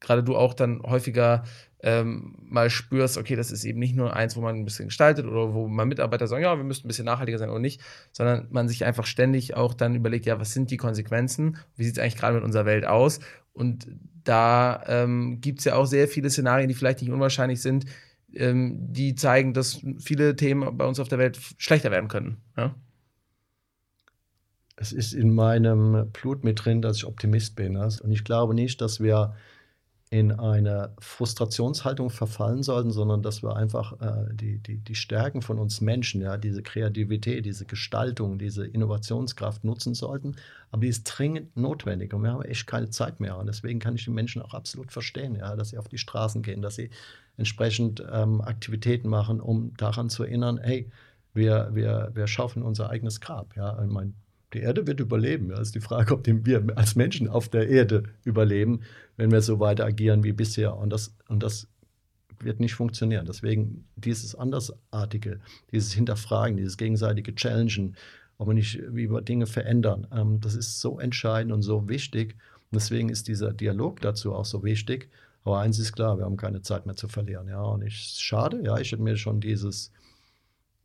gerade 0.00 0.22
du 0.22 0.36
auch 0.36 0.54
dann 0.54 0.82
häufiger 0.82 1.44
ähm, 1.80 2.34
mal 2.40 2.70
spürst, 2.70 3.18
okay, 3.18 3.36
das 3.36 3.52
ist 3.52 3.64
eben 3.64 3.78
nicht 3.78 3.94
nur 3.94 4.14
eins, 4.14 4.36
wo 4.36 4.40
man 4.40 4.56
ein 4.56 4.64
bisschen 4.64 4.88
gestaltet 4.88 5.26
oder 5.26 5.54
wo 5.54 5.68
man 5.68 5.88
Mitarbeiter 5.88 6.26
sagen, 6.26 6.42
ja, 6.42 6.56
wir 6.56 6.64
müssten 6.64 6.86
ein 6.86 6.88
bisschen 6.88 7.04
nachhaltiger 7.04 7.38
sein 7.38 7.50
oder 7.50 7.60
nicht, 7.60 7.80
sondern 8.12 8.48
man 8.50 8.68
sich 8.68 8.84
einfach 8.84 9.06
ständig 9.06 9.54
auch 9.54 9.74
dann 9.74 9.94
überlegt, 9.94 10.26
ja, 10.26 10.40
was 10.40 10.52
sind 10.52 10.70
die 10.70 10.76
Konsequenzen? 10.76 11.56
Wie 11.76 11.84
sieht 11.84 11.96
es 11.96 12.02
eigentlich 12.02 12.16
gerade 12.16 12.34
mit 12.34 12.44
unserer 12.44 12.66
Welt 12.66 12.84
aus? 12.84 13.20
Und 13.52 13.86
da 14.24 14.82
ähm, 14.86 15.40
gibt 15.40 15.60
es 15.60 15.66
ja 15.66 15.76
auch 15.76 15.86
sehr 15.86 16.08
viele 16.08 16.30
Szenarien, 16.30 16.68
die 16.68 16.74
vielleicht 16.74 17.00
nicht 17.00 17.10
unwahrscheinlich 17.10 17.62
sind, 17.62 17.86
ähm, 18.34 18.92
die 18.92 19.14
zeigen, 19.14 19.54
dass 19.54 19.80
viele 19.98 20.36
Themen 20.36 20.76
bei 20.76 20.84
uns 20.84 20.98
auf 21.00 21.08
der 21.08 21.18
Welt 21.18 21.38
schlechter 21.58 21.90
werden 21.90 22.08
können. 22.08 22.38
Ja? 22.56 22.74
Es 24.76 24.92
ist 24.92 25.12
in 25.12 25.34
meinem 25.34 26.10
Blut 26.12 26.44
mit 26.44 26.64
drin, 26.64 26.82
dass 26.82 26.98
ich 26.98 27.04
Optimist 27.04 27.56
bin. 27.56 27.76
Und 27.76 28.12
ich 28.12 28.24
glaube 28.24 28.54
nicht, 28.54 28.80
dass 28.80 29.00
wir 29.00 29.34
in 30.10 30.32
eine 30.32 30.94
Frustrationshaltung 31.00 32.08
verfallen 32.08 32.62
sollten, 32.62 32.90
sondern 32.90 33.22
dass 33.22 33.42
wir 33.42 33.56
einfach 33.56 34.00
äh, 34.00 34.32
die, 34.32 34.58
die, 34.58 34.78
die 34.78 34.94
Stärken 34.94 35.42
von 35.42 35.58
uns 35.58 35.82
Menschen, 35.82 36.22
ja, 36.22 36.38
diese 36.38 36.62
Kreativität, 36.62 37.44
diese 37.44 37.66
Gestaltung, 37.66 38.38
diese 38.38 38.66
Innovationskraft 38.66 39.64
nutzen 39.64 39.94
sollten. 39.94 40.36
Aber 40.70 40.80
die 40.80 40.88
ist 40.88 41.04
dringend 41.04 41.54
notwendig 41.56 42.14
und 42.14 42.22
wir 42.22 42.32
haben 42.32 42.42
echt 42.42 42.66
keine 42.66 42.88
Zeit 42.88 43.20
mehr. 43.20 43.36
Und 43.36 43.46
deswegen 43.46 43.80
kann 43.80 43.96
ich 43.96 44.04
die 44.04 44.10
Menschen 44.10 44.40
auch 44.40 44.54
absolut 44.54 44.92
verstehen, 44.92 45.36
ja, 45.36 45.54
dass 45.56 45.70
sie 45.70 45.78
auf 45.78 45.88
die 45.88 45.98
Straßen 45.98 46.42
gehen, 46.42 46.62
dass 46.62 46.76
sie 46.76 46.88
entsprechend 47.36 48.02
ähm, 48.10 48.40
Aktivitäten 48.40 49.08
machen, 49.08 49.40
um 49.40 49.74
daran 49.76 50.08
zu 50.08 50.24
erinnern, 50.24 50.58
hey, 50.58 50.90
wir, 51.34 51.70
wir, 51.72 52.10
wir 52.14 52.26
schaufeln 52.26 52.64
unser 52.64 52.88
eigenes 52.88 53.20
Grab. 53.20 53.54
Ja. 53.56 53.82
Ich 53.82 53.90
meine, 53.90 54.14
die 54.54 54.60
Erde 54.60 54.86
wird 54.86 55.00
überleben. 55.00 55.50
Ja. 55.50 55.60
ist 55.60 55.74
die 55.74 55.80
Frage, 55.80 56.14
ob 56.14 56.26
wir 56.26 56.64
als 56.76 56.96
Menschen 56.96 57.28
auf 57.28 57.48
der 57.48 57.68
Erde 57.68 58.04
überleben, 58.24 58.80
wenn 59.18 59.30
wir 59.32 59.42
so 59.42 59.60
weiter 59.60 59.84
agieren 59.84 60.24
wie 60.24 60.32
bisher. 60.32 60.76
Und 60.76 60.90
das, 60.90 61.14
und 61.28 61.42
das 61.42 61.68
wird 62.38 62.60
nicht 62.60 62.74
funktionieren. 62.74 63.26
Deswegen 63.26 63.84
dieses 63.96 64.34
Andersartige, 64.34 65.40
dieses 65.72 65.92
Hinterfragen, 65.92 66.56
dieses 66.56 66.78
gegenseitige 66.78 67.34
Challengen, 67.34 67.96
ob 68.38 68.46
wir 68.46 68.54
nicht, 68.54 68.80
wie 68.94 69.10
wir 69.10 69.20
Dinge 69.20 69.46
verändern, 69.46 70.06
ähm, 70.12 70.40
das 70.40 70.54
ist 70.54 70.80
so 70.80 71.00
entscheidend 71.00 71.52
und 71.52 71.62
so 71.62 71.88
wichtig. 71.88 72.36
Und 72.70 72.76
deswegen 72.76 73.08
ist 73.08 73.26
dieser 73.26 73.52
Dialog 73.52 74.00
dazu 74.00 74.34
auch 74.34 74.44
so 74.44 74.62
wichtig. 74.62 75.10
Aber 75.42 75.58
eins 75.58 75.80
ist 75.80 75.92
klar, 75.92 76.18
wir 76.18 76.24
haben 76.24 76.36
keine 76.36 76.62
Zeit 76.62 76.86
mehr 76.86 76.94
zu 76.94 77.08
verlieren. 77.08 77.48
Ja, 77.48 77.62
und 77.62 77.82
ich, 77.82 77.96
schade, 77.96 78.62
ja, 78.62 78.78
ich 78.78 78.92
hätte 78.92 79.02
mir 79.02 79.16
schon 79.16 79.40
dieses 79.40 79.92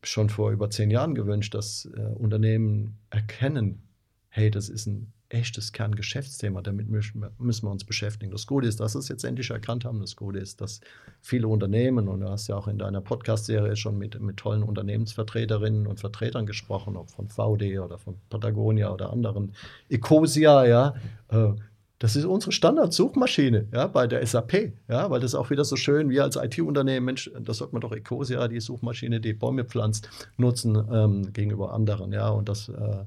schon 0.01 0.29
vor 0.29 0.51
über 0.51 0.69
zehn 0.69 0.89
Jahren 0.89 1.13
gewünscht, 1.13 1.53
dass 1.53 1.87
äh, 1.95 2.01
Unternehmen 2.15 2.97
erkennen, 3.09 3.83
hey, 4.29 4.49
das 4.49 4.69
ist 4.69 4.87
ein 4.87 5.13
echtes 5.33 5.71
Kerngeschäftsthema, 5.71 6.61
damit 6.61 6.87
müssen 6.89 7.21
wir 7.39 7.71
uns 7.71 7.83
beschäftigen. 7.83 8.31
Das 8.31 8.47
Gute 8.47 8.67
ist, 8.67 8.79
dass 8.79 8.93
sie 8.93 8.99
es 8.99 9.09
jetzt 9.09 9.23
endlich 9.23 9.49
erkannt 9.49 9.83
haben. 9.83 9.99
Das 9.99 10.15
Gute 10.15 10.39
ist, 10.39 10.61
dass 10.61 10.79
viele 11.21 11.47
Unternehmen, 11.47 12.07
und 12.07 12.21
du 12.21 12.29
hast 12.29 12.47
ja 12.47 12.55
auch 12.55 12.67
in 12.67 12.77
deiner 12.77 13.01
Podcast-Serie 13.01 13.75
schon 13.75 13.97
mit, 13.97 14.19
mit 14.21 14.37
tollen 14.37 14.63
Unternehmensvertreterinnen 14.63 15.87
und 15.87 15.99
Vertretern 15.99 16.45
gesprochen, 16.45 16.95
ob 16.95 17.09
von 17.09 17.27
VD 17.27 17.79
oder 17.79 17.97
von 17.97 18.15
Patagonia 18.29 18.93
oder 18.93 19.11
anderen, 19.11 19.53
Ecosia, 19.89 20.65
ja, 20.65 20.95
äh, 21.29 21.53
das 21.99 22.17
ist 22.17 22.25
unsere 22.25 22.51
Standard-Suchmaschine 22.51 23.67
ja, 23.71 23.87
bei 23.87 24.07
der 24.07 24.25
SAP, 24.27 24.73
ja, 24.89 25.09
weil 25.09 25.21
das 25.21 25.35
auch 25.35 25.49
wieder 25.49 25.63
so 25.63 25.77
schön, 25.77 26.09
wir 26.09 26.23
als 26.23 26.35
IT-Unternehmen, 26.35 27.05
Mensch, 27.05 27.31
das 27.39 27.57
sollte 27.57 27.73
man 27.73 27.81
doch 27.81 27.93
Ecosia, 27.93 28.47
die 28.49 28.59
Suchmaschine, 28.59 29.21
die 29.21 29.33
Bäume 29.33 29.63
pflanzt, 29.63 30.09
nutzen 30.35 30.75
ähm, 30.91 31.31
gegenüber 31.31 31.71
anderen, 31.71 32.11
ja, 32.11 32.29
und 32.29 32.49
das 32.49 32.67
äh, 32.67 33.05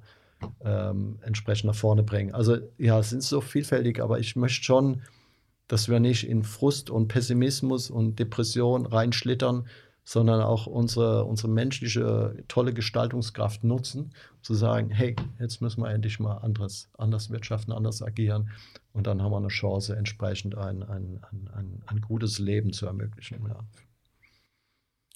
ähm, 0.65 1.19
entsprechend 1.23 1.67
nach 1.67 1.75
vorne 1.75 2.03
bringen. 2.03 2.35
Also 2.35 2.59
ja, 2.79 2.99
es 2.99 3.11
sind 3.11 3.23
so 3.23 3.41
vielfältig, 3.41 4.01
aber 4.01 4.19
ich 4.19 4.37
möchte 4.37 4.65
schon, 4.65 5.03
dass 5.69 5.89
wir 5.89 6.01
nicht 6.01 6.29
in 6.29 6.43
Frust 6.43 6.91
und 6.91 7.09
Pessimismus 7.09 7.91
und 7.91 8.19
Depression 8.19 8.87
reinschlittern, 8.87 9.67
sondern 10.05 10.41
auch 10.41 10.69
unsere, 10.69 11.25
unsere 11.25 11.49
menschliche 11.49 12.45
tolle 12.47 12.73
Gestaltungskraft 12.73 13.65
nutzen, 13.65 14.13
zu 14.41 14.55
sagen, 14.55 14.91
hey, 14.91 15.17
jetzt 15.41 15.61
müssen 15.61 15.83
wir 15.83 15.91
endlich 15.91 16.21
mal 16.21 16.37
anderes, 16.37 16.89
anders 16.97 17.31
wirtschaften, 17.31 17.73
anders 17.73 18.03
agieren 18.03 18.51
und 18.93 19.09
dann 19.09 19.21
haben 19.21 19.33
wir 19.33 19.39
eine 19.39 19.49
Chance, 19.49 19.97
entsprechend 19.97 20.57
ein, 20.57 20.85
ein, 20.85 21.21
ein, 21.31 21.51
ein, 21.53 21.83
ein 21.87 22.01
gutes 22.01 22.39
Leben 22.39 22.73
zu 22.73 22.87
ermöglichen. 22.87 23.45
Ja. 23.49 23.59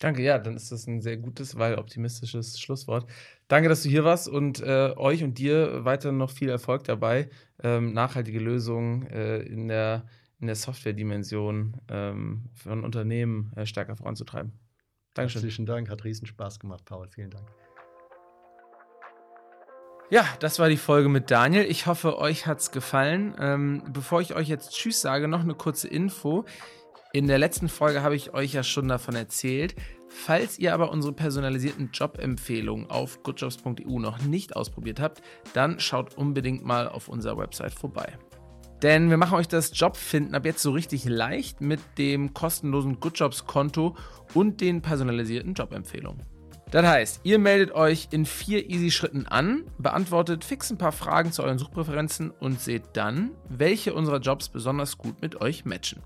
Danke, 0.00 0.22
ja, 0.22 0.38
dann 0.38 0.56
ist 0.56 0.72
das 0.72 0.86
ein 0.86 1.02
sehr 1.02 1.18
gutes, 1.18 1.58
weil 1.58 1.76
optimistisches 1.76 2.58
Schlusswort. 2.58 3.06
Danke, 3.48 3.68
dass 3.68 3.82
du 3.82 3.90
hier 3.90 4.02
warst 4.02 4.28
und 4.28 4.60
äh, 4.60 4.94
euch 4.96 5.22
und 5.22 5.36
dir 5.36 5.84
weiter 5.84 6.10
noch 6.10 6.30
viel 6.30 6.48
Erfolg 6.48 6.84
dabei, 6.84 7.28
ähm, 7.62 7.92
nachhaltige 7.92 8.40
Lösungen 8.40 9.06
äh, 9.08 9.40
in 9.40 9.68
der, 9.68 10.06
in 10.40 10.46
der 10.46 10.56
Software-Dimension 10.56 11.76
ähm, 11.88 12.46
von 12.54 12.82
Unternehmen 12.82 13.52
äh, 13.56 13.66
stärker 13.66 13.94
voranzutreiben. 13.94 14.52
Dankeschön. 15.12 15.42
Herzlichen 15.42 15.66
Dank, 15.66 15.90
hat 15.90 16.02
riesen 16.02 16.26
Spaß 16.26 16.60
gemacht, 16.60 16.86
Paul. 16.86 17.06
Vielen 17.08 17.30
Dank. 17.30 17.46
Ja, 20.08 20.24
das 20.40 20.58
war 20.58 20.70
die 20.70 20.78
Folge 20.78 21.10
mit 21.10 21.30
Daniel. 21.30 21.66
Ich 21.66 21.86
hoffe, 21.86 22.18
euch 22.18 22.46
hat's 22.46 22.72
gefallen. 22.72 23.34
Ähm, 23.38 23.82
bevor 23.92 24.22
ich 24.22 24.34
euch 24.34 24.48
jetzt 24.48 24.72
Tschüss 24.72 25.02
sage, 25.02 25.28
noch 25.28 25.40
eine 25.40 25.54
kurze 25.54 25.88
Info. 25.88 26.46
In 27.12 27.26
der 27.26 27.38
letzten 27.38 27.68
Folge 27.68 28.02
habe 28.02 28.14
ich 28.14 28.34
euch 28.34 28.52
ja 28.52 28.62
schon 28.62 28.86
davon 28.86 29.16
erzählt. 29.16 29.74
Falls 30.06 30.60
ihr 30.60 30.72
aber 30.72 30.92
unsere 30.92 31.12
personalisierten 31.12 31.90
Jobempfehlungen 31.92 32.88
auf 32.88 33.24
goodjobs.eu 33.24 33.98
noch 33.98 34.22
nicht 34.22 34.54
ausprobiert 34.54 35.00
habt, 35.00 35.20
dann 35.52 35.80
schaut 35.80 36.16
unbedingt 36.16 36.64
mal 36.64 36.88
auf 36.88 37.08
unserer 37.08 37.36
Website 37.36 37.74
vorbei. 37.74 38.16
Denn 38.82 39.10
wir 39.10 39.16
machen 39.16 39.36
euch 39.36 39.48
das 39.48 39.76
Jobfinden 39.76 40.36
ab 40.36 40.46
jetzt 40.46 40.62
so 40.62 40.70
richtig 40.70 41.04
leicht 41.04 41.60
mit 41.60 41.80
dem 41.98 42.32
kostenlosen 42.32 43.00
GoodJobs-Konto 43.00 43.96
und 44.34 44.60
den 44.60 44.80
personalisierten 44.80 45.54
Jobempfehlungen. 45.54 46.22
Das 46.70 46.86
heißt, 46.86 47.20
ihr 47.24 47.40
meldet 47.40 47.72
euch 47.72 48.08
in 48.12 48.24
vier 48.24 48.70
Easy-Schritten 48.70 49.26
an, 49.26 49.64
beantwortet 49.78 50.44
fix 50.44 50.70
ein 50.70 50.78
paar 50.78 50.92
Fragen 50.92 51.32
zu 51.32 51.42
euren 51.42 51.58
Suchpräferenzen 51.58 52.30
und 52.30 52.60
seht 52.60 52.84
dann, 52.92 53.32
welche 53.48 53.94
unserer 53.94 54.20
Jobs 54.20 54.48
besonders 54.48 54.96
gut 54.96 55.20
mit 55.20 55.40
euch 55.40 55.64
matchen. 55.64 56.02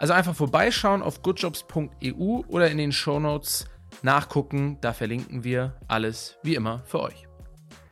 Also 0.00 0.14
einfach 0.14 0.34
vorbeischauen 0.34 1.02
auf 1.02 1.22
goodjobs.eu 1.22 2.42
oder 2.48 2.70
in 2.70 2.78
den 2.78 2.90
Shownotes 2.90 3.66
nachgucken, 4.00 4.78
da 4.80 4.94
verlinken 4.94 5.44
wir 5.44 5.74
alles 5.88 6.38
wie 6.42 6.54
immer 6.54 6.82
für 6.86 7.00
euch. 7.00 7.28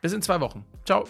Bis 0.00 0.14
in 0.14 0.22
zwei 0.22 0.40
Wochen. 0.40 0.64
Ciao. 0.86 1.04